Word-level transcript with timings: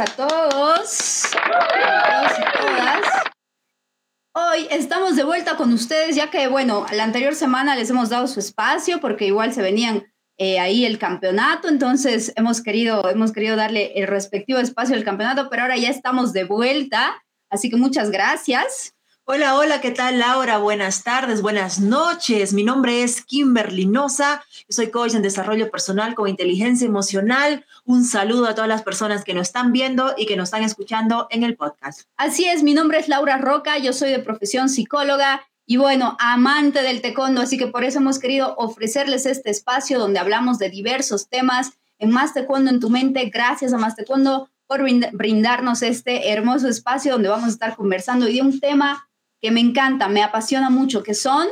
a 0.00 0.04
todos, 0.04 1.22
todas. 1.32 3.02
Hoy 4.32 4.68
estamos 4.70 5.16
de 5.16 5.24
vuelta 5.24 5.56
con 5.56 5.72
ustedes, 5.72 6.14
ya 6.14 6.30
que, 6.30 6.46
bueno, 6.46 6.86
la 6.92 7.02
anterior 7.02 7.34
semana 7.34 7.74
les 7.74 7.90
hemos 7.90 8.08
dado 8.08 8.28
su 8.28 8.38
espacio 8.38 9.00
porque 9.00 9.26
igual 9.26 9.52
se 9.52 9.62
venían 9.62 10.04
eh, 10.36 10.60
ahí 10.60 10.84
el 10.84 10.98
campeonato, 10.98 11.68
entonces 11.68 12.32
hemos 12.36 12.62
querido, 12.62 13.10
hemos 13.10 13.32
querido 13.32 13.56
darle 13.56 13.92
el 13.96 14.06
respectivo 14.06 14.60
espacio 14.60 14.94
al 14.94 15.02
campeonato, 15.02 15.48
pero 15.50 15.62
ahora 15.62 15.76
ya 15.76 15.90
estamos 15.90 16.32
de 16.32 16.44
vuelta, 16.44 17.20
así 17.50 17.68
que 17.68 17.76
muchas 17.76 18.12
gracias. 18.12 18.94
Hola, 19.30 19.56
hola, 19.56 19.82
¿qué 19.82 19.90
tal 19.90 20.20
Laura? 20.20 20.56
Buenas 20.56 21.02
tardes, 21.02 21.42
buenas 21.42 21.80
noches. 21.80 22.54
Mi 22.54 22.64
nombre 22.64 23.02
es 23.02 23.20
Kimberly 23.20 23.84
Noza, 23.84 24.42
soy 24.70 24.90
coach 24.90 25.12
en 25.12 25.20
desarrollo 25.20 25.70
personal 25.70 26.14
con 26.14 26.30
inteligencia 26.30 26.86
emocional. 26.86 27.66
Un 27.84 28.06
saludo 28.06 28.46
a 28.46 28.54
todas 28.54 28.70
las 28.70 28.82
personas 28.82 29.24
que 29.24 29.34
nos 29.34 29.48
están 29.48 29.70
viendo 29.70 30.14
y 30.16 30.24
que 30.24 30.34
nos 30.34 30.44
están 30.44 30.62
escuchando 30.62 31.26
en 31.28 31.42
el 31.42 31.56
podcast. 31.56 32.08
Así 32.16 32.46
es, 32.46 32.62
mi 32.62 32.72
nombre 32.72 33.00
es 33.00 33.08
Laura 33.08 33.36
Roca, 33.36 33.76
yo 33.76 33.92
soy 33.92 34.12
de 34.12 34.20
profesión 34.20 34.70
psicóloga 34.70 35.42
y 35.66 35.76
bueno, 35.76 36.16
amante 36.18 36.80
del 36.80 37.02
taekwondo, 37.02 37.42
así 37.42 37.58
que 37.58 37.66
por 37.66 37.84
eso 37.84 37.98
hemos 37.98 38.18
querido 38.18 38.54
ofrecerles 38.56 39.26
este 39.26 39.50
espacio 39.50 39.98
donde 39.98 40.20
hablamos 40.20 40.58
de 40.58 40.70
diversos 40.70 41.28
temas 41.28 41.72
en 41.98 42.12
Más 42.12 42.32
Taekwondo 42.32 42.70
en 42.70 42.80
tu 42.80 42.88
mente. 42.88 43.26
Gracias 43.26 43.74
a 43.74 43.76
Más 43.76 43.94
Taekwondo 43.94 44.48
por 44.66 44.80
brindarnos 45.12 45.82
este 45.82 46.30
hermoso 46.30 46.66
espacio 46.68 47.12
donde 47.12 47.28
vamos 47.28 47.48
a 47.48 47.52
estar 47.52 47.76
conversando 47.76 48.26
y 48.26 48.34
de 48.34 48.42
un 48.42 48.58
tema 48.58 49.07
que 49.40 49.50
me 49.50 49.60
encanta, 49.60 50.08
me 50.08 50.22
apasiona 50.22 50.70
mucho, 50.70 51.02
que 51.02 51.14
son 51.14 51.48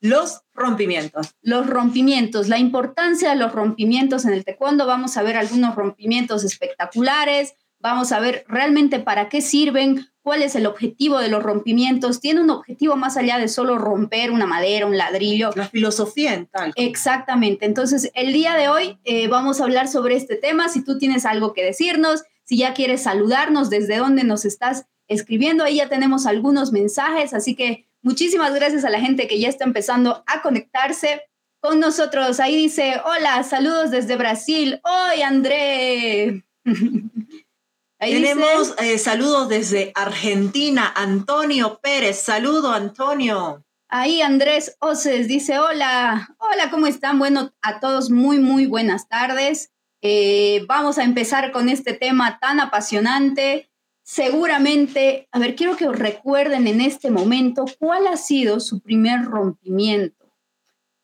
los 0.00 0.42
rompimientos. 0.54 1.34
Los 1.42 1.66
rompimientos, 1.66 2.48
la 2.48 2.58
importancia 2.58 3.30
de 3.30 3.36
los 3.36 3.52
rompimientos 3.52 4.24
en 4.24 4.32
el 4.32 4.44
taekwondo. 4.44 4.86
Vamos 4.86 5.16
a 5.16 5.22
ver 5.22 5.36
algunos 5.36 5.74
rompimientos 5.74 6.42
espectaculares, 6.42 7.54
vamos 7.78 8.12
a 8.12 8.20
ver 8.20 8.44
realmente 8.48 8.98
para 8.98 9.28
qué 9.28 9.42
sirven, 9.42 10.06
cuál 10.22 10.42
es 10.42 10.54
el 10.54 10.66
objetivo 10.66 11.18
de 11.18 11.28
los 11.28 11.42
rompimientos. 11.42 12.20
Tiene 12.20 12.40
un 12.40 12.50
objetivo 12.50 12.96
más 12.96 13.16
allá 13.16 13.38
de 13.38 13.48
solo 13.48 13.78
romper 13.78 14.30
una 14.30 14.46
madera, 14.46 14.86
un 14.86 14.96
ladrillo. 14.96 15.50
La 15.54 15.68
filosofía 15.68 16.34
en 16.34 16.46
tal. 16.46 16.72
Exactamente. 16.76 17.66
Entonces, 17.66 18.10
el 18.14 18.32
día 18.32 18.54
de 18.54 18.68
hoy 18.68 18.98
eh, 19.04 19.28
vamos 19.28 19.60
a 19.60 19.64
hablar 19.64 19.88
sobre 19.88 20.16
este 20.16 20.36
tema. 20.36 20.68
Si 20.68 20.82
tú 20.82 20.98
tienes 20.98 21.26
algo 21.26 21.52
que 21.52 21.64
decirnos, 21.64 22.22
si 22.44 22.56
ya 22.56 22.74
quieres 22.74 23.02
saludarnos, 23.02 23.70
desde 23.70 23.98
dónde 23.98 24.24
nos 24.24 24.44
estás 24.44 24.86
escribiendo. 25.10 25.64
Ahí 25.64 25.76
ya 25.76 25.88
tenemos 25.88 26.24
algunos 26.24 26.72
mensajes, 26.72 27.34
así 27.34 27.54
que 27.54 27.86
muchísimas 28.00 28.54
gracias 28.54 28.84
a 28.84 28.90
la 28.90 29.00
gente 29.00 29.26
que 29.26 29.38
ya 29.38 29.48
está 29.48 29.64
empezando 29.64 30.24
a 30.26 30.40
conectarse 30.40 31.22
con 31.60 31.78
nosotros. 31.78 32.40
Ahí 32.40 32.56
dice, 32.56 33.00
hola, 33.04 33.42
saludos 33.42 33.90
desde 33.90 34.16
Brasil. 34.16 34.80
Hoy, 34.82 35.22
André. 35.22 36.44
Ahí 38.02 38.12
Tenemos 38.14 38.74
eh, 38.78 38.96
saludos 38.96 39.50
desde 39.50 39.92
Argentina, 39.94 40.90
Antonio 40.96 41.80
Pérez. 41.82 42.18
Saludo, 42.18 42.72
Antonio. 42.72 43.62
Ahí 43.92 44.22
Andrés 44.22 44.76
Oces 44.78 45.28
dice, 45.28 45.58
hola, 45.58 46.34
hola, 46.38 46.70
¿cómo 46.70 46.86
están? 46.86 47.18
Bueno, 47.18 47.52
a 47.60 47.80
todos 47.80 48.08
muy, 48.08 48.38
muy 48.38 48.64
buenas 48.64 49.08
tardes. 49.08 49.72
Eh, 50.00 50.64
vamos 50.66 50.96
a 50.96 51.04
empezar 51.04 51.52
con 51.52 51.68
este 51.68 51.92
tema 51.92 52.38
tan 52.38 52.60
apasionante 52.60 53.69
seguramente, 54.10 55.28
a 55.30 55.38
ver, 55.38 55.54
quiero 55.54 55.76
que 55.76 55.86
os 55.86 55.96
recuerden 55.96 56.66
en 56.66 56.80
este 56.80 57.12
momento 57.12 57.64
cuál 57.78 58.08
ha 58.08 58.16
sido 58.16 58.58
su 58.58 58.80
primer 58.80 59.24
rompimiento. 59.24 60.32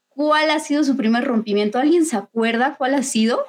¿Cuál 0.09 0.51
ha 0.51 0.59
sido 0.59 0.83
su 0.83 0.97
primer 0.97 1.23
rompimiento? 1.23 1.79
¿Alguien 1.79 2.05
se 2.05 2.17
acuerda 2.17 2.75
cuál 2.77 2.95
ha 2.95 3.05
sido? 3.05 3.47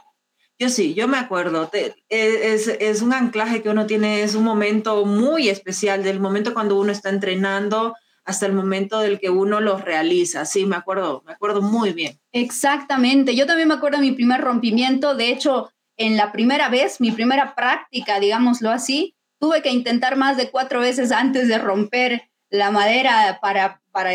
Yo 0.59 0.69
sí, 0.69 0.93
yo 0.93 1.07
me 1.07 1.17
acuerdo. 1.17 1.71
E, 1.73 1.95
es, 2.09 2.67
es, 2.67 3.01
un 3.01 3.13
anclaje 3.13 3.63
que 3.63 3.69
uno 3.69 3.87
tiene, 3.87 4.21
es 4.21 4.35
un 4.35 4.43
momento 4.43 5.05
muy 5.05 5.49
especial, 5.49 6.03
del 6.03 6.19
momento 6.19 6.53
cuando 6.53 6.79
uno 6.79 6.91
está 6.91 7.09
entrenando 7.09 7.95
hasta 8.25 8.45
el 8.45 8.53
momento 8.53 8.99
del 8.99 9.19
que 9.19 9.31
uno 9.31 9.59
lo 9.59 9.79
realiza. 9.79 10.45
Sí, 10.45 10.67
me 10.67 10.75
acuerdo, 10.75 11.23
me 11.25 11.33
acuerdo 11.33 11.63
muy 11.63 11.93
bien. 11.93 12.19
Exactamente. 12.31 13.35
Yo 13.35 13.47
también 13.47 13.69
me 13.69 13.73
acuerdo 13.73 13.97
de 13.97 14.05
mi 14.05 14.11
primer 14.11 14.39
rompimiento. 14.41 15.15
De 15.15 15.29
hecho, 15.31 15.71
en 15.95 16.15
la 16.15 16.31
primera 16.31 16.69
vez, 16.69 17.01
mi 17.01 17.09
primera 17.09 17.55
práctica, 17.55 18.19
digámoslo 18.19 18.69
así, 18.69 19.15
tuve 19.39 19.61
que 19.61 19.71
intentar 19.71 20.15
más 20.15 20.37
de 20.37 20.49
cuatro 20.49 20.79
veces 20.79 21.11
antes 21.11 21.47
de 21.47 21.57
romper 21.57 22.29
la 22.49 22.71
madera 22.71 23.39
para, 23.41 23.81
para 23.91 24.11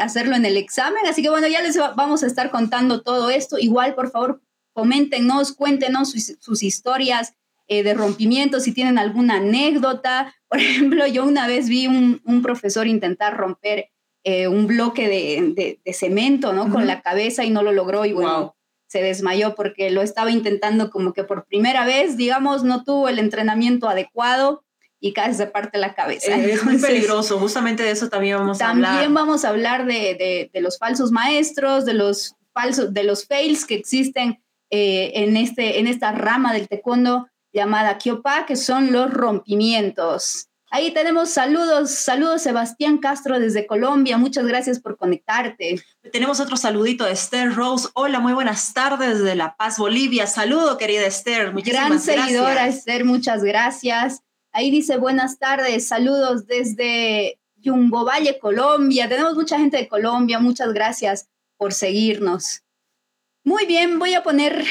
hacerlo 0.00 0.36
en 0.36 0.46
el 0.46 0.56
examen. 0.56 1.06
Así 1.06 1.22
que 1.22 1.30
bueno, 1.30 1.46
ya 1.48 1.62
les 1.62 1.76
vamos 1.96 2.22
a 2.22 2.26
estar 2.26 2.50
contando 2.50 3.02
todo 3.02 3.30
esto. 3.30 3.58
Igual, 3.58 3.94
por 3.94 4.10
favor, 4.10 4.40
coméntenos, 4.72 5.52
cuéntenos 5.52 6.12
sus, 6.40 6.62
historias 6.62 7.34
eh, 7.68 7.82
de 7.82 7.94
rompimiento, 7.94 8.60
si 8.60 8.72
tienen 8.72 8.98
alguna 8.98 9.36
anécdota. 9.36 10.34
Por 10.48 10.60
ejemplo, 10.60 11.06
yo 11.06 11.24
una 11.24 11.46
vez 11.46 11.68
vi 11.68 11.86
un, 11.86 12.20
un 12.24 12.42
profesor 12.42 12.86
intentar 12.86 13.36
romper 13.36 13.90
eh, 14.26 14.48
un 14.48 14.66
bloque 14.66 15.08
de, 15.08 15.78
de, 15.84 15.92
cemento, 15.92 16.54
¿no? 16.54 16.70
Con 16.70 16.86
la 16.86 17.02
cabeza 17.02 17.44
y 17.44 17.50
no 17.50 17.62
lo 17.62 17.72
logró 17.72 18.06
y 18.06 18.12
bueno, 18.14 18.53
se 18.94 19.02
desmayó 19.02 19.56
porque 19.56 19.90
lo 19.90 20.02
estaba 20.02 20.30
intentando 20.30 20.88
como 20.88 21.12
que 21.12 21.24
por 21.24 21.46
primera 21.46 21.84
vez, 21.84 22.16
digamos, 22.16 22.62
no 22.62 22.84
tuvo 22.84 23.08
el 23.08 23.18
entrenamiento 23.18 23.88
adecuado 23.88 24.62
y 25.00 25.12
casi 25.12 25.34
se 25.34 25.48
parte 25.48 25.78
la 25.78 25.96
cabeza. 25.96 26.38
Eh, 26.38 26.52
es 26.52 26.64
muy 26.64 26.78
peligroso, 26.78 27.40
justamente 27.40 27.82
de 27.82 27.90
eso 27.90 28.08
también 28.08 28.38
vamos 28.38 28.60
a 28.60 28.70
hablar. 28.70 28.92
También 28.92 29.12
vamos 29.12 29.44
a 29.44 29.48
hablar 29.48 29.86
de, 29.86 30.48
de, 30.52 30.60
los 30.60 30.78
falsos 30.78 31.10
maestros, 31.10 31.84
de 31.84 31.94
los 31.94 32.36
falsos, 32.52 32.94
de 32.94 33.02
los 33.02 33.26
fails 33.26 33.64
que 33.64 33.74
existen 33.74 34.40
eh, 34.70 35.10
en, 35.16 35.36
este, 35.36 35.80
en 35.80 35.88
esta 35.88 36.12
rama 36.12 36.52
del 36.52 36.68
taekwondo 36.68 37.26
llamada 37.52 37.98
Kyopa, 37.98 38.46
que 38.46 38.54
son 38.54 38.92
los 38.92 39.12
rompimientos. 39.12 40.50
Ahí 40.74 40.90
tenemos 40.90 41.30
saludos, 41.30 41.92
saludos 41.92 42.42
Sebastián 42.42 42.98
Castro 42.98 43.38
desde 43.38 43.64
Colombia, 43.64 44.18
muchas 44.18 44.44
gracias 44.44 44.80
por 44.80 44.96
conectarte. 44.96 45.80
Tenemos 46.10 46.40
otro 46.40 46.56
saludito 46.56 47.04
de 47.04 47.12
Esther 47.12 47.54
Rose, 47.54 47.90
hola, 47.94 48.18
muy 48.18 48.32
buenas 48.32 48.74
tardes 48.74 49.20
desde 49.20 49.36
La 49.36 49.54
Paz, 49.54 49.78
Bolivia. 49.78 50.26
Saludo, 50.26 50.76
querida 50.76 51.06
Esther, 51.06 51.52
muchísimas 51.52 51.86
Gran 51.86 52.00
seguidora 52.00 52.66
Esther, 52.66 53.04
muchas 53.04 53.44
gracias. 53.44 54.22
Ahí 54.50 54.72
dice 54.72 54.96
buenas 54.96 55.38
tardes, 55.38 55.86
saludos 55.86 56.48
desde 56.48 57.38
Yumbo 57.54 58.04
Valle, 58.04 58.40
Colombia. 58.40 59.08
Tenemos 59.08 59.36
mucha 59.36 59.60
gente 59.60 59.76
de 59.76 59.86
Colombia, 59.86 60.40
muchas 60.40 60.72
gracias 60.72 61.28
por 61.56 61.72
seguirnos. 61.72 62.62
Muy 63.44 63.64
bien, 63.66 64.00
voy 64.00 64.14
a 64.14 64.24
poner 64.24 64.64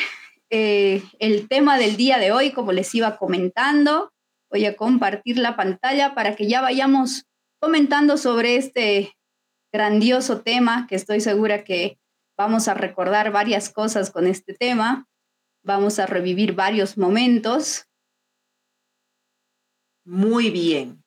eh, 0.50 1.02
el 1.19 1.47
tema 1.47 1.78
del 1.78 1.96
día 1.96 2.18
de 2.18 2.34
hoy, 2.34 2.52
como 2.52 2.74
les 2.74 2.94
iba 2.94 3.16
comentando. 3.16 4.12
Voy 4.53 4.68
a 4.68 4.75
compartir 4.75 5.40
la 5.40 5.56
pantalla 5.56 6.14
para 6.14 6.36
que 6.36 6.47
ya 6.47 6.62
vayamos 6.62 7.25
comentando 7.59 8.18
sobre 8.18 8.56
este 8.56 9.18
grandioso 9.74 10.41
tema, 10.41 10.86
que 10.86 10.94
estoy 10.94 11.22
segura 11.22 11.64
que 11.64 11.97
vamos 12.38 12.68
a 12.68 12.75
recordar 12.75 13.31
varias 13.31 13.72
cosas 13.72 14.12
con 14.12 14.28
este 14.28 14.53
tema. 14.53 15.08
Vamos 15.63 15.97
a 15.97 16.06
revivir 16.06 16.53
varios 16.53 17.00
momentos. 17.00 17.88
Muy 20.06 20.52
bien. 20.52 21.03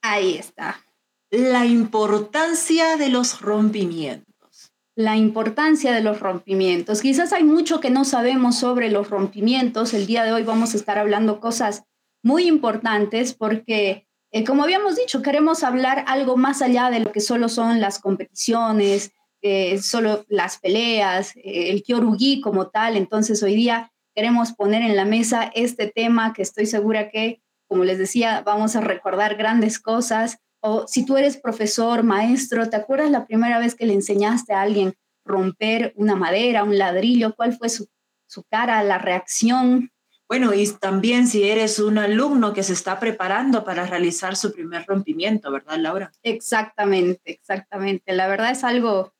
Ahí 0.00 0.38
está. 0.38 0.80
La 1.28 1.66
importancia 1.66 2.96
de 2.96 3.10
los 3.10 3.42
rompimientos. 3.42 4.72
La 4.96 5.18
importancia 5.18 5.92
de 5.92 6.00
los 6.00 6.18
rompimientos. 6.18 7.02
Quizás 7.02 7.34
hay 7.34 7.44
mucho 7.44 7.80
que 7.80 7.90
no 7.90 8.06
sabemos 8.06 8.56
sobre 8.58 8.90
los 8.90 9.10
rompimientos. 9.10 9.92
El 9.92 10.06
día 10.06 10.24
de 10.24 10.32
hoy 10.32 10.44
vamos 10.44 10.72
a 10.72 10.78
estar 10.78 10.96
hablando 10.96 11.40
cosas 11.40 11.84
muy 12.24 12.48
importantes 12.48 13.34
porque, 13.34 14.08
eh, 14.32 14.44
como 14.44 14.64
habíamos 14.64 14.96
dicho, 14.96 15.22
queremos 15.22 15.62
hablar 15.62 16.04
algo 16.08 16.36
más 16.36 16.62
allá 16.62 16.90
de 16.90 17.00
lo 17.00 17.12
que 17.12 17.20
solo 17.20 17.48
son 17.48 17.80
las 17.80 18.00
competiciones, 18.00 19.12
eh, 19.42 19.78
solo 19.78 20.24
las 20.28 20.58
peleas, 20.58 21.36
eh, 21.36 21.70
el 21.70 21.82
kyorugi 21.82 22.40
como 22.40 22.68
tal. 22.68 22.96
Entonces 22.96 23.42
hoy 23.42 23.54
día 23.54 23.92
queremos 24.14 24.52
poner 24.52 24.82
en 24.82 24.96
la 24.96 25.04
mesa 25.04 25.52
este 25.54 25.86
tema 25.86 26.32
que 26.32 26.42
estoy 26.42 26.66
segura 26.66 27.10
que 27.10 27.42
como 27.68 27.84
les 27.84 27.98
decía, 27.98 28.42
vamos 28.44 28.76
a 28.76 28.80
recordar 28.80 29.36
grandes 29.36 29.78
cosas. 29.78 30.38
O 30.60 30.86
si 30.86 31.04
tú 31.04 31.16
eres 31.16 31.36
profesor, 31.36 32.02
maestro, 32.02 32.68
¿te 32.70 32.76
acuerdas 32.76 33.10
la 33.10 33.26
primera 33.26 33.58
vez 33.58 33.74
que 33.74 33.86
le 33.86 33.94
enseñaste 33.94 34.52
a 34.52 34.62
alguien 34.62 34.94
romper 35.24 35.92
una 35.96 36.14
madera, 36.14 36.64
un 36.64 36.78
ladrillo? 36.78 37.34
¿Cuál 37.34 37.56
fue 37.56 37.68
su, 37.68 37.88
su 38.26 38.44
cara, 38.44 38.82
la 38.82 38.98
reacción? 38.98 39.90
Bueno, 40.28 40.54
y 40.54 40.66
también 40.80 41.26
si 41.26 41.44
eres 41.44 41.78
un 41.78 41.98
alumno 41.98 42.52
que 42.52 42.62
se 42.62 42.72
está 42.72 42.98
preparando 42.98 43.64
para 43.64 43.86
realizar 43.86 44.36
su 44.36 44.52
primer 44.52 44.84
rompimiento, 44.86 45.50
¿verdad, 45.50 45.76
Laura? 45.78 46.12
Exactamente, 46.22 47.20
exactamente. 47.24 48.12
La 48.14 48.26
verdad 48.26 48.50
es 48.50 48.64
algo 48.64 49.12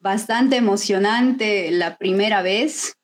bastante 0.00 0.56
emocionante 0.56 1.70
la 1.70 1.96
primera 1.98 2.42
vez 2.42 2.96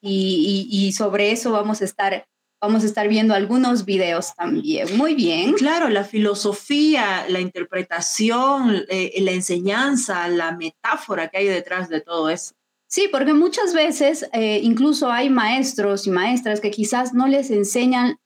y, 0.00 0.68
y, 0.70 0.86
y 0.86 0.92
sobre 0.92 1.32
eso 1.32 1.52
vamos 1.52 1.82
a 1.82 1.84
estar 1.84 2.26
Vamos 2.58 2.84
a 2.84 2.86
estar 2.86 3.06
viendo 3.06 3.34
algunos 3.34 3.84
videos 3.84 4.34
también. 4.34 4.96
Muy 4.96 5.14
bien. 5.14 5.52
Claro, 5.52 5.90
la 5.90 6.04
filosofía, 6.04 7.26
la 7.28 7.40
interpretación, 7.40 8.86
eh, 8.88 9.12
la 9.20 9.32
enseñanza, 9.32 10.26
la 10.28 10.52
metáfora 10.52 11.28
que 11.28 11.38
hay 11.38 11.46
detrás 11.46 11.90
de 11.90 12.00
todo 12.00 12.30
eso. 12.30 12.54
Sí, 12.96 13.10
porque 13.12 13.34
muchas 13.34 13.74
veces 13.74 14.26
eh, 14.32 14.58
incluso 14.62 15.12
hay 15.12 15.28
maestros 15.28 16.06
y 16.06 16.10
maestras 16.10 16.62
que 16.62 16.70
quizás 16.70 17.12
no 17.12 17.26
les 17.26 17.50
enseñan 17.50 18.16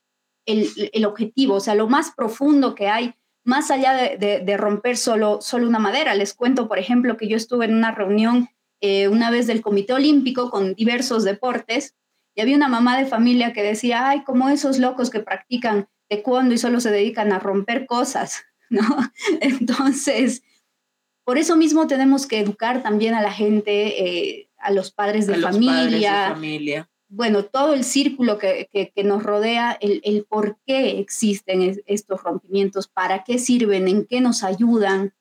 el, 0.45 0.69
el, 0.93 1.03
objetivo, 1.03 1.55
o 1.55 1.59
sea, 1.59 1.75
lo 1.75 1.89
más 1.89 2.13
profundo 2.15 2.73
que 2.73 2.87
hay, 2.87 3.13
más 3.43 3.69
allá 3.69 3.91
de, 3.91 4.39
de, 4.39 4.57
romper 4.57 4.95
solo, 4.95 5.41
solo 5.41 5.67
una 5.67 5.79
madera. 5.79 6.15
Les 6.15 6.33
cuento, 6.33 6.69
por 6.69 6.79
ejemplo, 6.79 7.17
que 7.17 7.27
yo 7.27 7.35
estuve 7.35 7.65
en 7.65 7.75
una 7.75 7.91
reunión 7.91 8.47
eh, 8.79 9.09
una 9.09 9.29
vez 9.29 9.45
del 9.45 9.61
Comité 9.61 9.91
Olímpico 9.91 10.49
con 10.49 10.73
diversos 10.73 11.25
deportes 11.25 11.97
y 12.33 12.39
había 12.39 12.55
una 12.55 12.69
mamá 12.69 12.97
de 12.97 13.07
familia 13.07 13.51
que 13.51 13.63
decía, 13.63 14.07
ay, 14.07 14.23
como 14.23 14.47
esos 14.47 14.79
locos 14.79 15.09
que 15.09 15.19
practican 15.19 15.89
taekwondo 16.07 16.53
y 16.53 16.57
solo 16.57 16.79
se 16.79 16.91
dedican 16.91 17.33
a 17.33 17.39
romper 17.39 17.87
cosas, 17.87 18.45
¿no? 18.69 18.85
Entonces, 19.41 20.43
por 21.25 21.37
eso 21.37 21.55
mismo 21.57 21.87
tenemos 21.87 22.25
que 22.25 22.39
educar 22.39 22.81
también 22.81 23.13
a 23.15 23.21
la 23.21 23.31
gente, 23.31 24.07
eh, 24.07 24.49
a 24.61 24.71
los 24.71 24.91
padres 24.91 25.27
de, 25.27 25.35
familia, 25.35 26.29
familia. 26.33 26.89
Bueno, 27.09 27.43
todo 27.43 27.73
el 27.73 27.83
círculo 27.83 28.37
que, 28.37 28.69
que, 28.71 29.03
nos 29.03 29.21
rodea, 29.23 29.77
el, 29.81 29.99
el, 30.05 30.23
por 30.23 30.57
qué 30.65 30.99
existen 30.99 31.81
estos 31.85 32.23
rompimientos, 32.23 32.87
para 32.87 33.25
qué 33.25 33.37
sirven, 33.37 33.89
en 33.89 34.05
qué 34.05 34.21
nos 34.21 34.43
ayudan. 34.43 35.13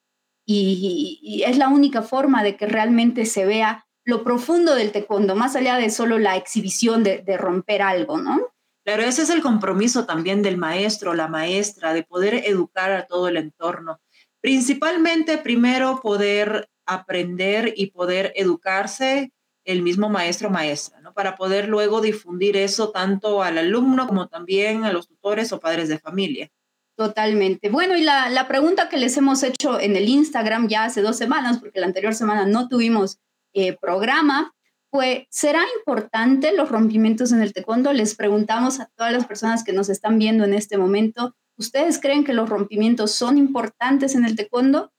Y, 0.47 1.19
y, 1.21 1.43
es 1.43 1.59
la 1.59 1.69
única 1.69 2.03
forma 2.03 2.45
de 2.45 2.57
que 2.57 2.67
realmente 2.67 3.27
se 3.27 3.45
vea 3.45 3.87
lo 4.05 4.23
profundo 4.23 4.77
del 4.77 4.93
taekwondo, 4.93 5.35
más 5.35 5.57
allá 5.57 5.77
de 5.77 5.91
solo 5.91 6.19
la 6.19 6.37
exhibición 6.37 7.03
de, 7.03 7.19
de 7.19 7.37
romper 7.37 7.83
algo, 7.83 8.19
¿no? 8.19 8.39
Claro, 8.85 9.03
ese 9.03 9.23
es 9.23 9.31
el 9.31 9.43
compromiso 9.43 10.07
también 10.07 10.43
del 10.43 10.57
maestro, 10.57 11.15
la 11.15 11.29
maestra, 11.29 11.93
de 11.93 12.05
poder 12.05 12.35
educar 12.47 12.93
a 12.93 13.07
todo 13.07 13.29
el 13.29 13.37
entorno. 13.37 14.01
Principalmente, 14.41 15.39
primero, 15.39 16.01
poder 16.01 16.70
aprender 16.95 17.73
y 17.77 17.91
poder 17.91 18.33
educarse 18.37 19.33
el 19.65 19.83
mismo 19.83 20.09
maestro 20.09 20.49
o 20.49 20.51
maestra, 20.51 21.01
¿no? 21.01 21.13
Para 21.13 21.37
poder 21.37 21.69
luego 21.69 22.01
difundir 22.01 22.57
eso 22.57 22.91
tanto 22.91 23.43
al 23.43 23.59
alumno 23.59 24.07
como 24.07 24.29
también 24.29 24.85
a 24.85 24.93
los 24.93 25.07
tutores 25.09 25.53
o 25.53 25.61
padres 25.61 25.89
de 25.89 25.99
familia. 25.99 26.51
Totalmente. 26.97 27.71
Bueno, 27.71 27.97
y 27.97 28.03
la, 28.03 28.29
la 28.29 28.49
pregunta 28.49 28.89
que 28.89 28.99
les 28.99 29.17
hemos 29.17 29.43
hecho 29.43 29.81
en 29.81 29.97
el 29.97 30.09
Instagram 30.09 30.69
ya 30.69 30.85
hace 30.85 31.03
dos 31.03 31.17
semanas, 31.17 31.59
porque 31.59 31.81
la 31.81 31.87
anterior 31.87 32.15
semana 32.15 32.47
no 32.47 32.69
tuvimos 32.69 33.19
eh, 33.55 33.77
programa, 33.81 34.53
fue, 34.91 35.29
¿será 35.31 35.63
importante 35.79 36.53
los 36.53 36.69
rompimientos 36.69 37.33
en 37.33 37.41
el 37.43 37.53
taekwondo? 37.53 37.93
Les 37.93 38.17
preguntamos 38.17 38.81
a 38.81 38.91
todas 38.97 39.13
las 39.13 39.27
personas 39.27 39.63
que 39.63 39.73
nos 39.73 39.89
están 39.89 40.19
viendo 40.19 40.45
en 40.45 40.53
este 40.53 40.79
momento, 40.79 41.37
¿ustedes 41.57 42.01
creen 42.01 42.25
que 42.25 42.33
los 42.33 42.49
rompimientos 42.49 43.13
son 43.13 43.39
importantes 43.39 44.15
en 44.15 44.25
el 44.25 44.35
taekwondo? 44.35 44.93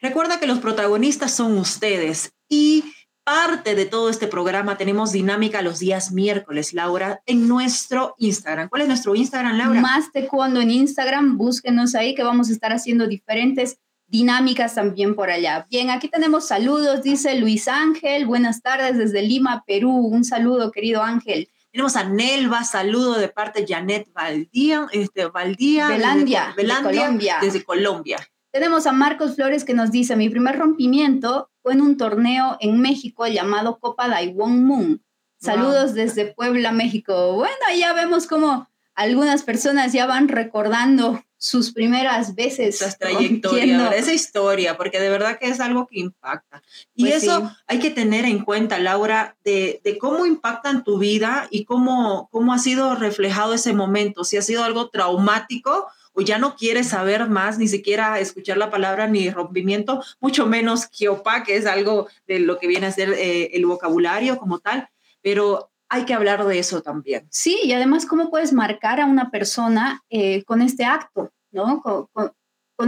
Recuerda 0.00 0.38
que 0.38 0.46
los 0.46 0.58
protagonistas 0.58 1.32
son 1.32 1.56
ustedes 1.58 2.32
y 2.48 2.84
parte 3.24 3.74
de 3.74 3.86
todo 3.86 4.08
este 4.08 4.28
programa 4.28 4.76
tenemos 4.76 5.10
dinámica 5.10 5.60
los 5.60 5.80
días 5.80 6.12
miércoles, 6.12 6.72
Laura, 6.74 7.22
en 7.26 7.48
nuestro 7.48 8.14
Instagram. 8.18 8.68
¿Cuál 8.68 8.82
es 8.82 8.88
nuestro 8.88 9.16
Instagram, 9.16 9.56
Laura? 9.56 9.80
Más 9.80 10.12
taekwondo 10.12 10.60
en 10.60 10.70
Instagram, 10.70 11.36
búsquenos 11.36 11.94
ahí 11.94 12.14
que 12.14 12.22
vamos 12.22 12.50
a 12.50 12.52
estar 12.52 12.72
haciendo 12.72 13.08
diferentes 13.08 13.78
dinámicas 14.06 14.74
también 14.74 15.16
por 15.16 15.30
allá. 15.30 15.66
Bien, 15.68 15.90
aquí 15.90 16.08
tenemos 16.08 16.46
saludos, 16.46 17.02
dice 17.02 17.34
Luis 17.36 17.66
Ángel, 17.66 18.26
buenas 18.26 18.62
tardes 18.62 18.96
desde 18.96 19.22
Lima, 19.22 19.64
Perú, 19.66 19.90
un 19.90 20.24
saludo 20.24 20.70
querido 20.70 21.02
Ángel. 21.02 21.48
Tenemos 21.72 21.96
a 21.96 22.04
Nelva, 22.04 22.64
saludo 22.64 23.18
de 23.18 23.28
parte 23.28 23.62
de 23.62 23.74
Janet 23.74 24.08
Valdía, 24.12 24.86
este, 24.92 25.26
Valdía, 25.26 25.88
Belandia, 25.88 26.54
desde, 26.56 26.82
Colombia. 26.82 27.38
desde 27.40 27.64
Colombia. 27.64 28.18
Tenemos 28.56 28.86
a 28.86 28.92
Marcos 28.92 29.34
Flores 29.34 29.66
que 29.66 29.74
nos 29.74 29.90
dice, 29.90 30.16
mi 30.16 30.30
primer 30.30 30.58
rompimiento 30.58 31.50
fue 31.62 31.74
en 31.74 31.82
un 31.82 31.98
torneo 31.98 32.56
en 32.60 32.80
México 32.80 33.26
llamado 33.26 33.78
Copa 33.78 34.08
Daiwon 34.08 34.64
Moon. 34.64 35.04
Saludos 35.38 35.92
desde 35.92 36.32
Puebla, 36.32 36.72
México. 36.72 37.34
Bueno, 37.34 37.54
ya 37.78 37.92
vemos 37.92 38.26
cómo 38.26 38.66
algunas 38.94 39.42
personas 39.42 39.92
ya 39.92 40.06
van 40.06 40.28
recordando 40.28 41.22
sus 41.36 41.70
primeras 41.70 42.34
veces. 42.34 42.80
Esa 42.80 42.92
trayectoria, 42.98 43.90
esa 43.90 44.14
historia, 44.14 44.78
porque 44.78 45.00
de 45.00 45.10
verdad 45.10 45.38
que 45.38 45.50
es 45.50 45.60
algo 45.60 45.86
que 45.86 46.00
impacta. 46.00 46.62
Y 46.94 47.10
pues 47.10 47.24
eso 47.24 47.54
hay 47.66 47.78
que 47.78 47.90
tener 47.90 48.24
en 48.24 48.42
cuenta, 48.42 48.78
Laura, 48.78 49.36
de, 49.44 49.82
de, 49.84 49.98
cómo 49.98 50.24
impacta 50.24 50.70
en 50.70 50.82
tu 50.82 50.96
vida 50.96 51.46
y 51.50 51.66
cómo, 51.66 52.30
cómo 52.32 52.54
ha 52.54 52.58
sido 52.58 52.94
reflejado 52.94 53.52
ese 53.52 53.74
momento, 53.74 54.24
si 54.24 54.38
ha 54.38 54.42
sido 54.42 54.64
algo 54.64 54.88
traumático 54.88 55.88
o 56.16 56.22
ya 56.22 56.38
no 56.38 56.56
quieres 56.56 56.88
saber 56.88 57.28
más, 57.28 57.58
ni 57.58 57.68
siquiera 57.68 58.18
escuchar 58.18 58.56
la 58.56 58.70
palabra 58.70 59.06
ni 59.06 59.28
rompimiento, 59.30 60.02
mucho 60.18 60.46
menos 60.46 60.86
kiopa, 60.86 61.44
que 61.44 61.56
es 61.56 61.66
algo 61.66 62.08
de 62.26 62.40
lo 62.40 62.58
que 62.58 62.66
viene 62.66 62.86
a 62.86 62.92
ser 62.92 63.10
eh, 63.10 63.50
el 63.52 63.66
vocabulario 63.66 64.38
como 64.38 64.58
tal, 64.58 64.88
pero 65.22 65.70
hay 65.90 66.04
que 66.04 66.14
hablar 66.14 66.46
de 66.46 66.58
eso 66.58 66.80
también. 66.80 67.26
Sí, 67.30 67.60
y 67.62 67.72
además 67.72 68.06
cómo 68.06 68.30
puedes 68.30 68.54
marcar 68.54 68.98
a 68.98 69.06
una 69.06 69.30
persona 69.30 70.02
eh, 70.08 70.42
con 70.44 70.62
este 70.62 70.86
acto, 70.86 71.30
¿no? 71.52 71.82
Con, 71.82 72.32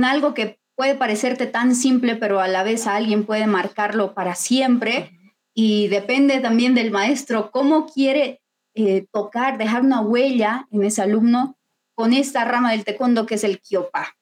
algo 0.05 0.33
que 0.35 0.59
puede 0.75 0.95
parecerte 0.95 1.47
tan 1.47 1.75
simple, 1.75 2.17
pero 2.17 2.41
a 2.41 2.49
la 2.49 2.63
vez 2.63 2.87
a 2.87 2.97
alguien 2.97 3.25
puede 3.25 3.47
marcarlo 3.47 4.15
para 4.15 4.35
siempre. 4.35 5.13
Y 5.55 5.89
depende 5.89 6.41
también 6.41 6.75
del 6.75 6.91
maestro 6.91 7.51
cómo 7.51 7.87
quiere 7.87 8.41
eh, 8.75 9.07
tocar, 9.13 9.59
dejar 9.59 9.83
una 9.83 10.01
huella 10.01 10.67
en 10.71 10.85
ese 10.85 11.03
alumno 11.03 11.58
con 11.99 12.13
esta 12.13 12.45
rama 12.45 12.71
del 12.71 12.85
taekwondo 12.85 13.27
que 13.27 13.35
es 13.35 13.43
el 13.43 13.59
kiopa. 13.61 14.17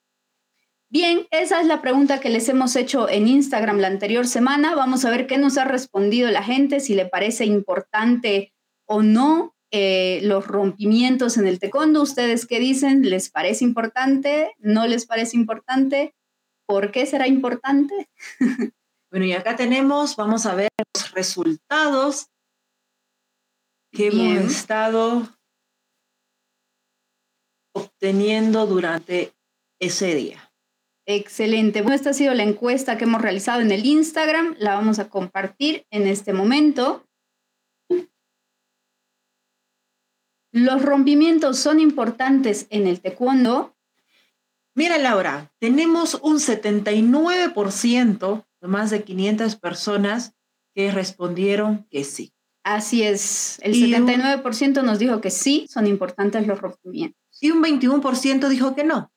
Bien, 0.89 1.27
esa 1.31 1.61
es 1.61 1.67
la 1.67 1.83
pregunta 1.83 2.21
que 2.21 2.31
les 2.31 2.49
hemos 2.49 2.75
hecho 2.75 3.07
en 3.07 3.29
Instagram 3.29 3.81
la 3.81 3.89
anterior 3.89 4.27
semana. 4.27 4.75
Vamos 4.75 5.05
a 5.05 5.11
ver 5.11 5.27
qué 5.27 5.37
nos 5.37 5.59
ha 5.59 5.67
respondido 5.67 6.31
la 6.31 6.43
gente, 6.43 6.81
si 6.81 6.95
le 6.95 7.05
parece 7.05 7.45
importante 7.45 8.55
o 8.87 9.03
no 9.03 9.55
eh, 9.71 10.21
los 10.23 10.47
rompimientos 10.47 11.37
en 11.37 11.47
el 11.47 11.59
taekwondo. 11.59 12.01
¿Ustedes 12.01 12.47
qué 12.47 12.61
dicen? 12.61 13.03
¿Les 13.11 13.29
parece 13.29 13.65
importante? 13.65 14.55
¿No 14.57 14.87
les 14.87 15.05
parece 15.05 15.37
importante? 15.37 16.15
¿Por 16.65 16.93
qué 16.93 17.05
será 17.05 17.29
importante? 17.29 18.09
bueno, 19.11 19.27
y 19.27 19.35
acá 19.35 19.55
tenemos, 19.55 20.17
vamos 20.17 20.47
a 20.47 20.55
ver 20.55 20.71
los 20.95 21.13
resultados 21.13 22.29
que 23.93 24.07
hemos 24.07 24.51
estado 24.51 25.36
obteniendo 27.77 28.67
durante 28.67 29.33
ese 29.79 30.15
día. 30.15 30.47
Excelente. 31.07 31.83
Bueno, 31.83 31.95
esta 31.95 32.11
ha 32.11 32.15
sido 32.15 32.35
la 32.35 32.43
encuesta 32.43 32.99
que 32.99 33.05
hemos 33.05 33.23
realizado 33.23 33.61
en 33.61 33.71
el 33.71 33.87
Instagram. 33.87 34.57
La 34.59 34.75
vamos 34.75 34.99
a 34.99 35.09
compartir 35.09 35.87
en 35.91 36.07
este 36.07 36.33
momento. 36.33 37.05
¿Los 40.53 40.83
rompimientos 40.83 41.59
son 41.59 41.81
importantes 41.81 42.67
en 42.71 42.87
el 42.87 43.01
taekwondo? 43.01 43.77
Mira, 44.75 44.99
Laura, 44.99 45.53
tenemos 45.59 46.15
un 46.23 46.39
79% 46.39 48.47
de 48.61 48.69
más 48.69 48.91
de 48.91 49.05
500 49.05 49.57
personas 49.57 50.35
que 50.75 50.91
respondieron 50.91 51.87
que 51.91 52.05
sí. 52.05 52.33
Así 52.65 53.05
es, 53.05 53.61
el 53.63 53.75
79% 53.75 54.83
nos 54.83 54.99
dijo 54.99 55.21
que 55.21 55.31
sí, 55.31 55.67
son 55.71 55.87
importantes 55.87 56.49
los 56.49 56.61
rompimientos. 56.61 57.26
Y 57.41 57.51
un 57.51 57.63
21% 57.63 58.49
dijo 58.49 58.75
que 58.75 58.85
no, 58.85 59.13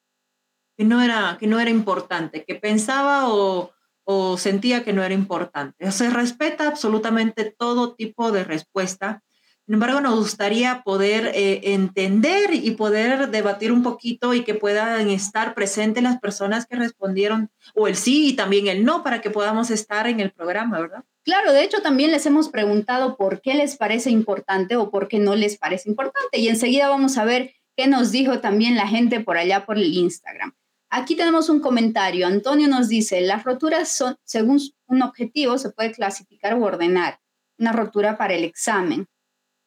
que 0.78 0.86
no 0.86 1.02
era, 1.02 1.38
que 1.40 1.48
no 1.48 1.60
era 1.60 1.70
importante, 1.70 2.44
que 2.46 2.56
pensaba 2.56 3.30
o, 3.30 3.72
o 4.04 4.38
sentía 4.38 4.84
que 4.84 4.94
no 4.94 5.04
era 5.04 5.14
importante. 5.14 5.92
Se 5.92 6.10
respeta 6.10 6.68
absolutamente 6.68 7.54
todo 7.58 7.96
tipo 7.96 8.32
de 8.32 8.44
respuesta 8.44 9.24
sin 9.70 9.76
embargo, 9.76 10.02
nos 10.02 10.16
gustaría 10.16 10.82
poder 10.82 11.28
eh, 11.36 11.62
entender 11.76 12.56
y 12.56 12.72
poder 12.72 13.30
debatir 13.30 13.72
un 13.72 13.84
poquito 13.84 14.34
y 14.34 14.44
que 14.44 14.56
puedan 14.56 15.12
estar 15.12 15.54
presentes 15.54 16.02
las 16.02 16.20
personas 16.20 16.66
que 16.66 16.76
respondieron 16.76 17.52
o 17.76 17.88
el 17.88 17.96
sí 17.96 18.30
y 18.30 18.34
también 18.34 18.66
el 18.66 18.84
no 18.84 19.04
para 19.04 19.22
que 19.22 19.30
podamos 19.30 19.70
estar 19.70 20.08
en 20.08 20.22
el 20.22 20.32
programa, 20.32 20.80
¿verdad? 20.80 21.04
Claro, 21.24 21.54
de 21.54 21.64
hecho 21.64 21.84
también 21.84 22.10
les 22.10 22.26
hemos 22.26 22.50
preguntado 22.50 23.16
por 23.16 23.42
qué 23.42 23.54
les 23.54 23.78
parece 23.78 24.10
importante 24.10 24.76
o 24.76 24.90
por 24.90 25.08
qué 25.08 25.20
no 25.20 25.36
les 25.36 25.60
parece 25.60 25.88
importante 25.88 26.40
y 26.40 26.48
enseguida 26.48 26.90
vamos 26.90 27.20
a 27.20 27.26
ver 27.26 27.54
qué 27.80 27.88
nos 27.88 28.12
dijo 28.12 28.42
también 28.42 28.76
la 28.76 28.90
gente 28.90 29.22
por 29.22 29.38
allá 29.38 29.66
por 29.66 29.78
el 29.78 29.94
Instagram. 29.94 30.54
Aquí 30.90 31.16
tenemos 31.16 31.48
un 31.48 31.62
comentario. 31.62 32.28
Antonio 32.28 32.68
nos 32.68 32.90
dice, 32.90 33.22
las 33.22 33.46
roturas 33.46 33.88
son, 33.88 34.18
según 34.26 34.60
un 34.88 35.02
objetivo, 35.02 35.58
se 35.58 35.70
puede 35.70 35.94
clasificar 35.94 36.56
o 36.56 36.64
ordenar. 36.66 37.22
Una 37.58 37.72
rotura 37.72 38.18
para 38.18 38.34
el 38.34 38.44
examen. 38.44 39.08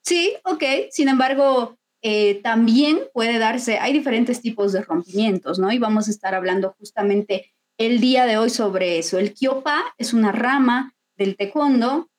Sí, 0.05 0.35
ok. 0.45 0.63
Sin 0.91 1.09
embargo, 1.09 1.79
eh, 2.03 2.43
también 2.43 3.01
puede 3.15 3.39
darse, 3.39 3.79
hay 3.79 3.95
diferentes 3.95 4.43
tipos 4.43 4.73
de 4.73 4.83
rompimientos, 4.83 5.59
¿no? 5.59 5.73
Y 5.73 5.79
vamos 5.79 6.07
a 6.09 6.11
estar 6.11 6.35
hablando 6.35 6.75
justamente 6.79 7.55
el 7.79 7.99
día 7.99 8.27
de 8.27 8.37
hoy 8.37 8.51
sobre 8.51 8.99
eso. 8.99 9.19
El 9.19 9.33
kyopa 9.33 9.95
es 9.97 10.13
una 10.13 10.33
rama 10.33 10.95
del 11.17 11.35
taekwondo 11.35 12.11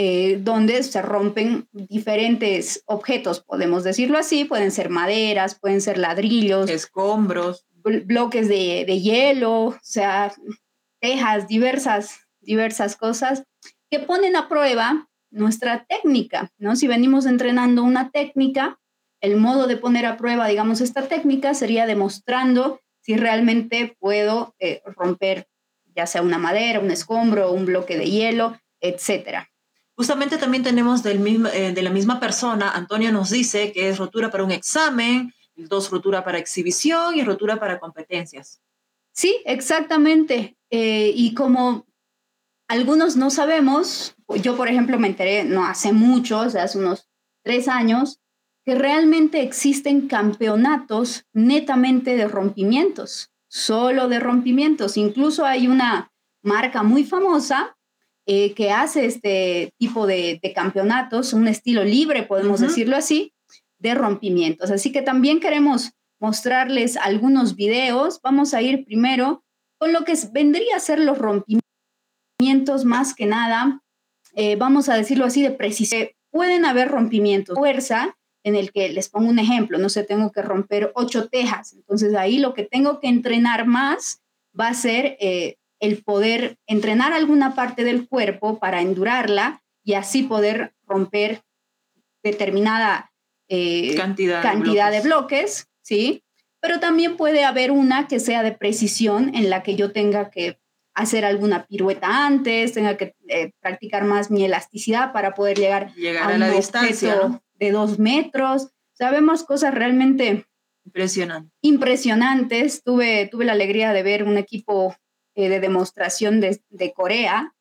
eh, 0.00 0.38
donde 0.40 0.80
se 0.84 1.02
rompen 1.02 1.66
diferentes 1.72 2.84
objetos, 2.86 3.42
podemos 3.42 3.82
decirlo 3.82 4.16
así, 4.16 4.44
pueden 4.44 4.70
ser 4.70 4.90
maderas, 4.90 5.58
pueden 5.58 5.80
ser 5.80 5.98
ladrillos, 5.98 6.70
escombros, 6.70 7.66
bloques 7.82 8.46
de, 8.48 8.84
de 8.86 9.00
hielo, 9.00 9.64
o 9.64 9.78
sea, 9.82 10.32
tejas, 11.00 11.48
diversas, 11.48 12.20
diversas 12.40 12.94
cosas 12.94 13.42
que 13.90 13.98
ponen 13.98 14.36
a 14.36 14.48
prueba 14.48 15.08
nuestra 15.32 15.84
técnica, 15.88 16.52
¿no? 16.58 16.76
Si 16.76 16.86
venimos 16.86 17.26
entrenando 17.26 17.82
una 17.82 18.12
técnica, 18.12 18.78
el 19.20 19.36
modo 19.36 19.66
de 19.66 19.78
poner 19.78 20.06
a 20.06 20.16
prueba, 20.16 20.46
digamos, 20.46 20.80
esta 20.80 21.08
técnica 21.08 21.54
sería 21.54 21.86
demostrando 21.86 22.78
si 23.00 23.16
realmente 23.16 23.96
puedo 23.98 24.54
eh, 24.60 24.80
romper 24.84 25.48
ya 25.96 26.06
sea 26.06 26.22
una 26.22 26.38
madera, 26.38 26.78
un 26.78 26.92
escombro, 26.92 27.50
un 27.50 27.66
bloque 27.66 27.98
de 27.98 28.08
hielo, 28.08 28.56
etcétera. 28.80 29.50
Justamente 29.98 30.38
también 30.38 30.62
tenemos 30.62 31.04
eh, 31.04 31.72
de 31.74 31.82
la 31.82 31.90
misma 31.90 32.20
persona, 32.20 32.70
Antonio 32.70 33.10
nos 33.10 33.30
dice 33.30 33.72
que 33.72 33.88
es 33.88 33.98
rotura 33.98 34.30
para 34.30 34.44
un 34.44 34.52
examen, 34.52 35.34
dos 35.56 35.90
rotura 35.90 36.22
para 36.22 36.38
exhibición 36.38 37.16
y 37.16 37.24
rotura 37.24 37.58
para 37.58 37.80
competencias. 37.80 38.62
Sí, 39.10 39.42
exactamente. 39.44 40.56
Eh, 40.70 41.10
y 41.16 41.34
como 41.34 41.88
algunos 42.68 43.16
no 43.16 43.30
sabemos, 43.30 44.14
yo 44.40 44.56
por 44.56 44.68
ejemplo 44.68 45.00
me 45.00 45.08
enteré 45.08 45.42
no 45.42 45.66
hace 45.66 45.92
mucho, 45.92 46.38
hace 46.42 46.78
unos 46.78 47.08
tres 47.42 47.66
años, 47.66 48.20
que 48.64 48.76
realmente 48.76 49.42
existen 49.42 50.06
campeonatos 50.06 51.24
netamente 51.32 52.16
de 52.16 52.28
rompimientos, 52.28 53.32
solo 53.48 54.06
de 54.06 54.20
rompimientos. 54.20 54.96
Incluso 54.96 55.44
hay 55.44 55.66
una 55.66 56.12
marca 56.40 56.84
muy 56.84 57.02
famosa 57.02 57.74
eh, 58.30 58.52
que 58.52 58.70
hace 58.70 59.06
este 59.06 59.72
tipo 59.78 60.06
de, 60.06 60.38
campeonatos, 60.54 61.32
un 61.32 61.48
estilo 61.48 61.82
libre, 61.82 62.24
podemos 62.24 62.60
decirlo 62.60 62.94
así, 62.94 63.32
de 63.78 63.94
rompimientos. 63.94 64.70
Así 64.70 64.92
que 64.92 65.00
también 65.00 65.40
queremos 65.40 65.92
mostrarles 66.20 66.98
algunos 66.98 67.56
videos. 67.56 68.20
Vamos 68.22 68.52
a 68.52 68.60
ir 68.60 68.84
primero 68.84 69.44
con 69.78 69.94
lo 69.94 70.04
que 70.04 70.12
vendría 70.30 70.76
a 70.76 70.80
ser 70.80 70.98
los 70.98 71.16
rompimientos 71.16 72.84
más 72.84 73.14
que 73.14 73.24
nada, 73.24 73.80
eh, 74.34 74.56
vamos 74.56 74.90
a 74.90 74.94
decirlo 74.96 75.24
así, 75.24 75.40
de 75.40 75.52
precisión. 75.52 76.08
Pueden 76.30 76.66
haber 76.66 76.88
rompimientos 76.88 77.54
de 77.54 77.60
fuerza, 77.60 78.18
en 78.44 78.56
el 78.56 78.72
que 78.72 78.90
les 78.90 79.08
pongo 79.08 79.30
un 79.30 79.38
ejemplo, 79.38 79.78
no 79.78 79.88
sé, 79.88 80.04
tengo 80.04 80.32
que 80.32 80.42
romper 80.42 80.92
ocho 80.94 81.30
tejas. 81.30 81.72
Entonces 81.72 82.14
ahí 82.14 82.40
lo 82.40 82.52
que 82.52 82.64
tengo 82.64 83.00
que 83.00 83.08
entrenar 83.08 83.66
más 83.66 84.20
va 84.58 84.68
a 84.68 84.74
ser 84.74 85.16
eh, 85.18 85.56
el 85.80 86.02
poder 86.02 86.56
entrenar 86.66 87.12
alguna 87.12 87.54
parte 87.54 87.84
del 87.84 88.08
cuerpo 88.08 88.58
para 88.58 88.80
endurarla 88.80 89.62
y 89.84 89.94
así 89.94 90.22
poder 90.22 90.74
romper 90.86 91.42
determinada 92.22 93.12
eh, 93.48 93.94
cantidad, 93.96 94.42
cantidad 94.42 94.90
de, 94.90 95.00
bloques. 95.00 95.68
¿sí? 95.82 96.22
Pero 96.60 96.80
también 96.80 97.16
puede 97.16 97.44
haber 97.44 97.70
una 97.70 98.08
que 98.08 98.20
sea 98.20 98.42
de 98.42 98.52
precisión 98.52 99.34
en 99.34 99.50
la 99.50 99.62
que 99.62 99.76
yo 99.76 99.92
tenga 99.92 100.30
que 100.30 100.58
hacer 100.98 101.24
alguna 101.24 101.64
pirueta 101.66 102.26
antes, 102.26 102.72
tenga 102.72 102.96
que 102.96 103.14
eh, 103.28 103.52
practicar 103.60 104.04
más 104.04 104.32
mi 104.32 104.44
elasticidad 104.44 105.12
para 105.12 105.32
poder 105.32 105.56
llegar, 105.56 105.94
llegar 105.94 106.32
a, 106.32 106.38
la 106.38 106.50
distancia 106.50 107.40
de 107.54 107.70
dos 107.70 108.00
metros. 108.00 108.70
Sabemos 108.94 109.44
cosas 109.44 109.72
realmente 109.72 110.44
impresionantes. 110.84 111.52
impresionantes. 111.62 112.82
Tuve, 112.82 113.28
tuve 113.30 113.44
la 113.44 113.52
alegría 113.52 113.92
de 113.92 114.02
ver 114.02 114.24
un 114.24 114.38
equipo 114.38 114.96
eh, 115.38 115.48
de 115.48 115.60
demostración 115.60 116.40
de, 116.40 116.92
Corea 116.96 117.54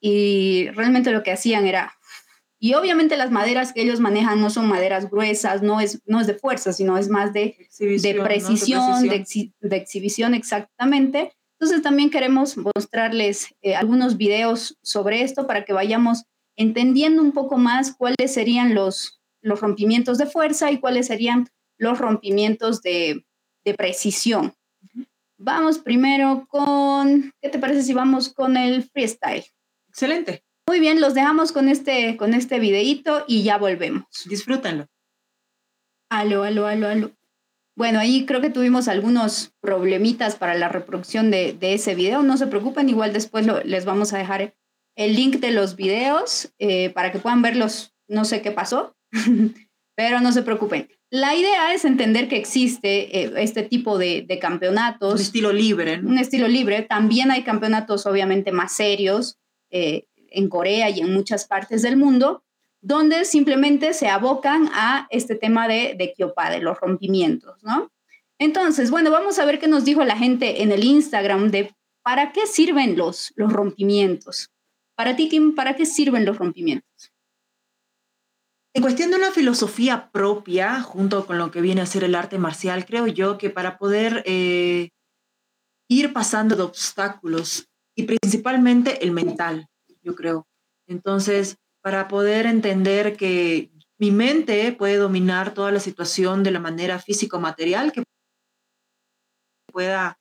y 0.00 0.70
realmente 0.70 1.10
lo 1.10 1.22
que 1.22 1.32
hacían 1.32 1.66
era, 1.66 1.92
y 2.58 2.72
obviamente 2.72 3.18
las 3.18 3.30
maderas 3.30 3.74
que 3.74 3.82
ellos 3.82 4.00
manejan 4.00 4.40
no 4.40 4.48
son 4.48 4.66
maderas 4.66 5.10
gruesas, 5.10 5.60
no 5.60 5.82
es, 5.82 6.00
no 6.06 6.18
es 6.18 6.26
de 6.26 6.32
fuerza, 6.32 6.72
sino 6.72 6.96
es 6.96 7.10
más 7.10 7.34
de, 7.34 7.68
de 7.78 8.20
precisión, 8.24 9.06
de, 9.06 9.76
exhibición 9.76 10.32
exactamente. 10.32 11.36
Entonces 11.58 11.82
también 11.82 12.08
queremos 12.08 12.56
mostrarles 12.56 13.54
eh, 13.60 13.76
algunos 13.76 14.16
videos 14.16 14.78
sobre 14.80 15.20
esto 15.20 15.46
para 15.46 15.66
que 15.66 15.74
vayamos 15.74 16.24
entendiendo 16.56 17.20
un 17.20 17.32
poco 17.32 17.58
más 17.58 17.94
cuáles 17.94 18.32
serían 18.32 18.74
los, 18.74 19.20
los 19.42 19.60
rompimientos 19.60 20.16
de 20.16 20.24
fuerza 20.24 20.70
y 20.70 20.78
cuáles 20.78 21.08
serían 21.08 21.50
los 21.76 21.98
rompimientos 21.98 22.80
de, 22.80 23.26
de 23.62 23.74
precisión. 23.74 24.54
Vamos 25.42 25.78
primero 25.78 26.46
con, 26.50 27.32
¿qué 27.40 27.48
te 27.48 27.58
parece 27.58 27.82
si 27.82 27.94
vamos 27.94 28.28
con 28.28 28.58
el 28.58 28.82
freestyle? 28.82 29.46
Excelente. 29.88 30.44
Muy 30.68 30.80
bien, 30.80 31.00
los 31.00 31.14
dejamos 31.14 31.52
con 31.52 31.70
este, 31.70 32.18
con 32.18 32.34
este 32.34 32.58
videíto 32.58 33.24
y 33.26 33.42
ya 33.42 33.56
volvemos. 33.56 34.04
Disfrútenlo. 34.26 34.86
Aló, 36.10 36.42
aló, 36.42 36.66
aló, 36.66 36.88
aló. 36.88 37.12
Bueno, 37.74 38.00
ahí 38.00 38.26
creo 38.26 38.42
que 38.42 38.50
tuvimos 38.50 38.86
algunos 38.86 39.54
problemitas 39.62 40.36
para 40.36 40.54
la 40.54 40.68
reproducción 40.68 41.30
de, 41.30 41.54
de 41.54 41.72
ese 41.72 41.94
video. 41.94 42.22
No 42.22 42.36
se 42.36 42.46
preocupen, 42.46 42.90
igual 42.90 43.14
después 43.14 43.46
les 43.64 43.86
vamos 43.86 44.12
a 44.12 44.18
dejar 44.18 44.54
el 44.94 45.16
link 45.16 45.36
de 45.36 45.52
los 45.52 45.74
videos 45.74 46.52
eh, 46.58 46.90
para 46.90 47.12
que 47.12 47.18
puedan 47.18 47.40
verlos. 47.40 47.94
No 48.08 48.26
sé 48.26 48.42
qué 48.42 48.50
pasó, 48.50 48.94
pero 49.96 50.20
no 50.20 50.32
se 50.32 50.42
preocupen. 50.42 50.90
La 51.10 51.34
idea 51.34 51.74
es 51.74 51.84
entender 51.84 52.28
que 52.28 52.36
existe 52.36 53.24
eh, 53.24 53.32
este 53.38 53.64
tipo 53.64 53.98
de, 53.98 54.38
campeonatos. 54.40 55.14
Un 55.14 55.20
estilo 55.20 55.52
libre. 55.52 55.98
Un 55.98 56.18
estilo 56.18 56.46
libre. 56.46 56.82
También 56.82 57.32
hay 57.32 57.42
campeonatos 57.42 58.06
obviamente 58.06 58.52
más 58.52 58.72
serios 58.72 59.38
eh, 59.70 60.06
en 60.28 60.48
Corea 60.48 60.88
y 60.88 61.00
en 61.00 61.12
muchas 61.12 61.46
partes 61.46 61.82
del 61.82 61.96
mundo, 61.96 62.44
donde 62.80 63.24
simplemente 63.24 63.92
se 63.92 64.08
abocan 64.08 64.68
a 64.72 65.08
este 65.10 65.34
tema 65.34 65.66
de, 65.66 65.96
de 65.98 66.12
Kyopa, 66.14 66.48
de 66.48 66.60
los 66.60 66.78
rompimientos, 66.78 67.60
¿no? 67.64 67.90
Entonces, 68.38 68.90
bueno, 68.90 69.10
vamos 69.10 69.38
a 69.40 69.44
ver 69.44 69.58
qué 69.58 69.66
nos 69.66 69.84
dijo 69.84 70.04
la 70.04 70.16
gente 70.16 70.62
en 70.62 70.70
el 70.70 70.84
Instagram 70.84 71.50
de 71.50 71.74
para 72.02 72.32
qué 72.32 72.46
sirven 72.46 72.96
los, 72.96 73.32
los 73.34 73.52
rompimientos. 73.52 74.50
Para 74.94 75.16
ti, 75.16 75.28
Kim, 75.28 75.54
¿para 75.54 75.76
qué 75.76 75.86
sirven 75.86 76.24
los 76.24 76.38
rompimientos? 76.38 77.09
En 78.72 78.82
cuestión 78.82 79.10
de 79.10 79.16
una 79.16 79.32
filosofía 79.32 80.10
propia, 80.12 80.80
junto 80.80 81.26
con 81.26 81.38
lo 81.38 81.50
que 81.50 81.60
viene 81.60 81.80
a 81.80 81.86
ser 81.86 82.04
el 82.04 82.14
arte 82.14 82.38
marcial, 82.38 82.86
creo 82.86 83.08
yo 83.08 83.36
que 83.36 83.50
para 83.50 83.78
poder 83.78 84.22
eh, 84.26 84.90
ir 85.88 86.12
pasando 86.12 86.54
de 86.54 86.62
obstáculos 86.62 87.68
y 87.96 88.04
principalmente 88.04 89.02
el 89.02 89.10
mental, 89.10 89.68
yo 90.02 90.14
creo. 90.14 90.46
Entonces, 90.86 91.56
para 91.82 92.06
poder 92.06 92.46
entender 92.46 93.16
que 93.16 93.72
mi 93.98 94.12
mente 94.12 94.72
puede 94.72 94.96
dominar 94.96 95.52
toda 95.52 95.72
la 95.72 95.80
situación 95.80 96.44
de 96.44 96.52
la 96.52 96.60
manera 96.60 97.00
físico-material, 97.00 97.92
que 97.92 98.04
pueda 99.72 100.18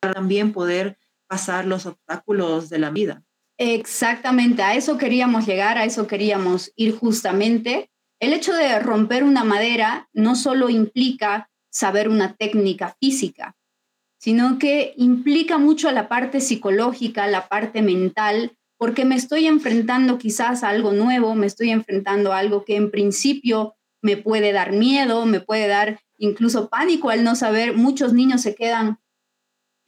también 0.00 0.52
poder 0.52 0.98
pasar 1.28 1.64
los 1.64 1.86
obstáculos 1.86 2.68
de 2.68 2.78
la 2.78 2.90
vida. 2.90 3.25
Exactamente, 3.58 4.62
a 4.62 4.74
eso 4.74 4.98
queríamos 4.98 5.46
llegar, 5.46 5.78
a 5.78 5.84
eso 5.84 6.06
queríamos 6.06 6.72
ir 6.76 6.94
justamente. 6.94 7.90
El 8.20 8.32
hecho 8.32 8.52
de 8.52 8.78
romper 8.78 9.24
una 9.24 9.44
madera 9.44 10.08
no 10.12 10.36
solo 10.36 10.68
implica 10.68 11.48
saber 11.70 12.08
una 12.08 12.34
técnica 12.34 12.96
física, 13.00 13.56
sino 14.18 14.58
que 14.58 14.94
implica 14.96 15.58
mucho 15.58 15.90
la 15.90 16.08
parte 16.08 16.40
psicológica, 16.40 17.26
la 17.26 17.48
parte 17.48 17.80
mental, 17.80 18.56
porque 18.78 19.04
me 19.04 19.14
estoy 19.14 19.46
enfrentando 19.46 20.18
quizás 20.18 20.62
a 20.62 20.68
algo 20.68 20.92
nuevo, 20.92 21.34
me 21.34 21.46
estoy 21.46 21.70
enfrentando 21.70 22.32
a 22.32 22.38
algo 22.38 22.64
que 22.64 22.76
en 22.76 22.90
principio 22.90 23.74
me 24.02 24.16
puede 24.16 24.52
dar 24.52 24.72
miedo, 24.72 25.24
me 25.24 25.40
puede 25.40 25.66
dar 25.66 26.00
incluso 26.18 26.68
pánico 26.68 27.08
al 27.10 27.24
no 27.24 27.36
saber. 27.36 27.74
Muchos 27.74 28.12
niños 28.12 28.42
se 28.42 28.54
quedan 28.54 28.98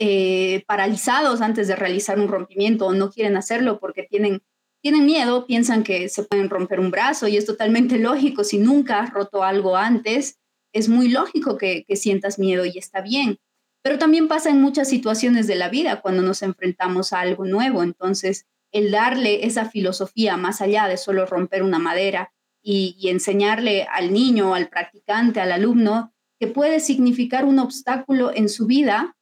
eh, 0.00 0.62
paralizados 0.66 1.40
antes 1.40 1.66
de 1.66 1.74
realizar 1.74 2.20
un 2.20 2.28
rompimiento 2.28 2.86
o 2.86 2.94
no 2.94 3.10
quieren 3.10 3.36
hacerlo 3.36 3.80
porque 3.80 4.04
tienen, 4.04 4.42
tienen 4.80 5.06
miedo, 5.06 5.44
piensan 5.44 5.82
que 5.82 6.08
se 6.08 6.22
pueden 6.22 6.50
romper 6.50 6.78
un 6.78 6.92
brazo 6.92 7.26
y 7.26 7.36
es 7.36 7.46
totalmente 7.46 7.98
lógico. 7.98 8.44
Si 8.44 8.58
nunca 8.58 9.00
has 9.00 9.12
roto 9.12 9.42
algo 9.42 9.76
antes, 9.76 10.38
es 10.72 10.88
muy 10.88 11.08
lógico 11.08 11.58
que, 11.58 11.84
que 11.84 11.96
sientas 11.96 12.38
miedo 12.38 12.64
y 12.64 12.78
está 12.78 13.00
bien. 13.00 13.38
Pero 13.82 13.98
también 13.98 14.28
pasa 14.28 14.50
en 14.50 14.60
muchas 14.60 14.88
situaciones 14.88 15.46
de 15.48 15.56
la 15.56 15.68
vida 15.68 16.00
cuando 16.00 16.22
nos 16.22 16.42
enfrentamos 16.42 17.12
a 17.12 17.20
algo 17.20 17.44
nuevo. 17.44 17.82
Entonces, 17.82 18.46
el 18.70 18.90
darle 18.92 19.46
esa 19.46 19.68
filosofía 19.68 20.36
más 20.36 20.60
allá 20.60 20.86
de 20.86 20.96
solo 20.96 21.26
romper 21.26 21.62
una 21.62 21.78
madera 21.78 22.32
y, 22.62 22.96
y 23.00 23.08
enseñarle 23.08 23.86
al 23.90 24.12
niño, 24.12 24.54
al 24.54 24.68
practicante, 24.68 25.40
al 25.40 25.52
alumno, 25.52 26.12
que 26.38 26.46
puede 26.46 26.78
significar 26.78 27.44
un 27.44 27.58
obstáculo 27.58 28.30
en 28.32 28.48
su 28.48 28.66
vida, 28.66 29.16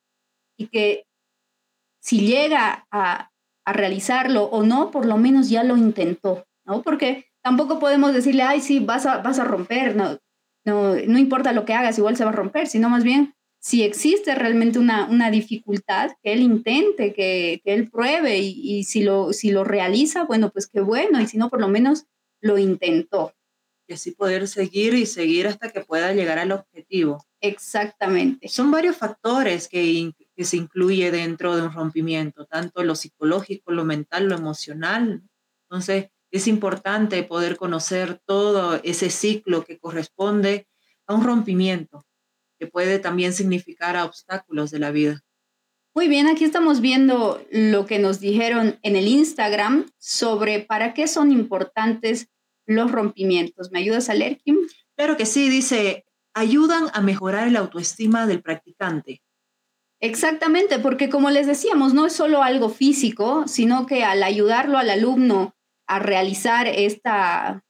y 0.56 0.68
que 0.68 1.06
si 2.00 2.20
llega 2.26 2.86
a, 2.90 3.30
realizarlo 3.68 4.44
o 4.44 4.62
no, 4.62 4.92
por 4.92 5.06
lo 5.06 5.16
menos 5.16 5.50
ya 5.50 5.64
lo 5.64 5.76
intentó, 5.76 6.46
¿no? 6.64 6.82
Porque 6.82 7.26
tampoco 7.42 7.80
podemos 7.80 8.14
decirle, 8.14 8.42
ay, 8.42 8.60
sí, 8.60 8.78
vas 8.78 9.06
a, 9.06 9.18
vas 9.18 9.40
a 9.40 9.44
romper, 9.44 9.96
no, 9.96 10.20
no, 10.64 10.94
no 10.94 11.18
importa 11.18 11.52
lo 11.52 11.64
que 11.64 11.74
hagas, 11.74 11.98
igual 11.98 12.16
se 12.16 12.22
va 12.22 12.30
a 12.30 12.34
romper, 12.34 12.68
sino 12.68 12.88
más 12.88 13.02
bien, 13.02 13.34
si 13.58 13.82
existe 13.82 14.36
realmente 14.36 14.78
una, 14.78 15.06
una 15.06 15.32
dificultad, 15.32 16.12
que 16.22 16.32
él 16.32 16.42
intente, 16.42 17.12
que, 17.12 17.60
que 17.64 17.74
él 17.74 17.90
pruebe 17.90 18.38
y, 18.38 18.60
y, 18.62 18.84
si, 18.84 19.02
lo, 19.02 19.32
si 19.32 19.50
lo 19.50 19.64
realiza, 19.64 20.22
bueno, 20.22 20.50
pues 20.52 20.68
qué 20.68 20.80
bueno, 20.80 21.20
y 21.20 21.26
si 21.26 21.36
no, 21.36 21.50
por 21.50 21.60
lo 21.60 21.66
menos 21.66 22.06
lo 22.40 22.58
intentó. 22.58 23.34
Y 23.88 23.94
así 23.94 24.12
poder 24.12 24.46
seguir 24.46 24.94
y 24.94 25.06
seguir 25.06 25.48
hasta 25.48 25.70
que 25.70 25.80
pueda 25.80 26.12
llegar 26.12 26.38
al 26.38 26.52
objetivo. 26.52 27.24
Exactamente. 27.40 28.46
Son 28.48 28.70
varios 28.70 28.96
factores 28.96 29.68
que 29.68 29.82
que 30.36 30.44
se 30.44 30.58
incluye 30.58 31.10
dentro 31.10 31.56
de 31.56 31.62
un 31.62 31.72
rompimiento, 31.72 32.44
tanto 32.44 32.84
lo 32.84 32.94
psicológico, 32.94 33.72
lo 33.72 33.84
mental, 33.84 34.28
lo 34.28 34.36
emocional. 34.36 35.22
Entonces, 35.68 36.10
es 36.30 36.46
importante 36.46 37.22
poder 37.22 37.56
conocer 37.56 38.20
todo 38.26 38.80
ese 38.84 39.10
ciclo 39.10 39.64
que 39.64 39.78
corresponde 39.78 40.68
a 41.06 41.14
un 41.14 41.24
rompimiento, 41.24 42.04
que 42.58 42.66
puede 42.66 42.98
también 42.98 43.32
significar 43.32 43.96
a 43.96 44.04
obstáculos 44.04 44.70
de 44.70 44.78
la 44.78 44.90
vida. 44.90 45.22
Muy 45.94 46.08
bien, 46.08 46.26
aquí 46.26 46.44
estamos 46.44 46.82
viendo 46.82 47.42
lo 47.50 47.86
que 47.86 47.98
nos 47.98 48.20
dijeron 48.20 48.78
en 48.82 48.96
el 48.96 49.08
Instagram 49.08 49.86
sobre 49.96 50.60
para 50.60 50.92
qué 50.92 51.08
son 51.08 51.32
importantes 51.32 52.28
los 52.66 52.92
rompimientos. 52.92 53.70
¿Me 53.72 53.78
ayudas 53.78 54.10
a 54.10 54.14
leer, 54.14 54.38
Kim? 54.38 54.58
Claro 54.94 55.16
que 55.16 55.24
sí, 55.24 55.48
dice, 55.48 56.04
ayudan 56.34 56.90
a 56.92 57.00
mejorar 57.00 57.50
la 57.50 57.60
autoestima 57.60 58.26
del 58.26 58.42
practicante. 58.42 59.22
Exactamente, 60.00 60.78
porque 60.78 61.08
como 61.08 61.30
les 61.30 61.46
decíamos, 61.46 61.94
no 61.94 62.06
es 62.06 62.12
solo 62.12 62.42
algo 62.42 62.68
físico, 62.68 63.48
sino 63.48 63.86
que 63.86 64.04
al 64.04 64.22
ayudarlo 64.22 64.78
al 64.78 64.90
alumno 64.90 65.54
a 65.88 65.98
realizar 65.98 66.66
esta, 66.66 67.64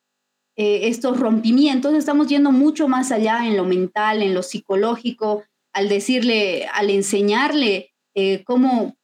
eh, 0.56 0.88
estos 0.88 1.20
rompimientos, 1.20 1.94
estamos 1.94 2.26
yendo 2.26 2.50
mucho 2.50 2.88
más 2.88 3.12
allá 3.12 3.46
en 3.46 3.56
lo 3.56 3.64
mental, 3.64 4.22
en 4.22 4.34
lo 4.34 4.42
psicológico, 4.42 5.44
al 5.72 5.88
decirle, 5.88 6.66
al 6.72 6.90
enseñarle 6.90 7.92
eh, 8.14 8.42
cómo 8.44 8.96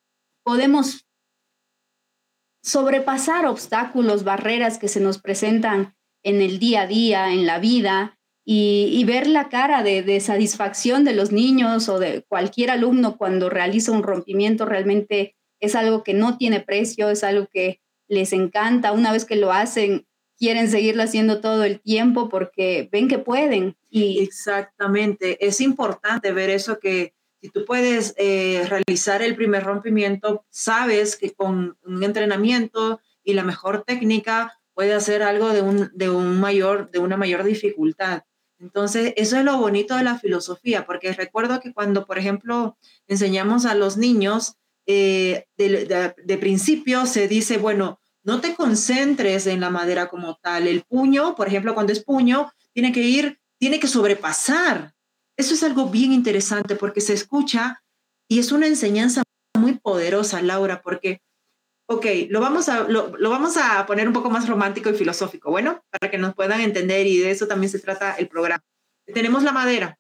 podemos 0.45 1.07
sobrepasar 2.65 3.47
obstáculos, 3.47 4.25
barreras 4.25 4.79
que 4.79 4.89
se 4.89 5.01
nos 5.01 5.19
presentan 5.19 5.95
en 6.25 6.41
el 6.41 6.59
día 6.59 6.83
a 6.83 6.87
día, 6.87 7.33
en 7.33 7.47
la 7.47 7.59
vida, 7.59 8.19
y, 8.45 9.05
ver 9.05 9.27
la 9.27 9.49
cara 9.49 9.83
de, 9.83 10.21
satisfacción 10.21 11.05
de 11.05 11.15
los 11.15 11.31
niños 11.33 11.89
o 11.89 11.99
de 11.99 12.23
cualquier 12.23 12.71
alumno 12.71 13.17
cuando 13.17 13.49
realiza 13.49 13.93
un 13.93 14.03
rompimiento 14.03 14.65
realmente 14.65 15.37
es 15.61 15.77
algo 15.77 16.03
que 16.03 16.15
no 16.15 16.39
tiene 16.39 16.61
precio, 16.61 17.09
es 17.09 17.23
algo 17.23 17.47
que 17.53 17.81
les 18.09 18.33
encanta. 18.33 18.93
Una 18.93 19.13
vez 19.13 19.25
que 19.25 19.37
lo 19.37 19.53
hacen, 19.53 20.07
quieren 20.37 20.69
seguirlo 20.69 21.05
haciendo 21.05 21.41
todo 21.41 21.63
el 21.63 21.81
tiempo 21.81 22.29
porque 22.29 22.89
ven 22.91 23.07
que 23.07 23.19
pueden. 23.19 23.77
Y... 23.89 24.19
Exactamente, 24.21 25.45
es 25.47 25.61
importante 25.61 26.33
ver 26.33 26.51
eso 26.51 26.81
que 26.81 27.15
si 27.41 27.49
tú 27.49 27.65
puedes 27.65 28.15
eh, 28.19 28.65
realizar 28.69 29.23
el 29.23 29.37
primer 29.37 29.65
rompimiento, 29.65 30.45
sabes 30.49 31.17
que 31.17 31.33
con 31.33 31.77
un 31.85 32.03
entrenamiento 32.03 33.01
y 33.25 33.35
la 33.35 33.45
mejor 33.45 33.85
técnica 33.85 34.61
puede 34.75 34.95
hacer 34.95 35.23
algo 35.23 35.51
de, 35.51 35.63
un, 35.63 35.91
de, 35.95 36.11
un 36.11 36.41
mayor, 36.41 36.91
de 36.91 36.99
una 36.99 37.17
mayor 37.17 37.45
dificultad. 37.45 38.23
Entonces, 38.63 39.13
eso 39.17 39.37
es 39.37 39.45
lo 39.45 39.59
bonito 39.59 39.97
de 39.97 40.05
la 40.05 40.21
filosofía, 40.21 40.87
porque 40.87 41.13
recuerdo 41.13 41.59
que 41.59 41.73
cuando, 41.73 42.07
por 42.07 42.17
ejemplo, 42.17 42.79
enseñamos 43.09 43.67
a 43.67 43.75
los 43.75 43.97
niños, 43.97 44.55
eh, 44.87 45.47
de, 45.57 46.39
principio 46.39 47.07
se 47.07 47.27
dice, 47.27 47.59
bueno, 47.59 47.99
no 48.23 48.41
te 48.41 48.55
concentres 48.55 49.49
en 49.49 49.61
la 49.61 49.69
madera 49.69 50.09
como 50.09 50.37
tal. 50.37 50.69
El 50.69 50.83
puño, 50.83 51.35
por 51.35 51.49
ejemplo, 51.49 51.75
cuando 51.75 51.93
es 51.93 52.05
puño, 52.05 52.53
tiene 52.73 52.93
que 52.93 53.03
ir, 53.03 53.41
tiene 53.59 53.81
que 53.81 53.89
sobrepasar. 53.89 54.95
Eso 55.37 55.55
es 55.55 55.63
algo 55.65 55.89
bien 55.89 56.13
interesante 56.13 56.77
porque 56.77 57.01
se 57.01 57.15
escucha 57.15 57.83
y 58.29 58.39
es 58.39 58.53
una 58.53 58.69
enseñanza 58.69 59.25
muy 59.59 59.75
poderosa, 59.75 60.41
Laura, 60.41 60.83
porque, 60.83 61.21
ok, 61.87 62.07
lo 62.31 62.41
vamos 62.41 62.69
a, 62.69 62.89
lo, 62.89 63.17
lo 63.17 63.31
vamos 63.31 63.57
a 63.57 63.85
poner 63.87 64.07
un 64.07 64.15
poco 64.15 64.31
más 64.31 64.49
romántico 64.49 64.91
y 64.91 64.95
filosófico, 64.95 65.51
bueno, 65.51 65.85
para 65.91 66.11
que 66.11 66.19
nos 66.19 66.35
puedan 66.35 66.61
entender 66.61 67.07
y 67.07 67.19
de 67.19 67.31
eso 67.31 67.47
también 67.47 67.71
se 67.71 67.79
trata 67.79 68.15
el 68.15 68.29
programa. 68.29 68.65
Tenemos 69.07 69.43
la 69.43 69.53
madera 69.53 69.99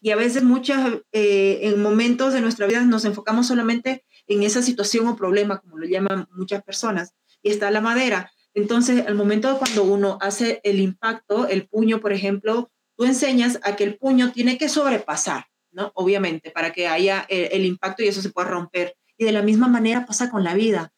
y 0.00 0.10
a 0.10 0.16
veces 0.16 0.42
muchas, 0.42 1.00
eh, 1.12 1.60
en 1.62 1.82
momentos 1.82 2.32
de 2.32 2.40
nuestra 2.40 2.66
vida 2.66 2.82
nos 2.82 3.04
enfocamos 3.04 3.46
solamente 3.46 4.04
en 4.26 4.42
esa 4.42 4.62
situación 4.62 5.06
o 5.06 5.16
problema, 5.16 5.60
como 5.60 5.78
lo 5.78 5.86
llaman 5.86 6.28
muchas 6.32 6.62
personas, 6.62 7.14
y 7.42 7.50
está 7.50 7.70
la 7.70 7.80
madera. 7.80 8.30
Entonces, 8.54 9.06
al 9.06 9.14
momento 9.14 9.52
de 9.52 9.58
cuando 9.58 9.84
uno 9.84 10.18
hace 10.20 10.60
el 10.64 10.80
impacto, 10.80 11.48
el 11.48 11.66
puño, 11.66 12.00
por 12.00 12.12
ejemplo, 12.12 12.70
tú 12.96 13.04
enseñas 13.04 13.58
a 13.62 13.76
que 13.76 13.84
el 13.84 13.96
puño 13.96 14.32
tiene 14.32 14.56
que 14.58 14.68
sobrepasar, 14.68 15.46
¿no? 15.72 15.90
Obviamente, 15.94 16.50
para 16.50 16.72
que 16.72 16.86
haya 16.86 17.26
el, 17.28 17.48
el 17.52 17.66
impacto 17.66 18.02
y 18.02 18.08
eso 18.08 18.22
se 18.22 18.30
pueda 18.30 18.48
romper. 18.48 18.96
Y 19.16 19.24
de 19.24 19.32
la 19.32 19.42
misma 19.42 19.68
manera 19.68 20.06
pasa 20.06 20.30
con 20.30 20.44
la 20.44 20.54
vida. 20.54 20.92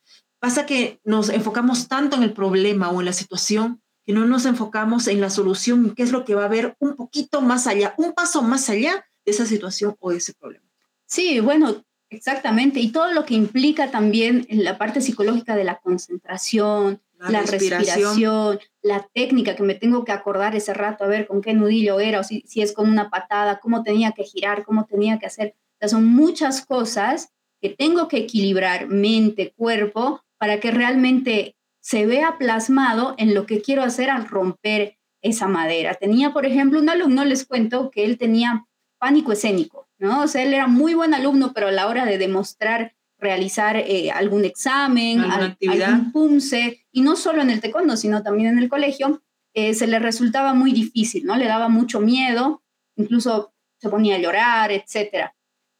Pasa 0.46 0.64
que 0.64 1.00
nos 1.02 1.28
enfocamos 1.28 1.88
tanto 1.88 2.14
en 2.14 2.22
el 2.22 2.32
problema 2.32 2.88
o 2.90 3.00
en 3.00 3.06
la 3.06 3.12
situación 3.12 3.82
que 4.04 4.12
no 4.12 4.26
nos 4.26 4.46
enfocamos 4.46 5.09
en 5.09 5.20
la 5.20 5.28
solución, 5.28 5.92
qué 5.96 6.04
es 6.04 6.12
lo 6.12 6.24
que 6.24 6.37
va 6.37 6.42
a 6.42 6.44
haber 6.44 6.76
un 6.78 6.94
poquito 6.94 7.40
más 7.40 7.66
allá, 7.66 7.94
un 7.96 8.12
paso 8.12 8.42
más 8.42 8.70
allá 8.70 9.04
de 9.24 9.32
esa 9.32 9.44
situación 9.44 9.96
o 9.98 10.12
de 10.12 10.18
ese 10.18 10.35
problema. 10.35 10.64
Sí, 11.04 11.40
bueno, 11.40 11.85
exactamente. 12.11 12.78
Y 12.78 12.92
todo 12.92 13.11
lo 13.11 13.24
que 13.24 13.35
implica 13.35 13.90
también 13.90 14.46
en 14.48 14.62
la 14.62 14.78
parte 14.78 15.00
psicológica 15.00 15.56
de 15.56 15.64
la 15.64 15.80
concentración, 15.80 17.02
la, 17.18 17.42
respiración. 17.42 18.61
la 18.82 19.04
técnica 19.12 19.56
que 19.56 19.64
me 19.64 19.74
tengo 19.74 20.04
que 20.04 20.12
acordar 20.12 20.54
ese 20.54 20.74
rato, 20.74 21.02
a 21.02 21.09
ver 21.09 21.26
con 21.26 21.42
qué 21.42 21.54
nudillo 21.54 21.98
era, 21.98 22.20
o 22.20 22.22
si, 22.22 22.44
si 22.46 22.62
es 22.62 22.72
con 22.72 22.88
una 22.88 23.11
patada, 23.11 23.59
cómo 23.59 23.82
tenía 23.82 24.12
que 24.12 24.22
girar, 24.22 24.64
cómo 24.64 24.85
tenía 24.85 25.18
que 25.18 25.26
hacer. 25.26 25.56
son 25.88 26.04
muchas 26.04 26.64
cosas 26.64 27.30
que 27.61 27.70
tengo 27.70 28.06
que 28.06 28.18
equilibrar 28.18 28.87
mente, 28.87 29.52
cuerpo, 29.56 30.22
para 30.38 30.61
que 30.61 30.70
realmente 30.70 31.57
se 31.81 32.07
vea 32.07 32.37
plasmado 32.38 33.14
en 33.18 33.35
lo 33.35 33.46
que 33.46 33.62
quiero 33.62 33.83
hacer 33.83 34.11
al 34.11 34.27
romper 34.27 34.99
esa 35.22 35.46
madera. 35.46 35.94
Tenía, 35.94 36.33
por 36.33 36.46
ejemplo, 36.46 36.81
un 36.81 36.88
alumno, 36.88 37.25
les 37.25 37.46
cuento, 37.46 37.90
que 37.90 38.05
él 38.05 38.18
tenía 38.18 38.66
pánico 38.99 39.33
escénico, 39.33 39.88
¿no? 39.99 40.22
O 40.22 40.27
sea, 40.27 40.42
él 40.42 40.55
era 40.55 40.66
muy 40.66 40.94
buen 40.94 41.14
alumno, 41.14 41.53
pero 41.55 41.68
a 41.68 41.72
la 41.72 41.87
hora 41.87 42.05
de 42.05 42.18
demostrar 42.18 42.96
realizar 43.18 43.77
eh, 43.77 44.11
algún 44.11 44.44
examen, 44.44 45.20
algún 45.20 46.12
punce, 46.12 46.87
y 46.92 47.01
no 47.01 47.16
solo 47.16 47.42
en 47.42 47.51
el 47.51 47.61
taekwondo, 47.61 47.96
sino 47.96 48.22
también 48.22 48.51
en 48.51 48.59
el 48.59 48.68
colegio, 48.68 49.22
eh, 49.55 49.75
se 49.75 49.87
le 49.87 49.99
resultaba 49.99 50.53
muy 50.55 50.72
difícil, 50.72 51.25
¿no? 51.25 51.37
Le 51.37 51.46
daba 51.46 51.68
mucho 51.68 52.01
miedo, 52.01 52.62
incluso 52.94 53.55
se 53.79 53.88
ponía 53.88 54.16
a 54.16 54.18
llorar, 54.18 54.70
etc. 54.70 55.31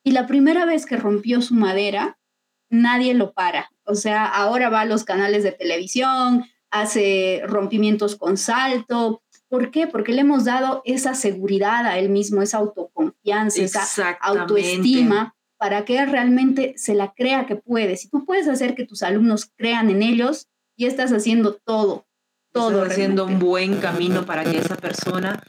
Y 0.03 0.13
la 0.13 0.27
primera 0.27 0.65
vez 0.65 0.87
que 0.87 0.97
rompió 0.97 1.43
su 1.43 1.55
madera, 1.55 2.16
nadie 2.69 3.15
lo 3.15 3.33
para. 3.33 3.71
O 3.85 3.95
sea, 3.95 4.27
ahora 4.27 4.69
va 4.69 4.81
a 4.81 4.85
los 4.87 5.05
canales 5.05 5.43
de 5.43 5.53
televisión, 5.53 6.45
hace 6.71 7.43
rompimientos 7.47 8.17
con 8.17 8.37
salto. 8.37 9.23
¿Por 9.49 9.71
qué? 9.71 9.87
Porque 9.87 10.13
le 10.13 10.23
hemos 10.23 10.45
dado 10.45 10.83
esa 10.85 11.15
seguridad 11.15 11.87
a 11.87 11.99
él 11.99 12.09
mismo, 12.09 12.43
esa 12.43 12.59
autoconfianza, 12.59 13.63
esa 13.63 14.11
autoestima 14.21 15.35
para 15.59 15.85
que 15.85 15.99
él 15.99 16.11
realmente 16.11 16.75
se 16.77 16.95
la 16.95 17.15
crea 17.15 17.47
que 17.47 17.57
puede. 17.57 17.97
Si 17.97 18.11
tú 18.11 18.25
puedes 18.27 18.49
hacer 18.49 18.75
que 18.75 18.85
tus 18.85 19.03
alumnos 19.03 19.51
crean 19.57 19.89
en 19.89 20.03
ellos, 20.03 20.49
y 20.77 20.87
estás 20.87 21.13
haciendo 21.13 21.55
todo, 21.55 22.07
todo. 22.53 22.83
haciendo 22.83 23.25
un 23.25 23.39
buen 23.39 23.79
camino 23.79 24.27
para 24.27 24.45
que 24.45 24.59
esa 24.59 24.77
persona 24.77 25.43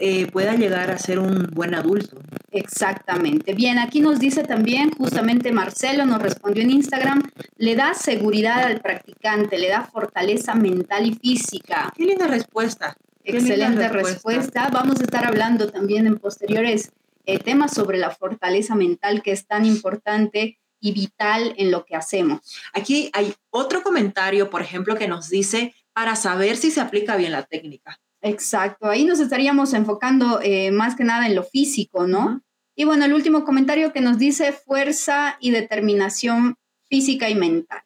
eh, 0.00 0.30
pueda 0.30 0.54
llegar 0.54 0.90
a 0.90 0.98
ser 0.98 1.18
un 1.18 1.48
buen 1.52 1.74
adulto. 1.74 2.16
Exactamente. 2.50 3.52
Bien, 3.52 3.78
aquí 3.78 4.00
nos 4.00 4.18
dice 4.18 4.42
también, 4.42 4.90
justamente 4.92 5.52
Marcelo 5.52 6.06
nos 6.06 6.22
respondió 6.22 6.62
en 6.62 6.70
Instagram, 6.70 7.22
le 7.56 7.74
da 7.76 7.94
seguridad 7.94 8.64
al 8.64 8.80
practicante, 8.80 9.58
le 9.58 9.68
da 9.68 9.84
fortaleza 9.84 10.54
mental 10.54 11.06
y 11.06 11.14
física. 11.14 11.92
Qué 11.94 12.04
linda 12.04 12.26
respuesta. 12.26 12.96
Excelente 13.22 13.88
respuesta. 13.88 14.70
Vamos 14.72 15.00
a 15.00 15.02
estar 15.02 15.26
hablando 15.26 15.70
también 15.70 16.06
en 16.06 16.16
posteriores 16.16 16.92
eh, 17.26 17.38
temas 17.38 17.74
sobre 17.74 17.98
la 17.98 18.10
fortaleza 18.10 18.74
mental 18.74 19.22
que 19.22 19.32
es 19.32 19.46
tan 19.46 19.66
importante 19.66 20.58
y 20.80 20.92
vital 20.92 21.54
en 21.58 21.70
lo 21.70 21.84
que 21.84 21.96
hacemos. 21.96 22.40
Aquí 22.72 23.10
hay 23.12 23.34
otro 23.50 23.82
comentario, 23.82 24.48
por 24.48 24.62
ejemplo, 24.62 24.96
que 24.96 25.08
nos 25.08 25.28
dice, 25.28 25.74
para 25.92 26.16
saber 26.16 26.56
si 26.56 26.70
se 26.70 26.80
aplica 26.80 27.16
bien 27.16 27.32
la 27.32 27.44
técnica. 27.44 28.00
Exacto, 28.20 28.88
ahí 28.88 29.04
nos 29.04 29.20
estaríamos 29.20 29.72
enfocando 29.74 30.40
eh, 30.42 30.70
más 30.70 30.96
que 30.96 31.04
nada 31.04 31.26
en 31.26 31.34
lo 31.34 31.44
físico, 31.44 32.06
¿no? 32.06 32.42
Y 32.76 32.84
bueno, 32.84 33.04
el 33.04 33.12
último 33.12 33.44
comentario 33.44 33.92
que 33.92 34.00
nos 34.00 34.18
dice 34.18 34.52
fuerza 34.52 35.36
y 35.40 35.50
determinación 35.50 36.56
física 36.88 37.28
y 37.28 37.34
mental. 37.34 37.82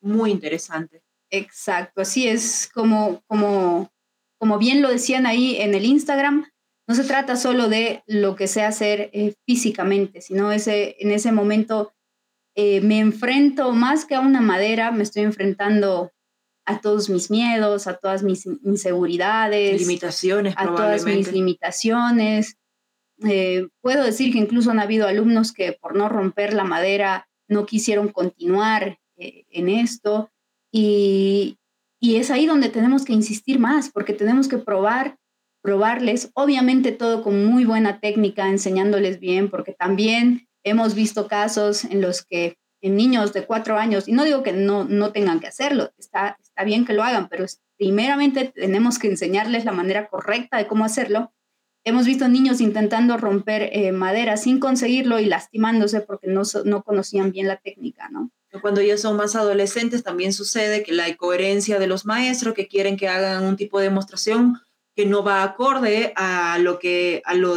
Muy 0.00 0.30
interesante. 0.30 1.02
Exacto, 1.30 2.02
así 2.02 2.28
es 2.28 2.70
como, 2.72 3.22
como, 3.26 3.90
como 4.38 4.58
bien 4.58 4.82
lo 4.82 4.90
decían 4.90 5.26
ahí 5.26 5.56
en 5.56 5.74
el 5.74 5.84
Instagram, 5.84 6.46
no 6.88 6.94
se 6.94 7.04
trata 7.04 7.36
solo 7.36 7.68
de 7.68 8.02
lo 8.06 8.36
que 8.36 8.46
sé 8.46 8.62
hacer 8.62 9.10
eh, 9.12 9.34
físicamente, 9.44 10.20
sino 10.20 10.52
ese, 10.52 10.96
en 11.00 11.10
ese 11.10 11.32
momento 11.32 11.92
eh, 12.54 12.80
me 12.80 13.00
enfrento 13.00 13.72
más 13.72 14.04
que 14.04 14.14
a 14.14 14.20
una 14.20 14.40
madera, 14.40 14.92
me 14.92 15.02
estoy 15.02 15.24
enfrentando 15.24 16.12
a 16.66 16.80
todos 16.80 17.08
mis 17.08 17.30
miedos, 17.30 17.86
a 17.86 17.94
todas 17.94 18.22
mis 18.22 18.44
inseguridades, 18.44 19.80
limitaciones, 19.80 20.54
a 20.56 20.66
todas 20.66 21.04
mis 21.04 21.32
limitaciones. 21.32 22.56
Eh, 23.24 23.68
puedo 23.80 24.04
decir 24.04 24.32
que 24.32 24.38
incluso 24.38 24.70
han 24.70 24.80
habido 24.80 25.06
alumnos 25.06 25.52
que 25.52 25.72
por 25.72 25.96
no 25.96 26.08
romper 26.08 26.52
la 26.52 26.64
madera 26.64 27.28
no 27.48 27.64
quisieron 27.64 28.08
continuar 28.08 28.98
eh, 29.16 29.46
en 29.50 29.68
esto 29.68 30.30
y, 30.70 31.56
y 32.00 32.16
es 32.16 32.30
ahí 32.30 32.46
donde 32.46 32.68
tenemos 32.68 33.04
que 33.04 33.14
insistir 33.14 33.58
más 33.58 33.90
porque 33.90 34.12
tenemos 34.12 34.48
que 34.48 34.58
probar, 34.58 35.16
probarles, 35.62 36.30
obviamente 36.34 36.92
todo 36.92 37.22
con 37.22 37.46
muy 37.46 37.64
buena 37.64 38.00
técnica, 38.00 38.48
enseñándoles 38.48 39.20
bien, 39.20 39.48
porque 39.48 39.72
también 39.72 40.48
hemos 40.64 40.94
visto 40.94 41.28
casos 41.28 41.84
en 41.84 42.02
los 42.02 42.22
que 42.22 42.58
en 42.82 42.96
niños 42.96 43.32
de 43.32 43.46
cuatro 43.46 43.78
años, 43.78 44.06
y 44.06 44.12
no 44.12 44.24
digo 44.24 44.42
que 44.42 44.52
no, 44.52 44.84
no 44.84 45.12
tengan 45.12 45.40
que 45.40 45.46
hacerlo, 45.46 45.90
está, 45.96 46.38
está 46.56 46.64
bien 46.64 46.86
que 46.86 46.94
lo 46.94 47.02
hagan, 47.02 47.28
pero 47.28 47.44
primeramente 47.76 48.50
tenemos 48.54 48.98
que 48.98 49.08
enseñarles 49.08 49.66
la 49.66 49.72
manera 49.72 50.08
correcta 50.08 50.56
de 50.56 50.66
cómo 50.66 50.86
hacerlo. 50.86 51.34
Hemos 51.84 52.06
visto 52.06 52.28
niños 52.28 52.62
intentando 52.62 53.18
romper 53.18 53.68
eh, 53.72 53.92
madera 53.92 54.38
sin 54.38 54.58
conseguirlo 54.58 55.20
y 55.20 55.26
lastimándose 55.26 56.00
porque 56.00 56.28
no, 56.28 56.42
no 56.64 56.82
conocían 56.82 57.30
bien 57.30 57.46
la 57.46 57.58
técnica, 57.58 58.08
¿no? 58.08 58.30
Cuando 58.62 58.80
ya 58.80 58.96
son 58.96 59.18
más 59.18 59.36
adolescentes 59.36 60.02
también 60.02 60.32
sucede 60.32 60.82
que 60.82 60.92
la 60.92 61.10
incoherencia 61.10 61.78
de 61.78 61.86
los 61.86 62.06
maestros 62.06 62.54
que 62.54 62.68
quieren 62.68 62.96
que 62.96 63.08
hagan 63.08 63.44
un 63.44 63.56
tipo 63.56 63.78
de 63.78 63.88
demostración 63.88 64.58
que 64.94 65.04
no 65.04 65.22
va 65.22 65.42
acorde 65.42 66.14
a 66.16 66.56
lo 66.58 66.78
que 66.78 67.20
a 67.26 67.34
lo, 67.34 67.54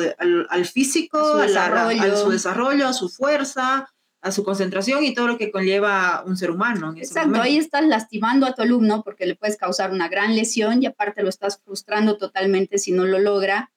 al, 0.49 0.65
físico, 0.65 1.17
a 1.19 1.47
su, 1.47 1.57
a, 1.57 2.17
su 2.17 2.29
desarrollo, 2.29 2.85
a 2.85 2.91
su 2.91 3.07
fuerza, 3.07 3.89
a 4.21 4.31
su 4.31 4.43
concentración 4.43 5.03
y 5.03 5.13
todo 5.13 5.27
lo 5.27 5.37
que 5.37 5.51
conlleva 5.51 6.23
un 6.25 6.35
ser 6.35 6.51
humano. 6.51 6.93
Exacto, 6.97 7.41
ahí 7.41 7.57
estás 7.57 7.85
lastimando 7.85 8.45
a 8.45 8.53
tu 8.53 8.61
alumno 8.61 9.01
porque 9.03 9.25
le 9.25 9.35
puedes 9.35 9.57
causar 9.57 9.91
una 9.91 10.09
gran 10.09 10.35
lesión 10.35 10.83
y 10.83 10.87
aparte 10.87 11.23
lo 11.23 11.29
estás 11.29 11.61
frustrando 11.63 12.17
totalmente 12.17 12.77
si 12.77 12.91
no 12.91 13.05
lo 13.05 13.19
logra. 13.19 13.71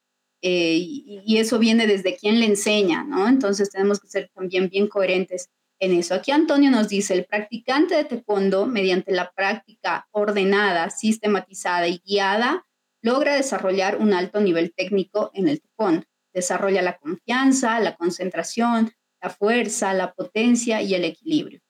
Eh, 0.44 0.76
y, 0.76 1.22
y, 1.24 1.37
eso 1.37 1.61
viene 1.61 1.87
desde 1.87 2.16
quien 2.16 2.40
le 2.40 2.46
enseña, 2.46 3.05
¿no? 3.05 3.28
Entonces 3.28 3.70
tenemos 3.70 4.00
que 4.00 4.09
ser 4.09 4.28
también 4.35 4.68
bien 4.68 4.88
coherentes 4.88 5.50
en 5.78 5.92
eso. 5.92 6.14
Aquí 6.14 6.33
Antonio 6.33 6.68
nos 6.70 6.88
dice, 6.88 7.14
el 7.14 7.26
practicante 7.26 7.94
de 7.94 8.05
taekwondo, 8.05 8.66
mediante 8.66 9.12
la 9.12 9.31
práctica 9.33 10.09
ordenada, 10.11 10.90
sistematizada 10.90 11.87
y 11.87 12.02
guiada, 12.05 12.66
logra 13.02 13.35
desarrollar 13.35 13.98
un 13.98 14.14
alto 14.14 14.40
nivel 14.40 14.72
técnico 14.74 15.31
en 15.35 15.46
el 15.46 15.61
taekwondo. 15.61 16.07
Desarrolla 16.33 16.83
la 16.83 16.96
confianza, 16.98 17.78
la 17.78 17.96
concentración, 17.96 18.92
la 19.22 19.30
fuerza, 19.30 19.94
la 19.94 20.12
potencia 20.12 20.82
y 20.82 20.94
el 20.94 21.04
equilibrio. 21.04 21.61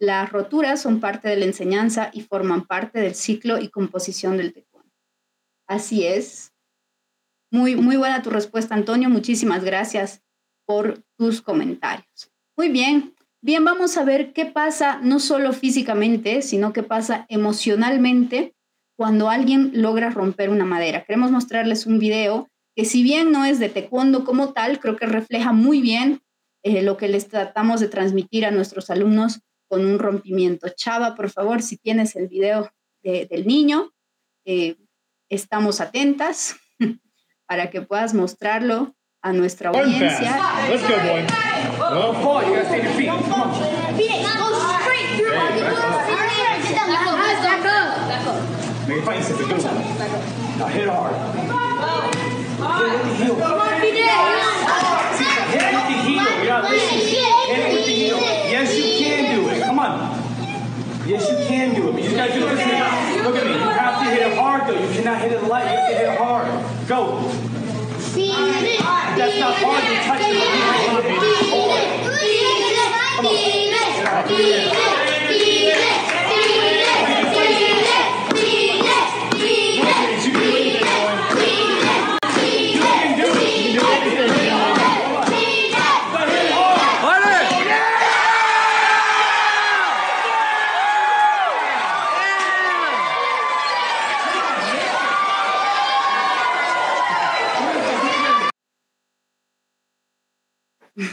Las 0.00 0.30
roturas 0.30 0.80
son 0.80 1.00
parte 1.00 1.28
de 1.28 1.36
la 1.36 1.44
enseñanza 1.44 2.10
y 2.12 2.20
forman 2.22 2.66
parte 2.66 3.00
del 3.00 3.16
ciclo 3.16 3.58
y 3.58 3.68
composición 3.68 4.36
del 4.36 4.52
taekwondo. 4.52 4.92
Así 5.66 6.06
es. 6.06 6.52
Muy, 7.50 7.74
muy 7.74 7.96
buena 7.96 8.22
tu 8.22 8.30
respuesta, 8.30 8.74
Antonio. 8.74 9.10
Muchísimas 9.10 9.64
gracias 9.64 10.22
por 10.66 11.02
tus 11.16 11.42
comentarios. 11.42 12.30
Muy 12.56 12.68
bien. 12.68 13.14
Bien, 13.40 13.64
vamos 13.64 13.96
a 13.96 14.04
ver 14.04 14.32
qué 14.32 14.46
pasa 14.46 15.00
no 15.02 15.18
solo 15.18 15.52
físicamente, 15.52 16.42
sino 16.42 16.72
qué 16.72 16.82
pasa 16.82 17.26
emocionalmente 17.28 18.54
cuando 18.96 19.30
alguien 19.30 19.70
logra 19.74 20.10
romper 20.10 20.50
una 20.50 20.64
madera. 20.64 21.04
Queremos 21.04 21.30
mostrarles 21.30 21.86
un 21.86 21.98
video 21.98 22.48
que 22.76 22.84
si 22.84 23.02
bien 23.02 23.32
no 23.32 23.44
es 23.44 23.58
de 23.58 23.68
taekwondo 23.68 24.24
como 24.24 24.52
tal, 24.52 24.78
creo 24.78 24.96
que 24.96 25.06
refleja 25.06 25.52
muy 25.52 25.80
bien 25.80 26.20
eh, 26.68 26.82
lo 26.82 26.98
que 26.98 27.08
les 27.08 27.28
tratamos 27.28 27.80
de 27.80 27.88
transmitir 27.88 28.44
a 28.44 28.50
nuestros 28.50 28.90
alumnos 28.90 29.40
con 29.68 29.86
un 29.86 29.98
rompimiento. 29.98 30.68
Chava, 30.68 31.14
por 31.14 31.30
favor, 31.30 31.62
si 31.62 31.78
tienes 31.78 32.14
el 32.14 32.28
video 32.28 32.70
del 33.02 33.46
niño, 33.46 33.90
eh, 34.44 34.76
estamos 35.30 35.80
atentas 35.80 36.56
para 37.46 37.70
que 37.70 37.80
puedas 37.80 38.12
mostrarlo 38.12 38.94
a 39.22 39.32
nuestra 39.32 39.70
audiencia. 39.70 40.38
Yes, 58.50 58.76
you 58.76 58.84
can 59.04 59.36
do 59.36 59.48
it. 59.48 59.62
Come 59.64 59.78
on. 59.78 60.18
Yes, 61.06 61.30
you 61.30 61.36
can 61.46 61.74
do 61.74 61.88
it. 61.88 61.92
But 61.92 62.02
you 62.02 62.10
gotta 62.16 62.32
do 62.32 62.40
this. 62.40 63.24
Look 63.24 63.36
at 63.36 63.44
me. 63.46 63.52
You 63.52 63.58
have 63.58 63.98
to 64.02 64.10
hit 64.10 64.22
it 64.32 64.36
hard, 64.36 64.66
though. 64.66 64.80
You 64.80 64.88
cannot 64.94 65.20
hit 65.20 65.32
it 65.32 65.42
light. 65.44 65.64
You 65.64 65.76
have 65.76 65.88
to 65.90 65.94
hit 65.94 66.08
it 66.08 66.18
hard. 66.18 66.48
Go. 66.88 67.20
That's 69.16 69.38
not 69.38 69.54
hard. 69.56 69.84
You 69.84 69.96
touch 70.08 70.22
it. 70.24 70.36
Come 73.16 73.26
on. 73.26 74.97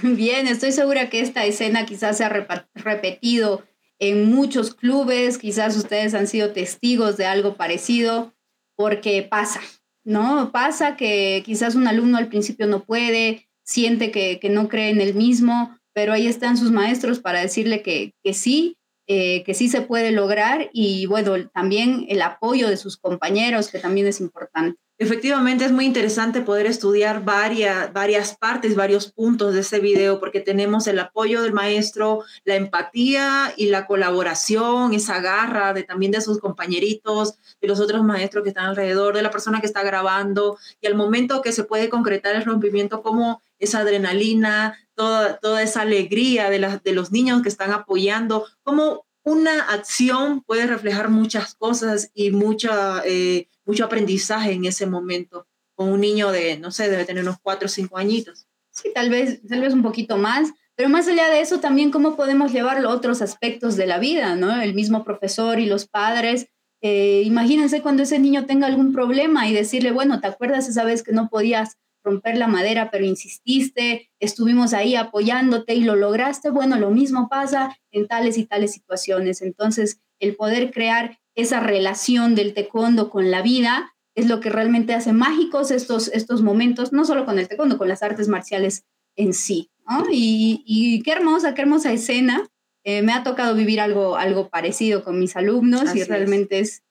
Bien, 0.15 0.48
estoy 0.48 0.72
segura 0.72 1.10
que 1.10 1.20
esta 1.20 1.46
escena 1.46 1.86
quizás 1.86 2.18
se 2.18 2.24
ha 2.24 2.48
repetido 2.76 3.63
en 3.98 4.30
muchos 4.30 4.76
clubes, 4.76 5.39
quizás 5.39 5.76
ustedes 5.76 6.13
han 6.13 6.28
sido 6.28 6.52
testigos 6.52 7.18
de 7.18 7.26
algo 7.26 7.56
parecido, 7.56 8.36
porque 8.76 9.24
pasa, 9.24 9.62
¿no? 10.04 10.52
Pasa 10.52 10.96
que 10.96 11.41
quizás 11.44 11.74
un 11.74 11.88
alumno 11.88 12.18
al 12.18 12.28
principio 12.28 12.68
no 12.68 12.84
puede, 12.84 13.48
siente 13.63 14.12
que, 14.12 14.39
no 14.50 14.68
cree 14.68 14.89
en 14.89 15.02
el 15.02 15.15
mismo, 15.15 15.76
pero 15.94 16.13
ahí 16.13 16.28
están 16.28 16.58
sus 16.58 16.72
maestros 16.72 17.20
para 17.20 17.39
decirle 17.39 17.82
que, 17.82 18.13
sí, 18.34 18.78
eh, 19.08 19.44
que 19.44 19.56
sí 19.56 19.70
se 19.70 19.82
puede 19.82 20.12
lograr 20.12 20.70
y 20.72 21.08
bueno, 21.08 21.50
también 21.50 22.06
el 22.10 22.22
apoyo 22.22 22.70
de 22.70 22.78
sus 22.78 22.98
compañeros, 22.98 23.70
que 23.70 23.80
también 23.80 24.06
es 24.06 24.20
importante. 24.20 24.78
Efectivamente, 24.97 25.65
es 25.65 25.73
muy 25.73 25.84
interesante 25.84 26.39
poder 26.39 26.67
estudiar 26.67 27.25
varias, 27.25 27.91
varias 27.91 28.38
partes, 28.38 28.77
varios 28.77 29.12
puntos 29.12 29.53
de 29.53 29.60
ese 29.60 29.79
video, 29.79 30.21
porque 30.21 30.39
tenemos 30.39 30.88
el 30.88 30.99
apoyo 30.99 31.41
del 31.41 31.51
maestro, 31.51 32.23
la 32.45 32.55
empatía 32.55 33.53
y 33.58 33.65
la 33.65 33.88
colaboración, 33.88 34.93
esa 34.93 35.19
garra 35.19 35.73
de 35.73 35.84
también 35.84 36.13
de 36.13 36.21
sus 36.21 36.39
compañeritos, 36.39 37.34
de 37.60 37.67
los 37.67 37.81
otros 37.81 38.05
maestros 38.05 38.43
que 38.43 38.49
están 38.49 38.67
alrededor, 38.67 39.15
de 39.15 39.21
la 39.21 39.31
persona 39.31 39.60
que 39.60 39.67
está 39.67 39.84
grabando, 39.84 40.58
y 40.79 40.88
al 40.88 40.95
momento 40.95 41.41
que 41.41 41.51
se 41.51 41.65
puede 41.65 41.89
concretar 41.89 42.34
el 42.34 42.45
rompimiento, 42.45 43.01
como 43.01 43.41
esa 43.60 43.79
adrenalina, 43.79 44.77
toda, 44.93 45.39
toda 45.39 45.62
esa 45.62 45.81
alegría 45.81 46.49
de, 46.49 46.79
de 46.81 46.93
los 46.93 47.12
niños 47.12 47.41
que 47.41 47.49
están 47.49 47.73
apoyando, 47.73 48.45
como 48.63 49.05
una 49.25 49.60
acción 49.73 50.41
puede 50.43 50.67
reflejar 50.67 51.10
muchas 51.10 51.55
cosas 51.55 52.12
y 52.13 52.31
mucha, 52.31 53.01
eh, 53.05 53.49
mucho 53.65 53.86
aprendizaje 53.86 54.54
en 54.54 54.65
ese 54.65 54.86
momento 54.86 55.47
con 55.73 55.89
un 55.89 56.01
niño 56.01 56.32
de, 56.32 56.58
no 56.58 56.71
sé, 56.71 56.89
debe 56.89 57.06
tener 57.06 57.23
unos 57.23 57.38
cuatro 57.41 57.65
o 57.65 57.69
cinco 57.69 57.97
añitos. 57.97 58.47
Sí, 58.71 58.91
tal 58.93 59.10
vez, 59.10 59.41
tal 59.47 59.62
vez 59.62 59.73
un 59.73 59.84
poquito 59.84 60.17
más, 60.17 60.51
pero 60.75 60.89
más 60.89 61.08
allá 61.08 61.30
de 61.30 61.41
eso 61.41 61.60
también 61.60 61.91
cómo 61.91 62.15
podemos 62.15 62.51
llevarlo 62.51 62.89
a 62.89 62.93
otros 62.93 63.21
aspectos 63.21 63.75
de 63.75 63.88
la 63.88 63.99
vida, 63.99 64.36
¿no? 64.36 64.62
El 64.62 64.73
mismo 64.73 65.04
profesor 65.04 65.60
y 65.60 65.65
los 65.65 65.88
padres. 65.88 66.47
Eh, 66.82 67.23
imagínense 67.25 67.82
cuando 67.82 68.04
ese 68.04 68.19
niño 68.19 68.45
tenga 68.45 68.67
algún 68.67 68.93
problema 68.93 69.47
y 69.47 69.54
decirle, 69.54 69.91
bueno, 69.91 70.19
¿te 70.21 70.28
acuerdas 70.28 70.67
esa 70.67 70.84
vez 70.84 71.04
que 71.04 71.13
no 71.13 71.30
podías 71.30 71.78
romper 72.06 72.38
la 72.38 72.47
madera, 72.47 72.91
pero 72.91 73.04
insististe, 73.04 74.12
estuvimos 74.19 74.73
ahí 74.73 74.95
apoyándote 74.95 75.73
y 75.73 75.82
lo 75.82 75.95
lograste, 75.95 76.51
bueno, 76.51 76.78
lo 76.78 76.91
mismo 76.91 77.28
pasa 77.28 77.75
en 77.91 78.08
tales 78.08 78.38
y 78.38 78.45
tales 78.45 78.71
situaciones. 78.73 79.41
Entonces, 79.41 79.99
el 80.19 80.36
poder 80.36 80.71
crear 80.71 81.17
esa 81.36 81.60
relación 81.60 82.34
del 82.34 82.54
taekwondo 82.54 83.10
con 83.10 83.30
la 83.30 83.41
vida 83.41 83.93
es 84.15 84.28
lo 84.28 84.39
que 84.39 84.50
realmente 84.50 84.93
hace 84.93 85.12
mágicos 85.13 85.71
estos, 85.71 86.08
estos 86.08 86.41
momentos, 86.41 86.93
no 86.93 87.04
solo 87.04 87.26
con 87.26 87.38
el 87.38 87.48
taekwondo, 87.48 87.78
con 87.78 87.89
las 87.89 88.02
artes 88.02 88.30
marciales 88.30 88.86
en 89.15 89.34
sí. 89.34 89.69
Y, 90.10 91.02
qué 91.04 91.12
hermosa, 91.12 91.54
qué 91.54 91.62
hermosa 91.62 91.91
escena. 91.91 92.48
Eh, 92.84 93.02
me 93.02 93.13
ha 93.13 93.24
tocado 93.24 93.56
vivir 93.56 93.82
algo, 93.82 94.15
algo 94.15 94.50
parecido 94.50 95.04
con 95.04 95.19
mis 95.19 95.36
alumnos 95.36 95.95
y 95.95 96.04
realmente 96.04 96.60
es, 96.60 96.84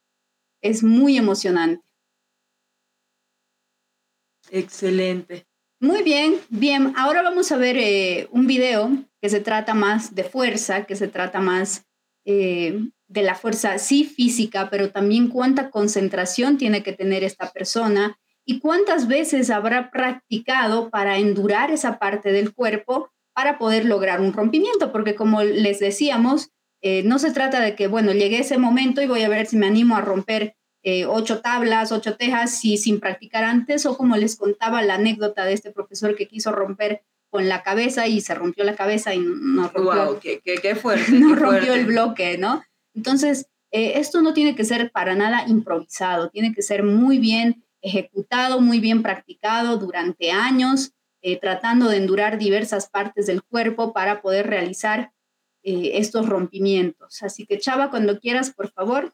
es 0.61 0.83
muy 0.83 1.17
emocionante. 1.17 1.85
Excelente. 4.51 5.47
Muy 5.81 6.03
bien, 6.03 6.37
bien. 6.51 6.93
Ahora 6.97 7.23
vamos 7.23 7.51
a 7.53 7.57
ver 7.57 7.77
eh, 7.77 8.29
un 8.31 8.47
video 8.47 8.91
que 9.21 9.29
se 9.29 9.41
trata 9.41 9.75
más 9.75 10.15
de 10.15 10.25
fuerza, 10.25 10.85
que 10.85 10.97
se 10.97 11.09
trata 11.09 11.41
más 11.41 11.87
eh, 12.25 12.89
de 13.07 13.23
la 13.23 13.35
fuerza, 13.35 13.79
sí 13.79 14.05
física, 14.05 14.69
pero 14.71 14.91
también 14.91 15.29
cuánta 15.29 15.71
concentración 15.71 16.59
tiene 16.59 16.83
que 16.83 16.93
tener 16.93 17.23
esta 17.23 17.53
persona 17.53 18.19
y 18.45 18.61
cuántas 18.61 19.09
veces 19.09 19.51
habrá 19.51 19.91
practicado 19.91 20.91
para 20.91 21.19
endurar 21.19 21.71
esa 21.71 21.99
parte 21.99 22.33
del 22.33 22.55
cuerpo 22.55 23.11
para 23.35 23.59
poder 23.59 23.85
lograr 23.85 24.21
un 24.21 24.33
rompimiento, 24.33 24.93
porque 24.93 25.15
como 25.15 25.43
les 25.43 25.81
decíamos, 25.81 26.51
eh, 26.83 27.03
no 27.03 27.19
se 27.19 27.33
trata 27.33 27.61
de 27.61 27.75
que, 27.75 27.87
bueno, 27.87 28.13
llegue 28.13 28.39
ese 28.39 28.59
momento 28.59 29.01
y 29.03 29.07
voy 29.07 29.23
a 29.23 29.29
ver 29.29 29.47
si 29.47 29.57
me 29.57 29.67
animo 29.67 29.97
a 29.97 30.03
romper 30.03 30.57
eh, 30.83 31.07
ocho 31.07 31.41
tablas, 31.41 31.93
ocho 31.93 32.17
tejas 32.17 32.63
y 32.65 32.77
sin 32.77 33.01
practicar 33.01 33.43
antes, 33.45 33.87
o 33.87 33.97
como 33.97 34.17
les 34.17 34.37
contaba 34.37 34.83
la 34.83 34.97
anécdota 34.97 35.47
de 35.47 35.55
este 35.55 35.71
profesor 35.71 36.15
que 36.15 36.29
quiso 36.29 36.53
romper 36.53 37.03
con 37.35 37.49
la 37.49 37.65
cabeza 37.65 38.07
y 38.07 38.21
se 38.21 38.33
rompió 38.33 38.63
la 38.63 38.77
cabeza 38.77 39.13
y 39.13 39.19
no 39.19 39.65
rompió, 39.65 40.05
wow, 40.07 40.21
qué, 40.21 40.41
qué, 40.45 40.55
qué 40.55 40.77
fuerte. 40.77 41.11
no 41.11 41.31
qué 41.35 41.41
rompió 41.41 41.63
fuerte. 41.65 41.81
el 41.81 41.87
bloque, 41.87 42.39
¿no? 42.39 42.63
Entonces, 42.95 43.49
eh, 43.73 43.99
esto 43.99 44.23
no 44.23 44.35
tiene 44.35 44.55
que 44.55 44.65
ser 44.65 44.93
para 44.93 45.17
nada 45.17 45.43
improvisado, 45.49 46.31
tiene 46.31 46.55
que 46.55 46.63
ser 46.63 46.85
muy 46.85 47.19
bien 47.19 47.65
ejecutado, 47.83 48.61
muy 48.61 48.79
bien 48.79 49.03
practicado 49.03 49.79
durante 49.79 50.31
años, 50.31 50.93
eh, 51.23 51.41
tratando 51.41 51.89
de 51.89 51.97
endurar 51.97 52.39
diversas 52.39 52.89
partes 52.89 53.27
del 53.27 53.43
cuerpo 53.43 53.93
para 53.93 54.23
poder 54.23 54.47
realizar 54.47 55.11
eh, 55.65 55.91
estos 55.95 56.29
rompimientos. 56.29 57.21
Así 57.25 57.47
que 57.47 57.59
Chava, 57.59 57.91
cuando 57.91 58.21
quieras, 58.21 58.53
por 58.53 58.71
favor. 58.71 59.13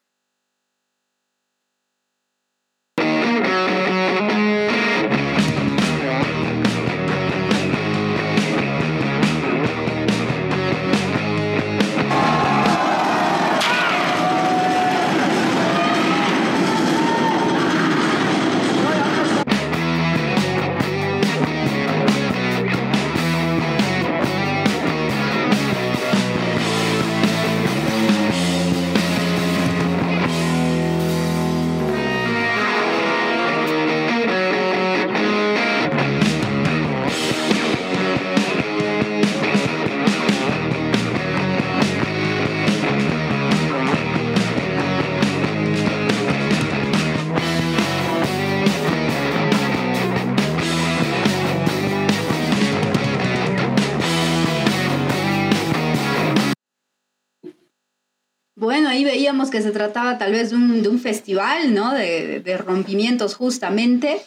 Bueno, 58.60 58.90
ahí 58.90 59.04
veíamos 59.04 59.48
que 59.48 59.62
se 59.62 59.70
trataba 59.70 60.18
tal 60.18 60.32
vez 60.32 60.50
de 60.50 60.56
un, 60.56 60.82
de 60.82 60.90
un 60.90 60.98
festival, 60.98 61.72
¿no? 61.72 61.94
De, 61.94 62.40
de, 62.40 62.58
rompimientos 62.58 63.34
justamente. 63.34 64.20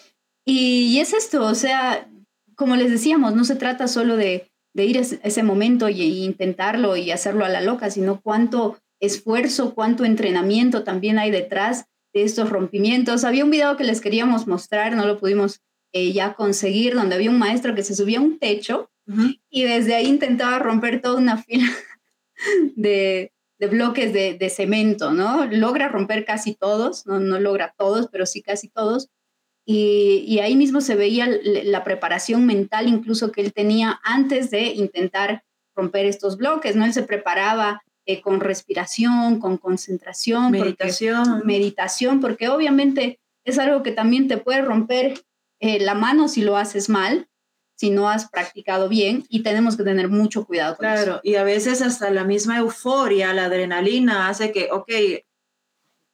Y, 0.43 0.87
y, 0.87 0.99
es 0.99 1.13
esto, 1.13 1.45
o 1.45 1.53
sea, 1.53 2.09
como 2.55 2.75
les 2.75 2.89
decíamos, 2.89 3.35
no 3.35 3.45
se 3.45 3.55
trata 3.55 3.87
solo 3.87 4.17
de, 4.17 4.51
de 4.73 4.85
ir 4.85 4.97
a 4.97 5.01
ese 5.01 5.43
momento 5.43 5.87
y, 5.87 6.01
y, 6.01 6.23
intentarlo 6.23 6.97
y 6.97 7.11
hacerlo 7.11 7.45
a 7.45 7.49
la 7.49 7.61
loca, 7.61 7.91
sino 7.91 8.21
cuánto 8.21 8.79
esfuerzo, 8.99 9.75
cuánto 9.75 10.03
entrenamiento 10.03 10.83
también 10.83 11.19
hay 11.19 11.29
detrás 11.29 11.85
de 12.11 12.23
estos 12.23 12.49
rompimientos. 12.49 13.25
Había 13.25 13.45
un 13.45 13.51
video 13.51 13.77
que 13.77 13.83
les 13.83 14.01
queríamos 14.01 14.47
mostrar, 14.47 14.95
no 14.95 15.05
lo 15.05 15.19
pudimos 15.19 15.61
eh, 15.91 16.11
ya 16.11 16.33
conseguir, 16.33 16.95
donde 16.95 17.13
había 17.13 17.29
un 17.29 17.37
maestro 17.37 17.75
que 17.75 17.83
se 17.83 17.93
subía 17.93 18.17
a 18.17 18.23
un 18.23 18.39
techo 18.39 18.89
uh 19.05 19.11
-huh. 19.13 19.41
y 19.51 19.61
desde 19.61 19.93
ahí 19.93 20.07
intentaba 20.07 20.57
romper 20.57 21.03
toda 21.03 21.19
una 21.19 21.37
fila 21.37 21.67
de, 22.75 23.31
de 23.63 23.69
bloques 23.69 24.11
de, 24.11 24.33
de, 24.33 24.49
cemento, 24.49 25.13
¿no? 25.13 25.45
Logra 25.45 25.87
romper 25.87 26.25
casi 26.25 26.53
todos, 26.53 27.05
no, 27.05 27.21
no 27.21 27.39
logra 27.39 27.73
todos, 27.77 28.09
pero 28.11 28.25
sí 28.25 28.41
casi 28.41 28.67
todos. 28.67 29.09
Y, 29.65 30.25
y, 30.27 30.39
ahí 30.39 30.57
mismo 30.57 30.81
se 30.81 30.95
veía 30.95 31.29
la 31.43 31.85
preparación 31.85 32.45
mental 32.45 32.89
incluso 32.89 33.31
que 33.31 33.39
él 33.39 33.53
tenía 33.53 34.01
antes 34.03 34.51
de 34.51 34.63
intentar 34.63 35.45
romper 35.73 36.05
estos 36.05 36.35
bloques, 36.35 36.75
¿no? 36.75 36.83
Él 36.83 36.91
se 36.91 37.03
preparaba 37.03 37.81
eh, 38.05 38.19
con 38.19 38.41
respiración, 38.41 39.39
con 39.39 39.57
concentración, 39.57 40.51
meditación. 40.51 41.23
Porque, 41.23 41.45
meditación, 41.45 42.19
porque 42.19 42.49
obviamente 42.49 43.21
es 43.45 43.57
algo 43.59 43.81
que 43.81 43.93
también 43.93 44.27
te 44.27 44.35
puede 44.35 44.61
romper 44.61 45.23
eh, 45.61 45.79
la 45.79 45.93
mano 45.93 46.27
si 46.27 46.41
lo 46.41 46.57
haces 46.57 46.89
mal, 46.89 47.29
si 47.75 47.89
no 47.89 48.09
has 48.09 48.29
practicado 48.29 48.87
bien 48.87 49.25
y 49.29 49.43
tenemos 49.43 49.77
que 49.77 49.83
tener 49.83 50.09
mucho 50.09 50.45
cuidado 50.45 50.75
con 50.75 50.85
claro, 50.85 50.99
eso. 50.99 51.05
Claro, 51.05 51.21
y 51.23 51.35
a 51.35 51.43
veces 51.43 51.81
hasta 51.81 52.09
la 52.11 52.23
misma 52.23 52.59
euforia, 52.59 53.33
la 53.33 53.45
adrenalina 53.45 54.29
hace 54.29 54.51
que, 54.51 54.69
ok, 54.71 54.91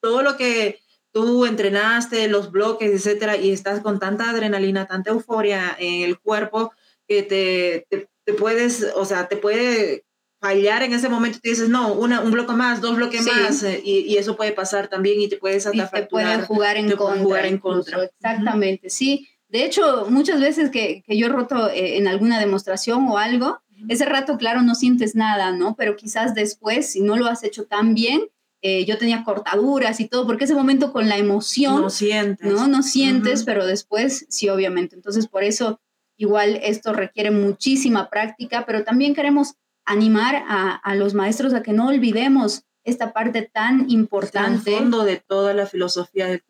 todo 0.02 0.22
lo 0.22 0.38
que 0.38 0.80
tú 1.12 1.46
entrenaste, 1.46 2.28
los 2.28 2.52
bloques, 2.52 2.92
etcétera, 2.92 3.36
y 3.38 3.52
estás 3.52 3.82
con 3.82 4.00
tanta 4.00 4.30
adrenalina, 4.30 4.88
tanta 4.88 5.12
euforia 5.12 5.76
en 5.80 6.04
el 6.04 6.20
cuerpo 6.20 6.72
que 7.08 7.24
te, 7.24 7.88
te, 7.90 8.10
te 8.24 8.34
puedes, 8.34 8.86
o 8.96 9.06
sea, 9.06 9.28
te 9.28 9.38
puede 9.38 10.06
fallar 10.40 10.84
en 10.84 10.94
ese 10.94 11.10
momento, 11.10 11.40
te 11.42 11.50
dices, 11.50 11.68
no, 11.68 11.94
una, 11.94 12.22
un 12.22 12.32
bloque 12.32 12.54
más, 12.54 12.80
dos 12.80 12.96
bloques 12.96 13.24
sí. 13.24 13.30
más, 13.30 13.62
eh, 13.64 13.82
y, 13.84 14.00
y, 14.02 14.18
eso 14.18 14.38
puede 14.38 14.54
pasar 14.54 14.88
también 14.88 15.20
y 15.20 15.28
te 15.28 15.38
puedes 15.38 15.66
hasta 15.66 15.78
y 15.78 15.90
te 15.90 16.06
pueden 16.06 16.42
jugar 16.46 16.78
en 16.78 16.88
te 16.88 16.96
contra. 16.96 17.22
Jugar 17.22 17.46
en 17.46 17.58
contra. 17.58 18.04
Exactamente, 18.04 18.88
uh 18.88 18.90
-huh. 18.90 18.94
sí. 18.94 19.28
De 19.50 19.66
hecho, 19.66 20.08
muchas 20.10 20.40
veces 20.40 20.70
que, 20.70 21.04
que 21.06 21.18
yo 21.18 21.26
he 21.26 21.30
roto 21.30 21.70
eh, 21.70 21.98
en 21.98 22.08
alguna 22.08 22.40
demostración 22.40 23.08
o 23.08 23.18
algo, 23.18 23.60
ese 23.88 24.06
rato, 24.06 24.38
claro, 24.38 24.62
no 24.62 24.76
sientes 24.76 25.16
nada, 25.16 25.52
¿no? 25.52 25.76
Pero 25.76 25.96
quizás 25.96 26.36
después, 26.36 26.92
si 26.92 27.02
no 27.02 27.16
lo 27.16 27.28
has 27.28 27.44
hecho 27.44 27.66
tan 27.66 27.94
bien, 27.96 28.22
eh, 28.62 28.86
yo 28.86 28.98
tenía 28.98 29.24
cortaduras 29.24 30.00
y 30.02 30.08
todo, 30.08 30.28
porque 30.28 30.44
ese 30.44 30.54
momento 30.54 30.92
con 30.92 31.08
la 31.08 31.18
emoción, 31.18 31.82
no 31.82 31.90
sientes, 31.90 32.52
no, 32.52 32.68
no 32.68 32.84
sientes 32.84 33.40
uh 33.40 33.44
-huh. 33.44 33.46
pero 33.46 33.66
después 33.66 34.26
sí, 34.30 34.50
obviamente. 34.50 34.96
Entonces, 34.96 35.28
por 35.28 35.44
eso, 35.44 35.80
igual 36.18 36.60
esto 36.62 36.92
requiere 36.92 37.32
muchísima 37.32 38.10
práctica, 38.10 38.66
pero 38.66 38.84
también 38.84 39.16
queremos 39.16 39.54
animar 39.86 40.44
a, 40.48 40.76
a 40.76 40.96
los 40.96 41.14
maestros 41.14 41.54
a 41.54 41.64
que 41.64 41.72
no 41.72 41.88
olvidemos 41.88 42.66
esta 42.84 43.14
parte 43.14 43.44
tan 43.44 43.90
importante. 43.90 44.72
El 44.72 44.80
fondo 44.80 45.04
de 45.06 45.18
toda 45.18 45.54
la 45.54 45.66
filosofía 45.66 46.28
del. 46.28 46.44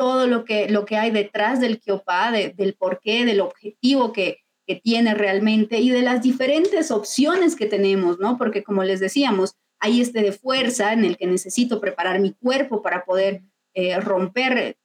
Todo 0.00 0.26
lo 0.26 0.46
que, 0.46 0.70
lo 0.70 0.86
que 0.86 0.96
hay 0.96 1.10
detrás 1.10 1.60
del 1.60 1.78
Kyopa, 1.78 2.32
de, 2.32 2.54
del 2.56 2.72
porqué, 2.72 3.26
del 3.26 3.40
objetivo 3.40 4.14
que, 4.14 4.38
que 4.66 4.76
tiene 4.76 5.12
realmente 5.12 5.78
y 5.80 5.90
de 5.90 6.00
las 6.00 6.22
diferentes 6.22 6.90
opciones 6.90 7.54
que 7.54 7.66
tenemos, 7.66 8.18
¿no? 8.18 8.38
Porque 8.38 8.62
como 8.62 8.82
les 8.82 8.98
decíamos, 8.98 9.56
hay 9.78 10.00
este 10.00 10.22
de 10.22 10.32
fuerza 10.32 10.94
en 10.94 11.04
el 11.04 11.18
que 11.18 11.26
necesito 11.26 11.82
preparar 11.82 12.18
mi 12.18 12.32
cuerpo 12.32 12.80
para 12.80 13.04
poder 13.04 13.42
eh, 13.74 14.00
romper 14.00 14.78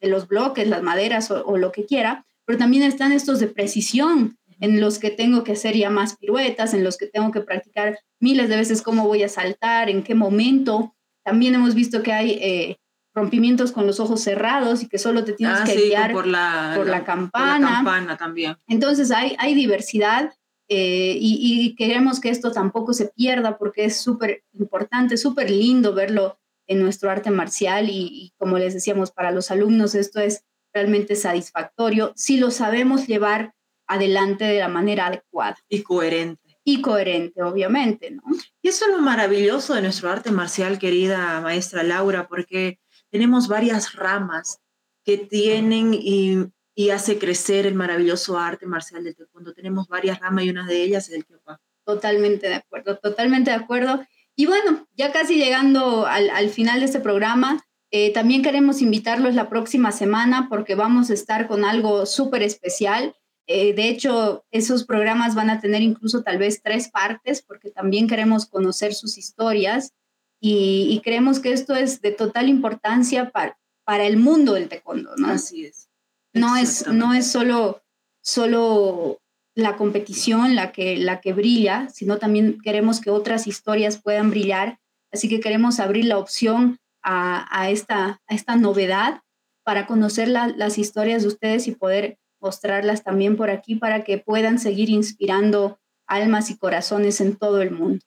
los 0.00 0.26
bloques, 0.26 0.66
las 0.66 0.82
maderas 0.82 1.30
o, 1.30 1.44
o, 1.46 1.56
lo 1.56 1.70
que 1.70 1.86
quiera, 1.86 2.26
pero 2.44 2.58
también 2.58 2.82
están 2.82 3.12
estos 3.12 3.38
de 3.38 3.46
precisión 3.46 4.38
en 4.60 4.80
los 4.80 4.98
que 4.98 5.10
tengo 5.10 5.44
que 5.44 5.52
hacer 5.52 5.76
ya 5.76 5.90
más 5.90 6.16
piruetas, 6.16 6.74
en 6.74 6.82
los 6.82 6.96
que 6.96 7.06
tengo 7.06 7.30
que 7.30 7.42
practicar 7.42 8.00
miles 8.20 8.48
de 8.48 8.56
veces 8.56 8.82
cómo 8.82 9.06
voy 9.06 9.22
a 9.22 9.28
saltar, 9.28 9.88
en 9.88 10.02
qué 10.02 10.16
momento. 10.16 10.96
También 11.24 11.54
hemos 11.54 11.74
visto 11.74 12.02
que 12.02 12.12
hay 12.12 12.30
eh, 12.40 12.76
rompimientos 13.16 13.72
con 13.72 13.86
los 13.86 13.98
ojos 13.98 14.20
cerrados 14.20 14.82
y 14.82 14.88
que 14.88 14.98
solo 14.98 15.24
te 15.24 15.32
tienes 15.32 15.60
ah, 15.62 15.64
que 15.64 15.72
sí, 15.72 15.88
guiar 15.88 16.12
por 16.12 16.26
la, 16.26 16.74
por 16.76 16.86
la, 16.86 16.98
la, 16.98 17.04
campana. 17.04 17.54
Por 17.54 17.60
la 17.60 17.76
campana 17.76 18.16
también. 18.18 18.56
Entonces 18.68 19.10
hay, 19.10 19.34
hay 19.38 19.54
diversidad 19.54 20.34
eh, 20.68 21.16
y, 21.18 21.38
y, 21.40 21.74
queremos 21.76 22.20
que 22.20 22.28
esto 22.28 22.52
tampoco 22.52 22.92
se 22.92 23.06
pierda 23.06 23.56
porque 23.56 23.86
es 23.86 23.96
súper 23.96 24.44
importante, 24.52 25.16
súper 25.16 25.50
lindo 25.50 25.94
verlo 25.94 26.38
en 26.66 26.82
nuestro 26.82 27.10
arte 27.10 27.30
marcial 27.30 27.88
y, 27.88 28.08
y, 28.12 28.32
como 28.36 28.58
les 28.58 28.74
decíamos, 28.74 29.12
para 29.12 29.30
los 29.30 29.50
alumnos 29.50 29.94
esto 29.94 30.20
es 30.20 30.44
realmente 30.74 31.16
satisfactorio 31.16 32.12
si 32.16 32.36
lo 32.36 32.50
sabemos 32.50 33.06
llevar 33.06 33.54
adelante 33.86 34.44
de 34.44 34.58
la 34.58 34.68
manera 34.68 35.06
adecuada. 35.06 35.56
Y 35.70 35.82
coherente. 35.82 36.58
Y 36.64 36.82
coherente, 36.82 37.42
obviamente, 37.42 38.10
¿no? 38.10 38.22
Y 38.60 38.68
eso 38.68 38.86
es 38.86 38.90
lo 38.90 38.98
maravilloso 38.98 39.72
de 39.74 39.82
nuestro 39.82 40.10
arte 40.10 40.32
marcial, 40.32 40.78
querida 40.78 41.40
maestra 41.40 41.84
Laura, 41.84 42.26
porque 42.26 42.80
tenemos 43.16 43.48
varias 43.48 43.94
ramas 43.94 44.60
que 45.02 45.16
tienen 45.16 45.94
y, 45.94 46.36
y 46.74 46.90
hace 46.90 47.18
crecer 47.18 47.64
el 47.64 47.74
maravilloso 47.74 48.38
arte 48.38 48.66
marcial 48.66 49.04
del 49.04 49.16
taekwondo. 49.16 49.54
Tenemos 49.54 49.88
varias 49.88 50.20
ramas 50.20 50.44
y 50.44 50.50
una 50.50 50.66
de 50.66 50.82
ellas 50.82 51.08
es 51.08 51.14
el 51.14 51.24
kyopa. 51.24 51.58
Totalmente 51.86 52.46
de 52.46 52.56
acuerdo, 52.56 52.98
totalmente 52.98 53.50
de 53.52 53.56
acuerdo. 53.56 54.04
Y 54.34 54.44
bueno, 54.44 54.86
ya 54.92 55.12
casi 55.12 55.36
llegando 55.36 56.04
al, 56.04 56.28
al 56.28 56.50
final 56.50 56.80
de 56.80 56.84
este 56.84 57.00
programa, 57.00 57.64
eh, 57.90 58.12
también 58.12 58.42
queremos 58.42 58.82
invitarlos 58.82 59.34
la 59.34 59.48
próxima 59.48 59.92
semana 59.92 60.48
porque 60.50 60.74
vamos 60.74 61.08
a 61.08 61.14
estar 61.14 61.48
con 61.48 61.64
algo 61.64 62.04
súper 62.04 62.42
especial. 62.42 63.16
Eh, 63.46 63.72
de 63.72 63.88
hecho, 63.88 64.44
esos 64.50 64.84
programas 64.84 65.34
van 65.34 65.48
a 65.48 65.58
tener 65.62 65.80
incluso 65.80 66.22
tal 66.22 66.36
vez 66.36 66.60
tres 66.62 66.90
partes 66.90 67.40
porque 67.40 67.70
también 67.70 68.08
queremos 68.08 68.44
conocer 68.44 68.92
sus 68.92 69.16
historias 69.16 69.94
y, 70.40 70.88
y 70.90 71.00
creemos 71.00 71.40
que 71.40 71.52
esto 71.52 71.74
es 71.74 72.00
de 72.00 72.12
total 72.12 72.48
importancia 72.48 73.30
para, 73.30 73.58
para 73.84 74.04
el 74.06 74.16
mundo 74.16 74.54
del 74.54 74.68
taekwondo, 74.68 75.16
¿no? 75.16 75.28
Así 75.28 75.66
es. 75.66 75.88
No 76.32 76.56
es, 76.56 76.86
no 76.88 77.14
es 77.14 77.30
solo, 77.30 77.82
solo 78.20 79.20
la 79.54 79.76
competición 79.76 80.54
la 80.54 80.70
que, 80.72 80.98
la 80.98 81.20
que 81.20 81.32
brilla, 81.32 81.88
sino 81.88 82.18
también 82.18 82.60
queremos 82.60 83.00
que 83.00 83.10
otras 83.10 83.46
historias 83.46 84.00
puedan 84.02 84.30
brillar. 84.30 84.78
Así 85.10 85.28
que 85.28 85.40
queremos 85.40 85.80
abrir 85.80 86.04
la 86.04 86.18
opción 86.18 86.78
a, 87.02 87.46
a 87.50 87.70
esta, 87.70 88.20
a 88.26 88.34
esta 88.34 88.56
novedad 88.56 89.22
para 89.64 89.86
conocer 89.86 90.28
la, 90.28 90.48
las 90.48 90.78
historias 90.78 91.22
de 91.22 91.28
ustedes 91.28 91.68
y 91.68 91.72
poder 91.72 92.18
mostrarlas 92.40 93.02
también 93.02 93.36
por 93.36 93.50
aquí 93.50 93.76
para 93.76 94.04
que 94.04 94.18
puedan 94.18 94.58
seguir 94.58 94.90
inspirando 94.90 95.78
almas 96.06 96.50
y 96.50 96.58
corazones 96.58 97.20
en 97.20 97.36
todo 97.36 97.62
el 97.62 97.70
mundo. 97.70 98.04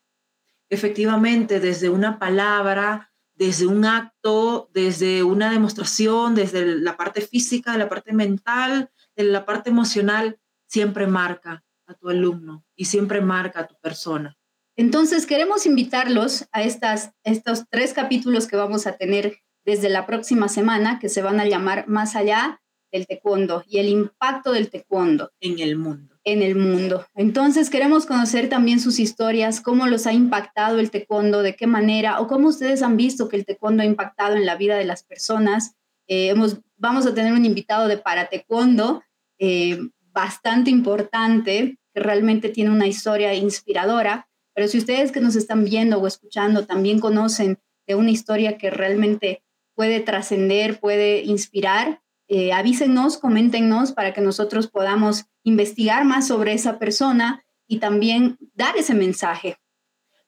Efectivamente, 0.69 1.59
desde 1.59 1.89
una 1.89 2.19
palabra, 2.19 3.11
desde 3.33 3.65
un 3.65 3.85
acto, 3.85 4.69
desde 4.73 5.23
una 5.23 5.51
demostración, 5.51 6.35
desde 6.35 6.77
la 6.77 6.97
parte 6.97 7.21
física, 7.21 7.77
la 7.77 7.89
parte 7.89 8.13
mental, 8.13 8.91
de 9.15 9.23
la 9.23 9.45
parte 9.45 9.69
emocional, 9.69 10.39
siempre 10.67 11.07
marca 11.07 11.63
a 11.87 11.93
tu 11.93 12.09
alumno 12.09 12.65
y 12.75 12.85
siempre 12.85 13.21
marca 13.21 13.61
a 13.61 13.67
tu 13.67 13.75
persona. 13.79 14.37
Entonces, 14.75 15.25
queremos 15.25 15.65
invitarlos 15.65 16.47
a 16.51 16.63
estas, 16.63 17.11
estos 17.23 17.65
tres 17.69 17.93
capítulos 17.93 18.47
que 18.47 18.55
vamos 18.55 18.87
a 18.87 18.97
tener 18.97 19.39
desde 19.65 19.89
la 19.89 20.05
próxima 20.05 20.47
semana, 20.47 20.99
que 20.99 21.09
se 21.09 21.21
van 21.21 21.39
a 21.39 21.45
llamar 21.45 21.87
Más 21.87 22.15
allá 22.15 22.61
del 22.91 23.07
taekwondo 23.07 23.63
y 23.67 23.79
el 23.79 23.89
impacto 23.89 24.51
del 24.51 24.69
taekwondo. 24.69 25.31
En 25.39 25.59
el 25.59 25.77
mundo. 25.77 26.08
En 26.31 26.41
el 26.41 26.55
mundo. 26.55 27.05
Entonces, 27.15 27.69
queremos 27.69 28.05
conocer 28.05 28.49
también 28.49 28.79
sus 28.79 28.99
historias, 28.99 29.61
cómo 29.61 29.87
los 29.87 30.05
ha 30.07 30.13
impactado 30.13 30.79
el 30.79 30.91
taekwondo, 30.91 31.41
de 31.41 31.55
qué 31.55 31.67
manera, 31.67 32.19
o 32.19 32.27
cómo 32.27 32.49
ustedes 32.49 32.81
han 32.81 32.97
visto 32.97 33.29
que 33.29 33.37
el 33.37 33.45
taekwondo 33.45 33.83
ha 33.83 33.85
impactado 33.85 34.35
en 34.35 34.45
la 34.45 34.55
vida 34.55 34.77
de 34.77 34.85
las 34.85 35.03
personas. 35.03 35.75
Eh, 36.07 36.33
vamos 36.77 37.05
a 37.05 37.13
tener 37.13 37.33
un 37.33 37.45
invitado 37.45 37.87
de 37.87 37.97
para 37.97 38.29
taekwondo 38.29 39.01
eh, 39.37 39.79
bastante 40.11 40.69
importante, 40.69 41.77
que 41.93 41.99
realmente 41.99 42.49
tiene 42.49 42.71
una 42.71 42.87
historia 42.87 43.33
inspiradora 43.33 44.29
pero 44.59 44.67
si 44.67 44.77
ustedes 44.77 45.13
que 45.13 45.21
nos 45.21 45.37
están 45.37 45.63
viendo 45.63 45.99
o 45.99 46.05
escuchando 46.05 46.65
también 46.65 46.99
conocen 46.99 47.59
de 47.87 47.95
una 47.95 48.11
historia 48.11 48.57
que 48.57 48.69
realmente 48.69 49.41
puede 49.73 50.01
trascender, 50.01 50.81
puede 50.81 51.23
inspirar, 51.23 52.01
eh, 52.29 52.53
avísenos, 52.53 53.17
coméntenos 53.17 53.91
para 53.91 54.13
que 54.13 54.21
nosotros 54.21 54.67
podamos 54.67 55.25
investigar 55.43 56.05
más 56.05 56.27
sobre 56.27 56.53
esa 56.53 56.77
persona 56.77 57.43
y 57.67 57.79
también 57.79 58.37
dar 58.53 58.77
ese 58.77 58.93
mensaje. 58.93 59.57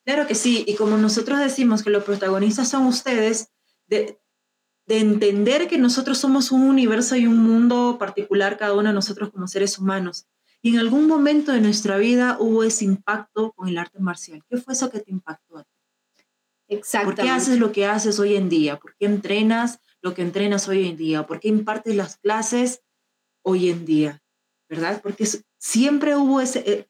Claro 0.04 0.26
que 0.26 0.34
sí, 0.34 0.66
y 0.68 0.76
como 0.76 0.98
nosotros 0.98 1.40
decimos 1.40 1.84
que 1.84 1.92
los 1.92 2.04
protagonistas 2.04 2.70
son 2.70 2.88
ustedes, 2.88 3.52
de, 3.86 4.20
de 4.88 5.00
entender 5.00 5.68
que 5.68 5.78
nosotros 5.78 6.18
somos 6.18 6.52
un 6.52 6.64
universo 6.64 7.16
y 7.16 7.28
un 7.28 7.38
mundo 7.38 7.98
particular, 8.00 8.58
cada 8.58 8.74
uno 8.74 8.90
de 8.90 8.96
nosotros 8.96 9.30
como 9.30 9.48
seres 9.48 9.78
humanos, 9.78 10.26
y 10.64 10.74
en 10.74 10.80
algún 10.80 11.08
momento 11.08 11.52
de 11.52 11.62
nuestra 11.62 11.98
vida 11.98 12.38
hubo 12.40 12.64
ese 12.64 12.86
impacto 12.86 13.52
con 13.52 13.68
el 13.68 13.78
arte 13.78 14.00
marcial. 14.00 14.44
¿Qué 14.50 14.58
fue 14.58 14.74
eso 14.74 14.90
que 14.90 15.00
te 15.00 15.12
impactó 15.12 15.60
a 15.60 15.64
ti? 15.64 15.70
Exactamente. 16.68 17.22
¿Por 17.22 17.26
qué 17.26 17.32
haces 17.32 17.60
lo 17.60 17.72
que 17.72 17.86
haces 17.86 18.18
hoy 18.20 18.36
en 18.36 18.50
día? 18.50 18.80
¿Por 18.80 18.96
qué 18.96 19.06
entrenas 19.06 19.80
lo 20.02 20.14
que 20.14 20.22
entrenas 20.22 20.68
hoy 20.68 20.88
en 20.88 20.98
día? 20.98 21.26
¿Por 21.28 21.40
qué 21.40 21.48
impartes 21.48 21.96
las 21.96 22.18
clases 22.18 22.84
hoy 23.44 23.70
en 23.70 23.86
día? 23.86 24.22
¿Verdad? 24.70 25.02
Porque 25.02 25.26
siempre 25.58 26.16
hubo 26.16 26.42
ese... 26.42 26.60
Eh, 26.72 26.88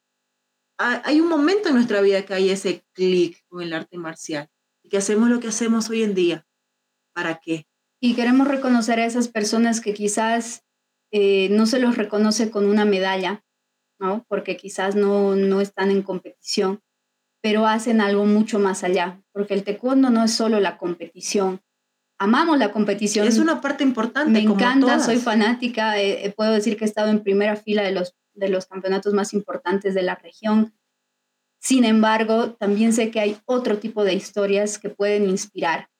hay 0.78 1.20
un 1.20 1.28
momento 1.28 1.68
en 1.68 1.76
nuestra 1.76 2.00
vida 2.00 2.24
que 2.24 2.34
hay 2.34 2.50
ese 2.50 2.84
clic 2.92 3.44
con 3.48 3.62
el 3.62 3.72
arte 3.72 3.98
marcial 3.98 4.48
y 4.82 4.88
que 4.88 4.96
hacemos 4.96 5.28
lo 5.28 5.38
que 5.38 5.48
hacemos 5.48 5.88
hoy 5.90 6.02
en 6.02 6.14
día. 6.14 6.46
¿Para 7.14 7.40
qué? 7.40 7.66
Y 8.00 8.14
queremos 8.14 8.48
reconocer 8.48 8.98
a 8.98 9.06
esas 9.06 9.28
personas 9.28 9.80
que 9.80 9.94
quizás 9.94 10.64
eh, 11.12 11.48
no 11.50 11.66
se 11.66 11.78
los 11.78 11.96
reconoce 11.96 12.50
con 12.50 12.66
una 12.66 12.84
medalla, 12.84 13.44
porque 14.28 14.56
quizás 14.56 14.96
no, 14.96 15.36
no 15.36 15.60
están 15.60 15.90
en 15.90 16.02
competición, 16.02 16.80
pero 17.40 17.66
hacen 17.66 18.00
algo 18.00 18.24
mucho 18.24 18.58
más 18.58 18.82
allá, 18.82 19.22
porque 19.32 19.54
el 19.54 19.64
taekwondo 19.64 20.10
no 20.10 20.24
es 20.24 20.32
solo 20.32 20.58
la 20.60 20.78
competición. 20.78 21.60
Amamos 22.22 22.56
la 22.56 22.70
competición. 22.70 23.26
Es 23.26 23.38
una 23.38 23.60
parte 23.60 23.82
importante. 23.82 24.30
Me 24.30 24.42
encanta, 24.42 25.00
soy 25.00 25.16
fanática, 25.16 25.98
eh, 26.00 26.24
eh, 26.24 26.30
puedo 26.30 26.52
decir 26.52 26.76
que 26.76 26.84
he 26.84 26.86
estado 26.86 27.10
en 27.10 27.24
primera 27.24 27.56
fila 27.56 27.82
de 27.82 27.90
los, 27.90 28.14
de 28.34 28.48
los 28.48 28.66
campeonatos 28.66 29.12
más 29.12 29.34
importantes 29.34 29.92
de 29.92 30.02
la 30.02 30.14
región. 30.14 30.72
Sin 31.60 31.84
embargo, 31.84 32.52
también 32.52 32.92
sé 32.92 33.10
que 33.10 33.18
hay 33.18 33.38
otro 33.44 33.78
tipo 33.78 34.04
de 34.04 34.14
historias 34.14 34.78
que 34.78 34.88
pueden 34.88 35.28
inspirar. 35.28 35.90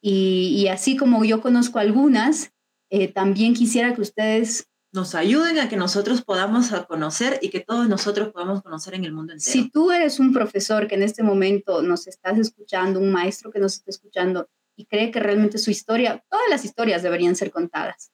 Y, 0.00 0.56
y 0.56 0.68
así 0.68 0.96
como 0.96 1.26
yo 1.26 1.42
conozco 1.42 1.78
algunas, 1.78 2.54
eh, 2.88 3.08
también 3.08 3.52
quisiera 3.52 3.94
que 3.94 4.00
ustedes 4.00 4.70
nos 4.92 5.14
ayuden 5.14 5.58
a 5.58 5.68
que 5.68 5.76
nosotros 5.76 6.22
podamos 6.22 6.70
conocer 6.88 7.38
y 7.42 7.50
que 7.50 7.60
todos 7.60 7.86
nosotros 7.86 8.30
podamos 8.32 8.62
conocer 8.62 8.94
en 8.94 9.04
el 9.04 9.12
mundo 9.12 9.34
entero. 9.34 9.52
Si 9.52 9.68
tú 9.70 9.92
eres 9.92 10.20
un 10.20 10.32
profesor 10.32 10.88
que 10.88 10.94
en 10.94 11.02
este 11.02 11.22
momento 11.22 11.82
nos 11.82 12.06
estás 12.06 12.38
escuchando, 12.38 12.98
un 12.98 13.12
maestro 13.12 13.50
que 13.50 13.60
nos 13.60 13.74
está 13.74 13.90
escuchando 13.90 14.48
y 14.80 14.86
cree 14.86 15.10
que 15.10 15.20
realmente 15.20 15.58
su 15.58 15.70
historia, 15.70 16.24
todas 16.30 16.46
las 16.48 16.64
historias 16.64 17.02
deberían 17.02 17.36
ser 17.36 17.50
contadas. 17.50 18.12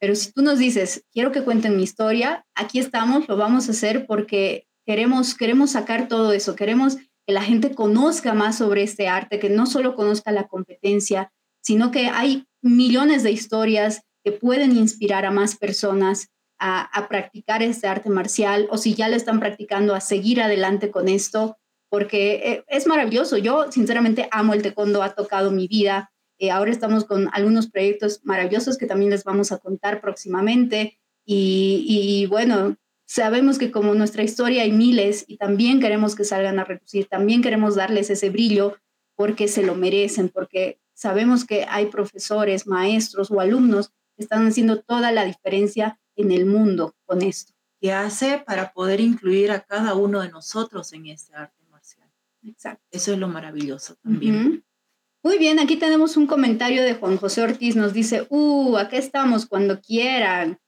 Pero 0.00 0.16
si 0.16 0.32
tú 0.32 0.42
nos 0.42 0.58
dices, 0.58 1.04
quiero 1.12 1.30
que 1.30 1.44
cuenten 1.44 1.76
mi 1.76 1.84
historia, 1.84 2.44
aquí 2.56 2.80
estamos, 2.80 3.28
lo 3.28 3.36
vamos 3.36 3.68
a 3.68 3.70
hacer 3.70 4.06
porque 4.06 4.66
queremos, 4.84 5.36
queremos 5.36 5.70
sacar 5.70 6.08
todo 6.08 6.32
eso, 6.32 6.56
queremos 6.56 6.96
que 6.96 7.32
la 7.32 7.42
gente 7.42 7.76
conozca 7.76 8.34
más 8.34 8.58
sobre 8.58 8.82
este 8.82 9.06
arte, 9.06 9.38
que 9.38 9.50
no 9.50 9.66
solo 9.66 9.94
conozca 9.94 10.32
la 10.32 10.48
competencia, 10.48 11.32
sino 11.62 11.92
que 11.92 12.06
hay 12.06 12.46
millones 12.60 13.22
de 13.22 13.30
historias 13.30 14.02
que 14.24 14.32
pueden 14.32 14.76
inspirar 14.76 15.24
a 15.24 15.30
más 15.30 15.56
personas 15.56 16.28
a, 16.58 17.06
practicar 17.08 17.62
este 17.62 17.86
arte 17.86 18.10
marcial 18.10 18.66
o 18.70 18.78
si 18.78 18.94
ya 18.94 19.08
lo 19.08 19.16
están 19.16 19.38
practicando, 19.38 19.94
a 19.94 20.00
seguir 20.00 20.42
adelante 20.42 20.90
con 20.90 21.08
esto, 21.08 21.56
porque 21.90 22.34
eh, 22.44 22.64
es 22.68 22.86
maravilloso. 22.86 23.36
Yo 23.36 23.70
sinceramente 23.70 24.28
amo 24.30 24.54
el 24.54 24.62
taekwondo, 24.62 25.02
ha 25.02 25.14
tocado 25.14 25.50
mi 25.50 25.68
vida. 25.68 26.12
Eh, 26.38 26.50
ahora 26.50 26.70
estamos 26.70 27.04
con 27.04 27.28
algunos 27.32 27.68
proyectos 27.68 28.20
maravillosos 28.24 28.78
que 28.78 28.86
también 28.86 29.10
les 29.10 29.24
vamos 29.24 29.52
a 29.52 29.58
contar 29.58 30.00
próximamente. 30.00 30.98
Y, 31.26 31.84
y, 31.86 32.26
bueno, 32.26 32.76
sabemos 33.06 33.58
que 33.58 33.70
como 33.70 33.94
nuestra 33.94 34.22
historia 34.22 34.62
hay 34.62 34.72
miles 34.72 35.24
y 35.28 35.36
también 35.36 35.80
queremos 35.80 36.14
que 36.14 36.24
salgan 36.24 36.58
a 36.58 36.64
reducir, 36.64 37.06
también 37.06 37.42
queremos 37.42 37.74
darles 37.74 38.08
ese 38.08 38.30
brillo 38.30 38.78
porque 39.16 39.48
se 39.48 39.62
lo 39.62 39.74
merecen, 39.74 40.30
porque 40.30 40.80
sabemos 40.94 41.44
que 41.44 41.66
hay 41.68 41.86
profesores, 41.86 42.66
maestros 42.66 43.30
o 43.30 43.40
alumnos 43.40 43.92
están 44.16 44.46
haciendo 44.46 44.80
toda 44.80 45.12
la 45.12 45.24
diferencia 45.24 45.98
en 46.16 46.30
el 46.32 46.46
mundo 46.46 46.94
con 47.04 47.22
esto. 47.22 47.52
¿Qué 47.80 47.92
hace 47.92 48.42
para 48.46 48.72
poder 48.72 49.00
incluir 49.00 49.50
a 49.50 49.60
cada 49.60 49.94
uno 49.94 50.20
de 50.20 50.30
nosotros 50.30 50.92
en 50.92 51.06
este 51.06 51.34
arte? 51.34 51.59
Exacto. 52.42 52.84
Eso 52.90 53.12
es 53.12 53.18
lo 53.18 53.28
maravilloso 53.28 53.96
también. 54.02 54.64
Muy 55.22 55.36
bien, 55.36 55.58
aquí 55.58 55.76
tenemos 55.76 56.16
un 56.16 56.26
comentario 56.26 56.82
de 56.82 56.94
Juan 56.94 57.18
José 57.18 57.42
Ortiz, 57.42 57.76
nos 57.76 57.92
dice, 57.92 58.26
uh, 58.30 58.76
aquí 58.78 58.96
estamos 58.96 59.44
cuando 59.44 59.80
quieran, 59.80 60.58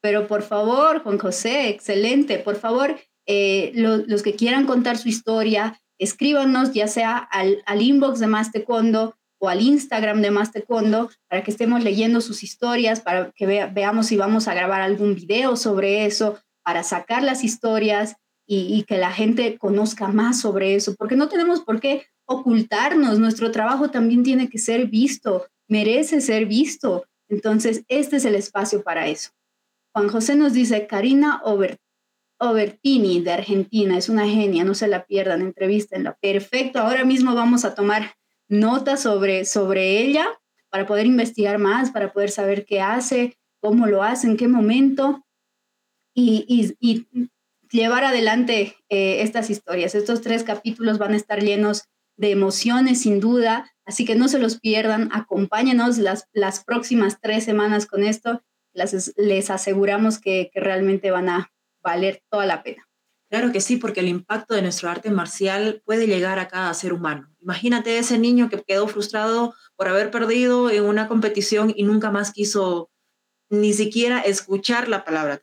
pero 0.00 0.26
por 0.26 0.42
favor, 0.42 1.02
Juan 1.02 1.18
José, 1.18 1.68
excelente, 1.68 2.38
por 2.38 2.56
favor, 2.56 2.98
eh, 3.26 3.70
los 3.74 4.22
que 4.22 4.34
quieran 4.34 4.66
contar 4.66 4.98
su 4.98 5.08
historia, 5.08 5.80
escríbanos 5.98 6.72
ya 6.72 6.88
sea 6.88 7.18
al, 7.18 7.62
al 7.66 7.82
inbox 7.82 8.18
de 8.18 8.26
Más 8.26 8.50
Taekwondo 8.50 9.16
o 9.38 9.48
al 9.48 9.60
Instagram 9.60 10.22
de 10.22 10.32
Más 10.32 10.50
Taekwondo 10.50 11.10
para 11.28 11.44
que 11.44 11.52
estemos 11.52 11.84
leyendo 11.84 12.20
sus 12.20 12.42
historias, 12.42 13.00
para 13.00 13.30
que 13.30 13.46
veamos 13.46 14.06
si 14.06 14.16
vamos 14.16 14.48
a 14.48 14.54
grabar 14.54 14.80
algún 14.80 15.14
video 15.14 15.54
sobre 15.56 16.06
eso, 16.06 16.40
para 16.64 16.82
sacar 16.82 17.22
las 17.22 17.44
historias 17.44 18.16
y, 18.52 18.82
que 18.82 18.98
la 18.98 19.12
gente 19.12 19.58
conozca 19.58 20.08
más 20.08 20.40
sobre 20.40 20.74
eso, 20.74 20.96
porque 20.96 21.14
no 21.14 21.28
tenemos 21.28 21.60
por 21.60 21.78
qué 21.78 22.06
ocultarnos, 22.24 23.20
nuestro 23.20 23.52
trabajo 23.52 23.90
también 23.90 24.24
tiene 24.24 24.48
que 24.48 24.58
ser 24.58 24.88
visto, 24.88 25.46
merece 25.68 26.20
ser 26.20 26.46
visto. 26.46 27.04
Entonces, 27.28 27.84
este 27.86 28.16
es 28.16 28.24
el 28.24 28.34
espacio 28.34 28.82
para 28.82 29.06
eso. 29.06 29.30
Juan 29.92 30.08
José 30.08 30.34
nos 30.34 30.52
dice, 30.52 30.88
Karina 30.88 31.40
Obertini 32.40 33.20
de 33.20 33.30
Argentina, 33.30 33.96
es 33.96 34.08
una 34.08 34.26
genia, 34.26 34.64
no 34.64 34.74
se 34.74 34.88
la 34.88 35.04
pierdan, 35.04 35.42
entrevístenla. 35.42 36.18
Perfecto, 36.20 36.80
ahora 36.80 37.04
mismo 37.04 37.36
vamos 37.36 37.64
a 37.64 37.76
tomar 37.76 38.16
notas 38.48 39.00
sobre, 39.00 39.44
sobre 39.44 40.00
ella 40.00 40.26
para 40.70 40.86
poder 40.86 41.06
investigar 41.06 41.58
más, 41.58 41.92
para 41.92 42.12
poder 42.12 42.32
saber 42.32 42.66
qué 42.66 42.80
hace, 42.80 43.38
cómo 43.60 43.86
lo 43.86 44.02
hace, 44.02 44.26
en 44.26 44.36
qué 44.36 44.48
momento 44.48 45.24
y, 46.14 47.06
llevar 47.70 48.04
adelante 48.04 48.76
eh, 48.88 49.22
estas 49.22 49.50
historias. 49.50 49.94
Estos 49.94 50.20
tres 50.20 50.44
capítulos 50.44 50.98
van 50.98 51.12
a 51.12 51.16
estar 51.16 51.42
llenos 51.42 51.84
de 52.16 52.30
emociones, 52.30 53.02
sin 53.02 53.20
duda, 53.20 53.72
así 53.84 54.04
que 54.04 54.14
no 54.14 54.28
se 54.28 54.38
los 54.38 54.60
pierdan, 54.60 55.08
acompáñenos 55.12 55.98
las, 55.98 56.28
las 56.32 56.62
próximas 56.64 57.18
tres 57.20 57.44
semanas 57.44 57.86
con 57.86 58.04
esto, 58.04 58.42
las, 58.74 59.14
les 59.16 59.50
aseguramos 59.50 60.18
que, 60.18 60.50
que 60.52 60.60
realmente 60.60 61.10
van 61.10 61.28
a 61.30 61.50
valer 61.82 62.22
toda 62.30 62.44
la 62.44 62.62
pena. 62.62 62.86
Claro 63.30 63.52
que 63.52 63.60
sí, 63.60 63.76
porque 63.76 64.00
el 64.00 64.08
impacto 64.08 64.54
de 64.54 64.62
nuestro 64.62 64.90
arte 64.90 65.10
marcial 65.10 65.82
puede 65.86 66.08
llegar 66.08 66.38
a 66.40 66.48
cada 66.48 66.74
ser 66.74 66.92
humano. 66.92 67.32
Imagínate 67.40 67.96
ese 67.96 68.18
niño 68.18 68.50
que 68.50 68.60
quedó 68.62 68.88
frustrado 68.88 69.54
por 69.76 69.88
haber 69.88 70.10
perdido 70.10 70.68
en 70.68 70.84
una 70.84 71.08
competición 71.08 71.72
y 71.74 71.84
nunca 71.84 72.10
más 72.10 72.32
quiso 72.32 72.90
ni 73.48 73.72
siquiera 73.72 74.20
escuchar 74.20 74.88
la 74.88 75.04
palabra 75.04 75.38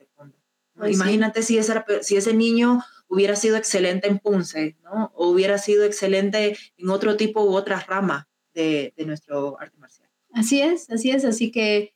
Pues 0.77 0.95
Imagínate 0.95 1.41
si, 1.41 1.57
ese, 1.57 1.73
si 2.01 2.17
ese 2.17 2.33
niño 2.33 2.83
hubiera 3.07 3.35
sido 3.35 3.57
excelente 3.57 4.07
en 4.07 4.19
punce, 4.19 4.77
¿no? 4.83 5.11
O 5.15 5.29
hubiera 5.29 5.57
sido 5.57 5.83
excelente 5.83 6.57
en 6.77 6.89
otro 6.89 7.17
tipo 7.17 7.43
u 7.43 7.55
otra 7.55 7.79
rama 7.79 8.27
de, 8.53 8.93
de 8.95 9.05
nuestro 9.05 9.59
arte 9.59 9.77
marcial. 9.77 10.09
Así 10.33 10.61
es, 10.61 10.89
así 10.89 11.11
es. 11.11 11.25
Así 11.25 11.51
que 11.51 11.93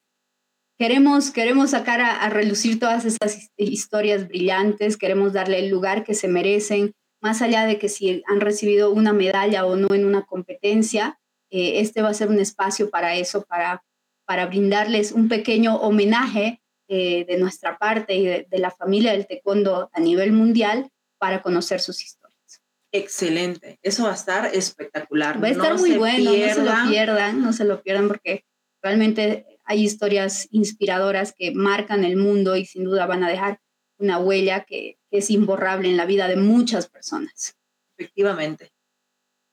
queremos, 0.82 1.30
queremos 1.30 1.70
sacar 1.70 2.02
a, 2.02 2.28
relucir 2.30 2.80
todas 2.80 3.06
esas 3.06 3.52
historias 3.56 4.28
brillantes, 4.28 4.98
queremos 4.98 5.32
darle 5.32 5.60
el 5.60 5.70
lugar 5.70 6.04
que 6.04 6.16
se 6.16 6.28
merecen, 6.28 6.94
más 7.22 7.44
allá 7.44 7.68
de 7.68 7.78
que 7.78 7.88
si 7.88 8.24
han 8.28 8.42
recibido 8.42 8.90
una 8.92 9.14
medalla 9.14 9.66
o 9.68 9.76
no 9.76 9.94
en 9.94 10.06
una 10.06 10.24
competencia, 10.24 11.20
eh, 11.52 11.82
este 11.82 12.02
va 12.02 12.10
a 12.10 12.16
ser 12.16 12.30
un 12.30 12.40
espacio 12.40 12.90
para 12.90 13.16
eso, 13.16 13.44
para, 13.44 13.84
para 14.26 14.48
brindarles 14.48 15.12
un 15.12 15.28
pequeño 15.28 15.76
homenaje 15.76 16.61
eh, 16.94 17.24
de 17.26 17.38
nuestra 17.38 17.78
parte 17.78 18.16
y 18.16 18.26
de, 18.26 18.48
la 18.52 18.70
familia 18.70 19.14
del 19.14 19.26
taekwondo 19.26 19.90
a 19.94 20.00
nivel 20.02 20.34
mundial 20.34 20.92
para 21.18 21.42
conocer 21.42 21.80
sus 21.80 22.04
historias. 22.04 22.62
Excelente, 22.92 23.80
eso 23.82 24.04
va 24.04 24.12
a 24.12 24.16
estar 24.16 24.54
espectacular. 24.54 25.42
Va 25.42 25.48
a 25.48 25.52
estar 25.52 25.80
muy 25.80 25.94
bueno, 25.94 26.32
no 26.34 26.54
se 26.54 26.62
lo 26.62 26.90
pierdan, 26.90 27.42
no 27.42 27.54
se 27.54 27.64
lo 27.64 27.82
pierdan 27.82 28.10
porque 28.10 28.44
realmente 28.84 29.46
hay 29.64 29.86
historias 29.86 30.50
inspiradoras 30.52 31.34
que 31.34 31.52
marcan 31.52 32.04
el 32.04 32.18
mundo 32.18 32.58
y 32.58 32.66
sin 32.66 32.84
duda 32.84 33.06
van 33.06 33.24
a 33.24 33.30
dejar 33.30 33.62
una 33.98 34.18
huella 34.18 34.66
que, 34.66 34.98
es 35.12 35.30
imborrable 35.30 35.88
en 35.90 35.96
la 35.96 36.06
vida 36.06 36.28
de 36.28 36.36
muchas 36.36 36.90
personas. 36.90 37.56
Efectivamente. 37.98 38.74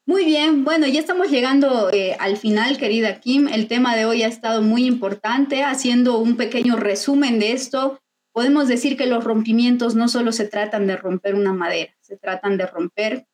Muy 0.09 0.25
bien, 0.25 0.65
bueno, 0.65 0.87
ya 0.87 1.01
estamos 1.01 1.31
llegando 1.31 1.91
eh, 1.93 2.17
al 2.19 2.39
final, 2.39 2.79
querida 2.79 3.21
Kim. 3.21 3.47
El 3.47 3.69
tema 3.69 3.95
de 3.95 4.07
hoy 4.07 4.23
ha 4.23 4.27
estado 4.27 4.63
muy 4.63 4.87
importante. 4.87 5.65
Haciendo 5.65 6.17
un 6.17 6.39
pequeño 6.39 6.77
resumen 6.77 7.39
de 7.39 7.53
esto, 7.53 8.01
podemos 8.33 8.69
decir 8.69 8.97
que 8.97 9.05
los 9.05 9.23
rompimientos 9.23 9.97
no 9.97 10.09
solo 10.09 10.33
se 10.33 10.49
tratan 10.49 10.87
de 10.87 10.97
romper 10.97 11.35
una 11.35 11.53
madera, 11.53 11.95
se 12.01 12.17
tratan 12.17 12.57
de 12.57 12.65
romper 12.65 13.27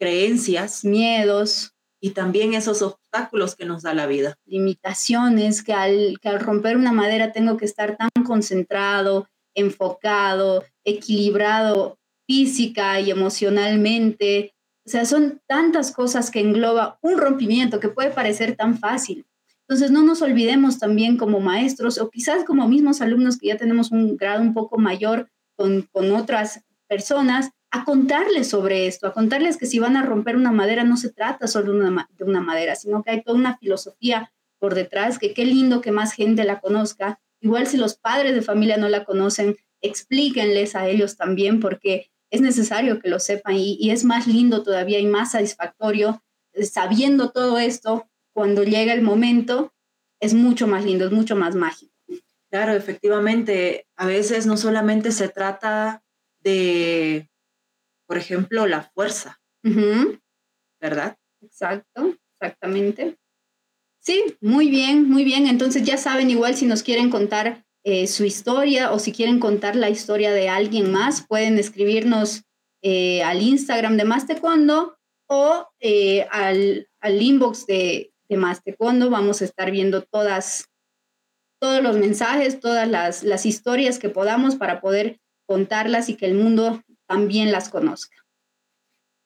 creencias, 0.00 0.84
miedos, 0.84 1.76
y 2.00 2.10
también 2.10 2.54
esos 2.54 2.82
obstáculos 2.82 3.54
que 3.54 3.66
nos 3.66 3.84
da 3.84 3.94
la 3.94 4.08
vida. 4.08 4.34
Limitaciones, 4.46 5.62
que 5.62 5.74
al, 5.74 6.18
que 6.20 6.28
al 6.28 6.40
romper 6.40 6.76
una 6.76 6.90
madera 6.90 7.30
tengo 7.30 7.56
que 7.56 7.66
estar 7.66 7.96
tan 7.96 8.10
concentrado, 8.24 9.28
enfocado, 9.54 10.64
equilibrado 10.84 12.00
física 12.26 12.98
y 12.98 13.12
emocionalmente. 13.12 14.54
O 14.90 14.92
sea, 14.92 15.04
son 15.04 15.40
tantas 15.46 15.92
cosas 15.92 16.32
que 16.32 16.40
engloba 16.40 16.98
un 17.00 17.16
rompimiento 17.16 17.78
que 17.78 17.90
puede 17.90 18.10
parecer 18.10 18.56
tan 18.56 18.76
fácil. 18.76 19.24
Entonces, 19.60 19.92
no 19.92 20.02
nos 20.02 20.20
olvidemos 20.20 20.80
también 20.80 21.16
como 21.16 21.38
maestros 21.38 21.98
o 21.98 22.10
quizás 22.10 22.42
como 22.42 22.66
mismos 22.66 23.00
alumnos 23.00 23.38
que 23.38 23.46
ya 23.46 23.56
tenemos 23.56 23.92
un 23.92 24.16
grado 24.16 24.42
un 24.42 24.52
poco 24.52 24.78
mayor 24.78 25.30
con, 25.54 25.82
con 25.92 26.10
otras 26.10 26.64
personas, 26.88 27.50
a 27.70 27.84
contarles 27.84 28.48
sobre 28.48 28.88
esto, 28.88 29.06
a 29.06 29.12
contarles 29.12 29.58
que 29.58 29.66
si 29.66 29.78
van 29.78 29.96
a 29.96 30.02
romper 30.02 30.34
una 30.34 30.50
madera 30.50 30.82
no 30.82 30.96
se 30.96 31.12
trata 31.12 31.46
solo 31.46 31.72
de 31.72 32.24
una 32.24 32.40
madera, 32.40 32.74
sino 32.74 33.04
que 33.04 33.12
hay 33.12 33.22
toda 33.22 33.38
una 33.38 33.58
filosofía 33.58 34.32
por 34.58 34.74
detrás, 34.74 35.20
que 35.20 35.34
qué 35.34 35.44
lindo 35.44 35.82
que 35.82 35.92
más 35.92 36.14
gente 36.14 36.42
la 36.42 36.58
conozca. 36.58 37.20
Igual 37.40 37.68
si 37.68 37.76
los 37.76 37.94
padres 37.94 38.34
de 38.34 38.42
familia 38.42 38.76
no 38.76 38.88
la 38.88 39.04
conocen, 39.04 39.56
explíquenles 39.82 40.74
a 40.74 40.88
ellos 40.88 41.16
también 41.16 41.60
porque 41.60 42.10
es 42.30 42.40
necesario 42.40 43.00
que 43.00 43.08
lo 43.08 43.18
sepan 43.18 43.56
y, 43.56 43.76
y 43.80 43.90
es 43.90 44.04
más 44.04 44.26
lindo 44.26 44.62
todavía 44.62 44.98
y 44.98 45.06
más 45.06 45.32
satisfactorio 45.32 46.22
eh, 46.52 46.64
sabiendo 46.64 47.30
todo 47.30 47.58
esto, 47.58 48.08
cuando 48.32 48.62
llega 48.62 48.92
el 48.92 49.02
momento, 49.02 49.72
es 50.20 50.34
mucho 50.34 50.66
más 50.66 50.84
lindo, 50.84 51.06
es 51.06 51.12
mucho 51.12 51.36
más 51.36 51.54
mágico. 51.54 51.92
Claro, 52.50 52.72
efectivamente, 52.72 53.86
a 53.96 54.06
veces 54.06 54.46
no 54.46 54.56
solamente 54.56 55.12
se 55.12 55.28
trata 55.28 56.02
de 56.40 57.30
por 58.10 58.18
ejemplo, 58.18 58.66
la 58.66 58.82
fuerza, 58.82 59.40
¿verdad? 60.80 61.16
Exacto, 61.40 62.16
exactamente. 62.32 63.20
Sí, 64.00 64.36
muy 64.40 64.68
bien, 64.68 65.08
muy 65.08 65.22
bien. 65.22 65.46
Entonces 65.46 65.84
ya 65.84 65.96
saben 65.96 66.28
igual 66.28 66.56
si 66.56 66.66
nos 66.66 66.82
quieren 66.82 67.08
contar 67.08 67.64
eh, 67.82 68.06
su 68.06 68.24
historia 68.24 68.92
o 68.92 68.98
si 68.98 69.12
quieren 69.12 69.40
contar 69.40 69.74
la 69.74 69.88
historia 69.88 70.32
de 70.32 70.48
alguien 70.48 70.92
más, 70.92 71.26
pueden 71.26 71.58
escribirnos 71.58 72.42
eh, 72.82 73.22
al 73.22 73.40
Instagram 73.42 73.96
de 73.96 74.04
Más 74.04 74.26
o 75.28 75.68
eh, 75.80 76.26
al, 76.30 76.88
al, 77.00 77.22
inbox 77.22 77.66
de, 77.66 78.12
de 78.28 78.36
Más 78.36 78.62
Vamos 79.10 79.40
a 79.40 79.44
estar 79.44 79.70
viendo 79.70 80.02
todas, 80.02 80.68
todos 81.60 81.82
los 81.82 81.96
mensajes, 81.96 82.60
todas 82.60 82.88
las, 82.88 83.22
las 83.22 83.46
historias 83.46 83.98
que 83.98 84.08
podamos 84.08 84.56
para 84.56 84.80
poder 84.80 85.18
contarlas 85.46 86.08
y 86.08 86.16
que 86.16 86.26
el 86.26 86.34
mundo 86.34 86.82
también 87.06 87.50
las 87.50 87.70
conozca. 87.70 88.16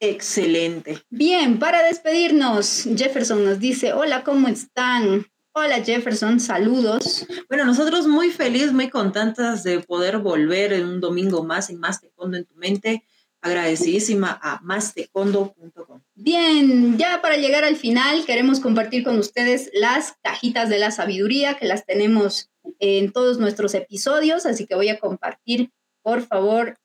Excelente. 0.01 1.03
Bien, 1.09 1.59
para 1.59 1.83
despedirnos, 1.83 2.85
Jefferson 2.97 3.45
nos 3.45 3.59
dice, 3.59 3.93
hola, 3.93 4.23
¿cómo 4.23 4.49
están? 4.49 5.27
Hola 5.57 5.85
Jefferson, 5.85 6.41
saludos. 6.41 7.25
Bueno, 7.49 7.65
nosotros 7.65 8.09
muy 8.09 8.31
felices, 8.31 8.73
muy 8.73 8.91
contentas 8.91 9.63
de 9.63 9.79
poder 9.79 10.19
volver 10.19 10.73
en 10.73 10.85
un 10.85 11.01
domingo 11.01 11.45
más 11.45 11.71
en 11.71 11.79
Más 11.79 12.01
Tecondo 12.01 12.37
en 12.37 12.45
tu 12.45 12.57
mente. 12.57 13.05
Agradecidísima 13.41 14.37
a 14.43 14.59
mastecondo.com. 14.65 16.03
Bien, 16.17 16.99
ya 16.99 17.23
para 17.23 17.37
llegar 17.37 17.63
al 17.63 17.77
final 17.77 18.25
queremos 18.25 18.59
compartir 18.59 19.05
con 19.05 19.17
ustedes 19.17 19.71
las 19.75 20.17
cajitas 20.25 20.69
de 20.69 20.81
la 20.81 20.91
sabiduría 20.91 21.55
que 21.55 21.67
las 21.67 21.87
tenemos 21.87 22.51
en 22.81 23.13
todos 23.13 23.39
nuestros 23.39 23.75
episodios, 23.75 24.47
así 24.47 24.67
que 24.67 24.75
voy 24.75 24.89
a 24.89 24.99
compartir, 24.99 25.71
por 26.03 26.27
favor, 26.27 26.79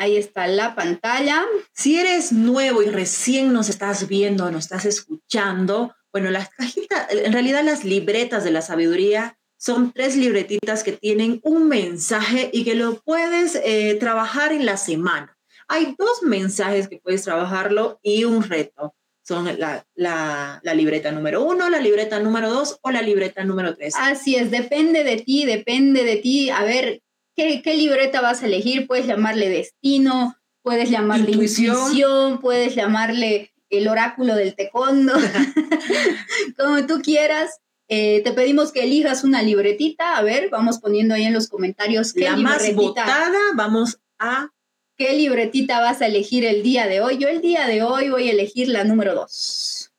Ahí 0.00 0.16
está 0.16 0.46
la 0.46 0.76
pantalla. 0.76 1.44
Si 1.72 1.98
eres 1.98 2.30
nuevo 2.30 2.84
y 2.84 2.86
recién 2.86 3.52
nos 3.52 3.68
estás 3.68 4.06
viendo, 4.06 4.48
nos 4.48 4.66
estás 4.66 4.84
escuchando, 4.84 5.92
bueno, 6.12 6.30
las 6.30 6.50
cajitas, 6.50 7.06
en 7.10 7.32
realidad 7.32 7.62
las 7.64 7.84
libretas 7.84 8.44
de 8.44 8.50
la 8.50 8.62
sabiduría 8.62 9.38
son 9.56 9.92
tres 9.92 10.16
libretitas 10.16 10.84
que 10.84 10.92
tienen 10.92 11.40
un 11.42 11.68
mensaje 11.68 12.50
y 12.52 12.64
que 12.64 12.74
lo 12.74 13.00
puedes 13.00 13.56
eh, 13.56 13.96
trabajar 13.98 14.52
en 14.52 14.66
la 14.66 14.76
semana. 14.76 15.36
Hay 15.66 15.94
dos 15.98 16.22
mensajes 16.22 16.88
que 16.88 16.98
puedes 16.98 17.24
trabajarlo 17.24 17.98
y 18.02 18.24
un 18.24 18.42
reto. 18.42 18.94
Son 19.22 19.44
la, 19.44 19.84
la, 19.94 20.60
la, 20.62 20.74
libreta 20.74 21.12
número 21.12 21.44
uno, 21.44 21.68
la 21.68 21.80
libreta 21.80 22.18
número 22.18 22.48
dos 22.50 22.78
o 22.80 22.90
la 22.90 23.02
libreta 23.02 23.44
número 23.44 23.74
tres. 23.74 23.94
Así 23.98 24.36
es, 24.36 24.50
depende 24.50 25.04
de 25.04 25.18
ti, 25.18 25.44
depende 25.44 26.04
de 26.04 26.16
ti. 26.16 26.48
A 26.48 26.64
ver, 26.64 27.02
¿Qué, 27.38 27.76
libreta 27.76 28.20
vas 28.20 28.42
a 28.42 28.46
elegir? 28.46 28.88
Puedes 28.88 29.06
llamarle 29.06 29.48
destino, 29.48 30.34
puedes 30.62 30.90
llamarle 30.90 31.30
intuición, 31.30 32.40
puedes 32.40 32.74
llamarle 32.74 33.52
el 33.70 33.88
oráculo 33.88 34.34
del 34.34 34.54
tecondo, 34.54 35.12
como 36.56 36.86
tú 36.86 37.00
quieras. 37.02 37.60
Eh, 37.90 38.20
te 38.22 38.32
pedimos 38.32 38.72
que 38.72 38.84
elijas 38.84 39.24
una 39.24 39.42
libretita. 39.42 40.16
A 40.16 40.22
ver, 40.22 40.50
vamos 40.50 40.78
poniendo 40.78 41.14
ahí 41.14 41.24
en 41.24 41.32
los 41.32 41.48
comentarios 41.48 42.12
qué 42.12 42.24
La 42.24 42.36
más 42.36 42.74
votada, 42.74 43.38
vamos 43.54 43.98
a... 44.18 44.50
¿Qué 44.96 45.12
libretita 45.12 45.80
vas 45.80 46.02
a 46.02 46.06
elegir 46.06 46.44
el 46.44 46.64
día 46.64 46.88
de 46.88 47.00
hoy? 47.00 47.18
Yo 47.18 47.28
el 47.28 47.40
día 47.40 47.68
de 47.68 47.84
hoy 47.84 48.10
voy 48.10 48.28
a 48.28 48.32
elegir 48.32 48.68
la 48.68 48.82
número 48.82 49.14
dos. 49.14 49.92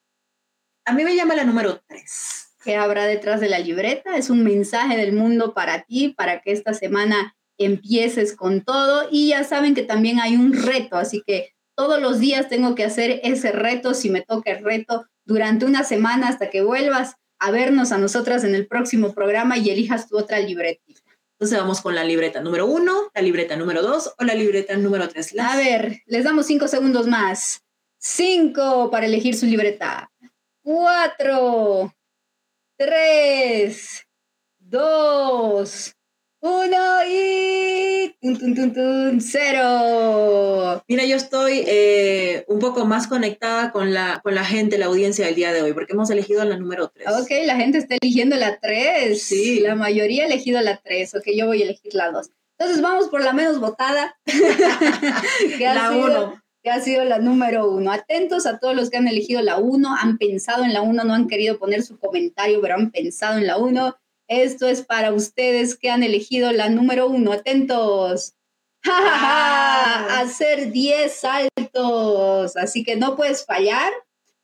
A 0.84 0.92
mí 0.92 1.06
me 1.06 1.16
llama 1.16 1.36
la 1.36 1.46
número 1.46 1.82
tres 1.88 2.40
que 2.64 2.76
habrá 2.76 3.06
detrás 3.06 3.40
de 3.40 3.50
la 3.50 3.60
libreta. 3.60 4.18
Es 4.18 4.30
un 4.30 4.44
mensaje 4.44 4.98
del 4.98 5.14
mundo 5.14 5.54
para 5.54 5.84
ti, 5.84 6.10
para 6.10 6.42
que 6.42 6.52
esta 6.52 6.74
semana 6.74 7.36
empieces 7.58 8.36
con 8.36 8.62
todo. 8.64 9.08
Y 9.12 9.30
ya 9.30 9.44
saben 9.44 9.76
que 9.76 9.84
también 9.84 10.20
hay 10.20 10.36
un 10.36 10.54
reto, 10.54 10.98
así 10.98 11.24
que 11.26 11.56
todos 11.80 12.02
los 12.02 12.20
días 12.20 12.50
tengo 12.50 12.76
que 12.76 12.84
hacer 12.84 13.22
ese 13.24 13.54
reto, 13.54 13.94
si 13.94 14.10
me 14.10 14.20
toca 14.20 14.52
el 14.52 14.66
reto, 14.66 15.06
durante 15.24 15.64
una 15.66 15.86
semana 15.86 16.28
hasta 16.28 16.50
que 16.50 16.62
vuelvas 16.62 17.16
a 17.40 17.52
vernos 17.52 17.94
a 17.94 17.98
nosotras 17.98 18.44
en 18.44 18.54
el 18.54 18.68
próximo 18.68 19.14
programa 19.14 19.58
y 19.58 19.70
elijas 19.70 20.10
tu 20.10 20.18
otra 20.18 20.40
libretita. 20.40 21.00
Entonces 21.38 21.58
vamos 21.58 21.80
con 21.80 21.96
la 21.96 22.04
libreta 22.04 22.42
número 22.42 22.66
uno, 22.66 23.10
la 23.16 23.22
libreta 23.22 23.56
número 23.56 23.82
dos 23.82 24.14
o 24.20 24.26
la 24.26 24.34
libreta 24.34 24.76
número 24.76 25.08
tres. 25.08 25.34
A 25.40 25.56
ver, 25.56 26.02
les 26.06 26.26
damos 26.26 26.48
cinco 26.48 26.68
segundos 26.68 27.08
más. 27.08 27.62
Cinco 27.98 28.92
para 28.92 29.06
elegir 29.06 29.38
su 29.38 29.46
libreta. 29.46 30.12
Cuatro, 30.62 31.96
tres, 32.76 34.06
dos, 34.58 35.96
uno 36.42 36.78
y 37.08 38.16
cero. 39.20 40.84
Mira, 40.88 41.06
yo 41.06 41.16
estoy 41.16 41.64
eh, 41.68 42.46
un 42.48 42.60
poco 42.60 42.86
más 42.86 43.08
conectada 43.08 43.72
con 43.72 43.94
la, 43.94 44.20
con 44.24 44.36
la 44.36 44.44
gente, 44.44 44.78
la 44.78 44.88
audiencia 44.88 45.26
del 45.26 45.36
día 45.36 45.54
de 45.54 45.62
hoy, 45.62 45.74
porque 45.74 45.94
hemos 45.94 46.10
elegido 46.10 46.44
la 46.46 46.58
número 46.58 46.90
tres. 46.90 47.08
Ok, 47.08 47.30
la 47.46 47.56
gente 47.56 47.78
está 47.78 47.96
eligiendo 48.02 48.36
la 48.36 48.60
tres. 48.60 49.24
Sí. 49.24 49.60
La 49.60 49.76
mayoría 49.76 50.24
ha 50.24 50.28
elegido 50.28 50.62
la 50.62 50.78
tres. 50.78 51.14
Ok, 51.16 51.26
yo 51.36 51.48
voy 51.48 51.62
a 51.62 51.66
elegir 51.66 51.94
la 51.94 52.12
dos. 52.12 52.30
Entonces 52.58 52.82
vamos 52.82 53.08
por 53.10 53.24
la 53.24 53.34
menos 53.34 53.60
votada. 53.60 54.18
la 55.60 55.92
uno 55.92 56.42
que 56.62 56.70
ha 56.70 56.82
sido 56.82 57.06
la 57.06 57.20
número 57.20 57.70
uno. 57.70 57.92
Atentos 57.92 58.46
a 58.46 58.60
todos 58.60 58.76
los 58.76 58.90
que 58.90 58.98
han 58.98 59.08
elegido 59.08 59.42
la 59.42 59.58
uno, 59.58 59.96
han 59.96 60.18
pensado 60.18 60.64
en 60.66 60.74
la 60.74 60.82
uno, 60.82 61.04
no 61.04 61.14
han 61.14 61.28
querido 61.28 61.58
poner 61.58 61.84
su 61.84 61.98
comentario, 61.98 62.60
pero 62.62 62.76
han 62.76 62.92
pensado 62.92 63.38
en 63.38 63.48
la 63.48 63.58
uno. 63.58 63.96
Esto 64.30 64.68
es 64.68 64.84
para 64.84 65.12
ustedes 65.12 65.76
que 65.76 65.90
han 65.90 66.04
elegido 66.04 66.54
la 66.54 66.70
número 66.70 67.08
uno. 67.08 67.34
Atentos. 67.34 68.36
¡Ja, 68.84 70.22
Hacer 70.22 70.72
10 70.72 71.14
saltos. 71.14 72.56
Así 72.56 72.86
que 72.86 72.96
no 72.96 73.18
puedes 73.18 73.46
fallar 73.46 73.92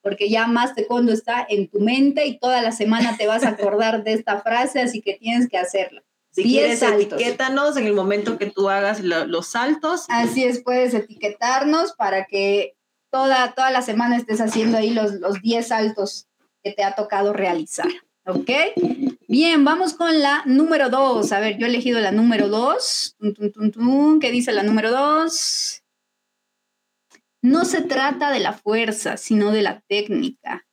porque 0.02 0.30
ya 0.30 0.46
más 0.46 0.76
taekwondo 0.76 1.12
está 1.12 1.46
en 1.50 1.68
tu 1.68 1.80
mente 1.80 2.28
y 2.28 2.38
toda 2.38 2.62
la 2.62 2.72
semana 2.72 3.18
te 3.18 3.26
vas 3.26 3.44
a 3.44 3.50
acordar 3.50 4.04
de 4.04 4.14
esta 4.14 4.40
frase, 4.40 4.80
así 4.80 5.02
que 5.02 5.16
tienes 5.16 5.50
que 5.50 5.58
hacerla. 5.58 6.04
Si 6.30 6.44
quieres, 6.44 6.84
etiquétanos 6.84 7.76
en 7.76 7.88
el 7.88 7.94
momento 7.94 8.38
que 8.38 8.46
tú 8.46 8.70
hagas 8.70 9.00
los 9.02 9.48
saltos. 9.48 10.06
Así 10.10 10.44
es, 10.44 10.62
puedes 10.62 10.94
etiquetarnos 10.94 11.94
para 11.94 12.26
que 12.26 12.76
toda, 13.10 13.54
toda 13.54 13.72
la 13.72 13.82
semana 13.82 14.18
estés 14.18 14.42
haciendo 14.42 14.78
ahí 14.78 14.92
los, 14.92 15.14
los 15.14 15.42
10 15.42 15.68
saltos 15.68 16.28
que 16.64 16.72
te 16.72 16.84
ha 16.84 16.94
tocado 16.94 17.34
realizar. 17.34 17.88
¿Ok? 18.26 18.50
Bien, 19.28 19.64
vamos 19.64 19.94
con 19.94 20.22
la 20.22 20.44
número 20.46 20.90
2. 20.90 21.32
A 21.32 21.40
ver, 21.40 21.58
yo 21.58 21.66
he 21.66 21.70
elegido 21.70 22.00
la 22.00 22.12
número 22.12 22.50
2. 22.50 23.18
¿Qué 24.20 24.32
dice 24.32 24.52
la 24.52 24.64
número 24.64 24.92
2? 24.92 25.84
No 27.42 27.66
se 27.66 27.82
trata 27.82 28.32
de 28.32 28.40
la 28.40 28.54
fuerza, 28.54 29.18
sino 29.18 29.52
de 29.52 29.62
la 29.62 29.82
técnica. 29.88 30.66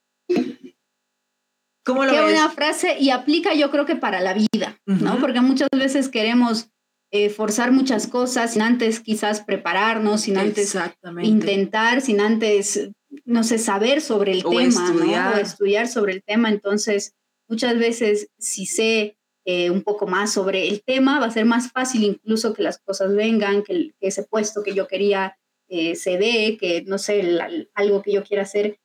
¿Cómo 1.84 2.05
lo 2.05 2.12
Qué 2.12 2.22
buena 2.22 2.48
frase 2.50 2.96
y 2.98 3.11
aplica 3.11 3.55
yo 3.55 3.70
creo 3.70 3.84
que 3.84 3.96
para 3.96 4.20
la 4.20 4.34
vida, 4.34 4.80
¿no? 4.86 5.18
Porque 5.20 5.40
muchas 5.40 5.68
veces 5.76 6.09
queremos 6.09 6.70
eh, 7.11 7.28
forzar 7.28 7.72
muchas 7.72 8.07
cosas 8.07 8.53
sin 8.53 8.62
antes 8.62 9.00
quizás 9.00 9.42
prepararnos, 9.42 10.22
sin 10.22 10.38
antes 10.38 10.74
intentar, 11.22 12.00
sin 12.00 12.20
antes, 12.20 12.88
no 13.24 13.44
sé, 13.44 13.59
saber 13.59 14.00
sobre 14.00 14.32
el 14.32 14.44
tema, 14.44 14.88
estudiar. 14.88 15.30
¿no? 15.30 15.36
O 15.36 15.42
estudiar 15.42 15.88
sobre 15.88 16.12
el 16.14 16.22
tema. 16.22 16.48
Entonces, 16.48 17.14
muchas 17.53 17.78
veces 17.78 18.28
si 18.38 18.66
sé 18.66 19.18
eh, 19.44 19.70
un 19.70 19.82
poco 19.82 20.07
más 20.07 20.32
sobre 20.32 20.68
el 20.68 20.82
tema, 20.82 21.20
va 21.20 21.26
a 21.26 21.30
ser 21.30 21.44
más 21.44 21.70
fácil 21.70 22.05
incluso 22.05 22.55
que 22.55 22.62
las 22.62 22.78
cosas 22.78 23.14
vengan, 23.14 23.62
que, 23.62 23.92
ese 24.00 24.22
puesto 24.24 24.62
que 24.62 24.74
yo 24.74 24.88
quería 24.88 25.36
eh, 25.68 25.94
se 25.96 26.16
dé, 26.16 26.57
que 26.59 26.82
no 26.86 26.98
sé, 26.98 27.38
algo 27.74 28.03
que 28.03 28.12
yo 28.12 28.24
quiera 28.24 28.42
hacer 28.42 28.78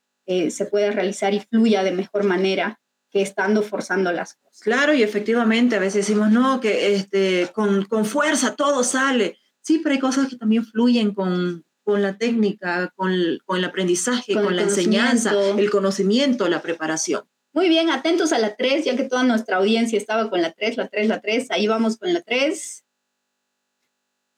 se 0.50 0.66
pueda 0.66 0.92
realizar 0.92 1.34
y 1.34 1.40
fluya 1.40 1.84
de 1.84 1.94
mejor 1.94 2.26
manera 2.26 2.82
que 3.10 3.22
estando 3.22 3.62
forzando 3.62 4.12
las 4.12 4.36
cosas. 4.36 4.60
Claro, 4.60 4.94
y 4.94 5.04
efectivamente 5.04 5.78
a 5.78 5.80
veces 5.80 6.06
decimos, 6.06 6.32
no, 6.32 6.60
que 6.60 6.96
este, 6.96 7.50
con, 7.54 7.86
con 7.86 8.04
fuerza 8.04 8.56
todo 8.56 8.84
sale. 8.84 9.38
Sí, 9.62 9.80
pero 9.80 9.94
hay 9.94 10.00
cosas 10.00 10.28
que 10.28 10.36
también 10.36 10.66
fluyen 10.66 11.14
con, 11.14 11.66
con 11.88 12.02
la 12.02 12.18
técnica, 12.18 12.92
con, 12.98 13.14
con 13.46 13.60
el 13.60 13.64
aprendizaje, 13.64 14.34
con, 14.34 14.58
la 14.58 14.64
enseñanza, 14.64 15.34
el 15.58 15.70
conocimiento, 15.70 16.50
la 16.50 16.62
preparación. 16.62 17.24
Muy 17.58 17.70
bien, 17.70 17.90
atentos 17.90 18.34
a 18.34 18.38
la 18.38 18.56
3, 18.56 18.86
ya 18.86 18.96
que 18.96 19.06
toda 19.06 19.24
nuestra 19.24 19.58
audiencia 19.58 19.98
estaba 19.98 20.30
con 20.30 20.44
la 20.44 20.52
3, 20.52 20.78
la 20.78 20.90
3, 20.90 21.08
la 21.08 21.22
3, 21.22 21.50
ahí 21.50 21.66
vamos 21.66 21.98
con 21.98 22.14
la 22.14 22.22
3. 22.22 22.86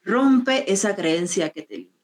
Rompe 0.03 0.71
esa 0.71 0.95
creencia 0.95 1.49
que 1.49 1.63
te 1.63 1.75
limita. 1.79 1.99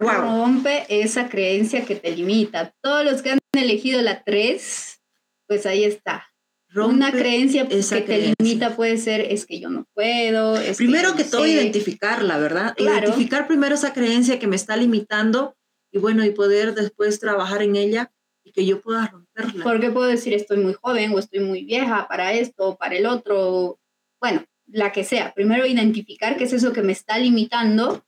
Rompe 0.00 0.84
esa 0.88 1.28
creencia 1.28 1.84
que 1.84 1.94
te 1.94 2.10
limita. 2.10 2.74
Todos 2.80 3.04
los 3.04 3.22
que 3.22 3.30
han 3.30 3.38
elegido 3.52 4.02
la 4.02 4.24
3, 4.24 5.00
pues 5.46 5.64
ahí 5.64 5.84
está. 5.84 6.26
Una 6.74 7.12
creencia 7.12 7.68
que 7.68 8.00
te 8.00 8.34
limita 8.36 8.74
puede 8.74 8.98
ser 8.98 9.20
es 9.20 9.46
que 9.46 9.60
yo 9.60 9.70
no 9.70 9.86
puedo. 9.94 10.56
primero 10.76 11.14
que, 11.14 11.22
todo 11.22 11.46
identificarla, 11.46 12.36
¿verdad? 12.36 12.74
Identificar 12.76 13.46
primero 13.46 13.76
esa 13.76 13.92
creencia 13.92 14.40
que 14.40 14.48
me 14.48 14.56
está 14.56 14.76
limitando 14.76 15.54
y 15.92 15.98
bueno, 15.98 16.24
y 16.24 16.30
poder 16.30 16.74
después 16.74 17.20
trabajar 17.20 17.62
en 17.62 17.76
ella 17.76 18.10
que 18.58 18.66
yo 18.66 18.80
pueda 18.80 19.06
romperla. 19.06 19.62
Porque 19.62 19.90
puedo 19.90 20.08
decir 20.08 20.34
estoy 20.34 20.58
muy 20.58 20.74
joven 20.74 21.12
o 21.12 21.20
estoy 21.20 21.38
muy 21.38 21.62
vieja 21.64 22.08
para 22.08 22.32
esto 22.32 22.70
o 22.70 22.76
para 22.76 22.96
el 22.96 23.06
otro. 23.06 23.78
Bueno, 24.20 24.44
la 24.66 24.90
que 24.90 25.04
sea. 25.04 25.32
Primero 25.32 25.64
identificar 25.64 26.36
qué 26.36 26.42
es 26.42 26.52
eso 26.52 26.72
que 26.72 26.82
me 26.82 26.90
está 26.90 27.18
limitando 27.18 28.04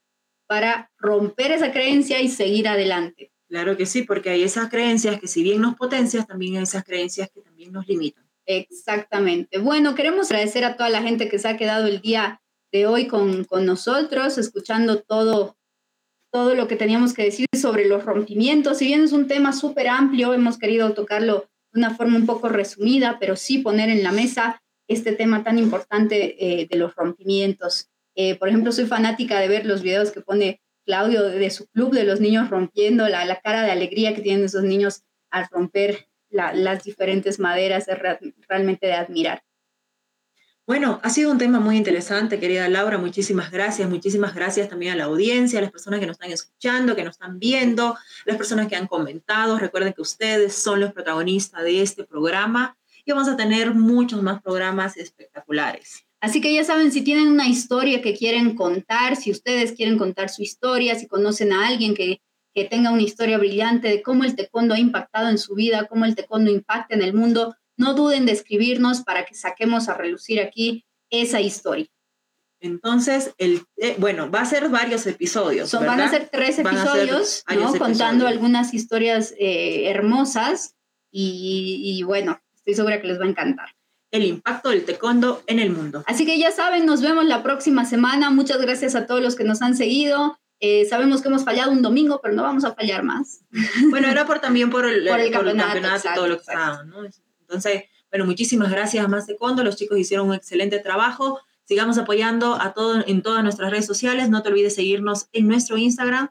para 0.48 0.90
romper 0.98 1.53
esa 1.53 1.70
creencia 1.70 2.20
y 2.20 2.28
seguir 2.28 2.66
adelante. 2.66 3.30
Claro 3.48 3.76
que 3.76 3.86
sí, 3.86 4.03
porque 4.03 4.30
hay 4.30 4.42
esas 4.42 4.68
creencias 4.70 5.20
que 5.20 5.28
si 5.28 5.44
bien 5.44 5.61
nos 5.61 5.76
potencian, 5.76 6.26
también 6.26 6.57
hay 6.57 6.64
esas 6.64 6.82
creencias 6.82 7.30
que 7.32 7.42
también 7.42 7.70
nos 7.70 7.86
limitan. 7.86 8.28
Exactamente. 8.44 9.59
Bueno, 9.59 9.94
queremos 9.94 10.32
agradecer 10.32 10.64
a 10.64 10.76
toda 10.76 10.88
la 10.88 11.03
gente 11.03 11.28
que 11.28 11.38
se 11.38 11.46
ha 11.46 11.57
quedado 11.57 11.86
el 11.86 12.01
día 12.01 12.42
de 12.72 12.88
hoy 12.88 13.07
con, 13.07 13.44
con 13.44 13.66
nosotros, 13.66 14.36
escuchando 14.36 15.01
todo, 15.01 15.57
todo 16.31 16.55
lo 16.55 16.68
que 16.68 16.76
teníamos 16.76 17.12
que 17.12 17.24
decir 17.24 17.47
sobre 17.57 17.87
los 17.87 18.05
rompimientos. 18.05 18.78
Si 18.78 18.87
bien 18.87 19.03
es 19.03 19.12
un 19.12 19.26
tema 19.26 19.53
súper 19.53 19.89
amplio, 19.89 20.33
hemos 20.35 20.59
querido 20.59 20.93
tocarlo 20.93 21.49
de 21.72 21.81
una 21.81 21.95
forma 21.95 22.16
un 22.16 22.26
poco 22.26 22.49
resumida, 22.49 23.18
pero 23.20 23.37
sí 23.37 23.59
poner 23.59 23.89
en 23.91 24.03
la 24.03 24.12
mesa 24.12 24.62
este 24.89 25.12
tema 25.12 25.45
tan 25.45 25.59
importante 25.59 26.37
eh, 26.39 26.66
de 26.68 26.76
los 26.76 26.95
rompimientos. 26.95 27.89
Eh, 28.16 28.35
por 28.37 28.49
ejemplo, 28.49 28.72
soy 28.72 28.87
fanática 28.87 29.39
de 29.39 29.49
ver 29.49 29.66
los 29.66 29.83
videos 29.83 30.11
que 30.11 30.20
pone 30.20 30.61
Claudio 30.85 31.22
de 31.22 31.51
su 31.51 31.68
club 31.68 31.95
de 31.95 32.05
los 32.05 32.20
niños 32.20 32.51
rompiendo, 32.51 33.09
la, 33.09 33.24
la 33.24 33.41
cara 33.41 33.62
de 33.62 33.70
alegría 33.70 34.14
que 34.14 34.22
tienen 34.22 34.47
esos 34.47 34.64
niños 34.64 35.03
al 35.31 35.47
romper 35.51 36.09
las 36.31 36.85
diferentes 36.85 37.39
maderas 37.39 37.89
es 37.89 37.99
realmente 38.49 38.87
de 38.87 38.93
admirar. 38.95 39.43
Bueno, 40.70 41.00
ha 41.02 41.10
sido 41.10 41.32
un 41.32 41.38
tema 41.38 41.58
muy 41.58 41.76
interesante, 41.76 42.38
querida 42.38 42.68
Laura. 42.68 42.96
Muchísimas 42.96 43.50
gracias. 43.50 43.90
Muchísimas 43.90 44.36
gracias 44.36 44.68
también 44.68 44.92
a 44.92 44.96
la 44.96 45.04
audiencia, 45.06 45.58
a 45.58 45.62
las 45.62 45.72
personas 45.72 45.98
que 45.98 46.06
nos 46.06 46.14
están 46.14 46.30
escuchando, 46.30 46.94
que 46.94 47.02
nos 47.02 47.16
están 47.16 47.40
viendo, 47.40 47.96
las 48.24 48.36
personas 48.36 48.68
que 48.68 48.76
han 48.76 48.86
comentado. 48.86 49.58
Recuerden 49.58 49.92
que 49.94 50.00
ustedes 50.00 50.54
son 50.54 50.78
los 50.78 50.92
protagonistas 50.92 51.64
de 51.64 51.82
este 51.82 52.04
programa 52.04 52.78
y 53.04 53.10
vamos 53.10 53.26
a 53.26 53.36
tener 53.36 53.74
muchos 53.74 54.22
más 54.22 54.40
programas 54.42 54.96
espectaculares. 54.96 56.04
Así 56.20 56.40
que 56.40 56.54
ya 56.54 56.62
saben, 56.62 56.92
si 56.92 57.02
tienen 57.02 57.26
una 57.26 57.48
historia 57.48 58.00
que 58.00 58.14
quieren 58.14 58.54
contar, 58.54 59.16
si 59.16 59.32
ustedes 59.32 59.72
quieren 59.72 59.98
contar 59.98 60.28
su 60.28 60.42
historia, 60.42 60.94
si 60.94 61.08
conocen 61.08 61.52
a 61.52 61.66
alguien 61.66 61.96
que, 61.96 62.22
que 62.54 62.66
tenga 62.66 62.92
una 62.92 63.02
historia 63.02 63.38
brillante 63.38 63.88
de 63.88 64.02
cómo 64.02 64.22
el 64.22 64.36
taekwondo 64.36 64.74
ha 64.74 64.78
impactado 64.78 65.30
en 65.30 65.38
su 65.38 65.56
vida, 65.56 65.88
cómo 65.88 66.04
el 66.04 66.14
taekwondo 66.14 66.48
impacta 66.48 66.94
en 66.94 67.02
el 67.02 67.12
mundo, 67.12 67.56
no 67.81 67.95
duden 67.95 68.26
de 68.26 68.33
escribirnos 68.33 69.03
para 69.03 69.24
que 69.24 69.35
saquemos 69.35 69.89
a 69.89 69.95
relucir 69.95 70.41
aquí 70.41 70.85
esa 71.11 71.41
historia. 71.41 71.87
Entonces, 72.61 73.33
el, 73.39 73.62
eh, 73.78 73.97
bueno, 73.99 74.31
va 74.31 74.43
a 74.43 74.45
ser 74.45 74.68
varios 74.68 75.07
episodios. 75.07 75.72
Van 75.72 76.01
a 76.01 76.11
ser 76.11 76.28
tres 76.31 76.59
episodios, 76.59 77.43
¿no? 77.53 77.74
Contando 77.74 78.26
algunas 78.26 78.74
historias 78.74 79.35
eh, 79.39 79.89
hermosas 79.89 80.76
y, 81.11 81.81
y 81.83 82.03
bueno, 82.03 82.39
estoy 82.55 82.74
segura 82.74 83.01
que 83.01 83.09
les 83.09 83.18
va 83.18 83.24
a 83.24 83.28
encantar 83.28 83.68
el 84.11 84.24
impacto 84.24 84.70
del 84.70 84.85
taekwondo 84.85 85.43
en 85.47 85.61
el 85.61 85.70
mundo. 85.70 86.03
Así 86.07 86.26
que 86.26 86.39
ya 86.39 86.51
saben, 86.51 86.85
nos 86.85 87.01
vemos 87.01 87.24
la 87.24 87.43
próxima 87.43 87.85
semana. 87.85 88.31
Muchas 88.31 88.61
gracias 88.61 88.95
a 88.95 89.07
todos 89.07 89.22
los 89.22 89.37
que 89.37 89.45
nos 89.45 89.62
han 89.62 89.76
seguido. 89.76 90.39
Eh, 90.59 90.85
sabemos 90.85 91.22
que 91.22 91.28
hemos 91.28 91.45
fallado 91.45 91.72
un 91.72 91.81
domingo, 91.81 92.20
pero 92.22 92.35
no 92.35 92.43
vamos 92.43 92.64
a 92.64 92.74
fallar 92.74 93.03
más. 93.03 93.41
Bueno, 93.89 94.09
era 94.09 94.26
por 94.26 94.41
también 94.41 94.68
por 94.68 94.87
el, 94.87 95.05
campeonato, 95.33 95.78
y 95.78 96.14
todo 96.14 96.26
lo 96.26 96.35
que 96.37 96.41
estaba, 96.41 96.83
¿no? 96.85 97.03
Entonces, 97.51 97.84
bueno, 98.11 98.26
muchísimas 98.26 98.70
gracias 98.70 99.05
a 99.05 99.09
Más 99.09 99.26
Taekwondo. 99.26 99.64
Los 99.64 99.76
chicos 99.76 99.98
hicieron 99.98 100.28
un 100.28 100.34
excelente 100.34 100.78
trabajo. 100.78 101.40
Sigamos 101.64 101.98
apoyando 101.98 102.55
a 102.55 102.72
todos 102.74 103.05
en 103.09 103.22
todas 103.22 103.42
nuestras 103.42 103.70
redes 103.70 103.86
sociales. 103.86 104.30
No 104.30 104.42
te 104.42 104.51
olvides 104.51 104.76
seguirnos 104.76 105.28
en 105.32 105.48
nuestro 105.48 105.76
Instagram. 105.76 106.30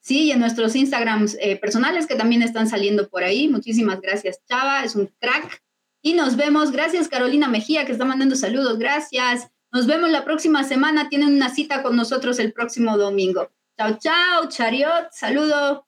Sí, 0.00 0.24
y 0.24 0.30
en 0.32 0.40
nuestros 0.40 0.76
Instagrams 0.76 1.36
eh, 1.40 1.56
personales 1.56 2.06
que 2.06 2.14
también 2.14 2.42
están 2.42 2.68
saliendo 2.68 3.08
por 3.08 3.24
ahí. 3.24 3.48
Muchísimas 3.48 4.00
gracias, 4.00 4.40
Chava. 4.48 4.84
Es 4.84 4.94
un 4.96 5.06
crack. 5.20 5.62
Y 6.02 6.14
nos 6.14 6.36
vemos. 6.36 6.70
Gracias, 6.72 7.08
Carolina 7.08 7.48
Mejía, 7.48 7.86
que 7.86 7.92
está 7.92 8.04
mandando 8.04 8.36
saludos. 8.36 8.78
Gracias. 8.78 9.48
Nos 9.72 9.86
vemos 9.86 10.10
la 10.10 10.24
próxima 10.24 10.64
semana. 10.64 11.08
Tienen 11.08 11.34
una 11.34 11.52
cita 11.52 11.82
con 11.82 11.96
nosotros 11.96 12.38
el 12.38 12.52
próximo 12.52 12.96
domingo. 12.96 13.50
Chao, 13.76 13.98
chao, 13.98 14.48
Chariot. 14.48 15.08
Saludo. 15.10 15.86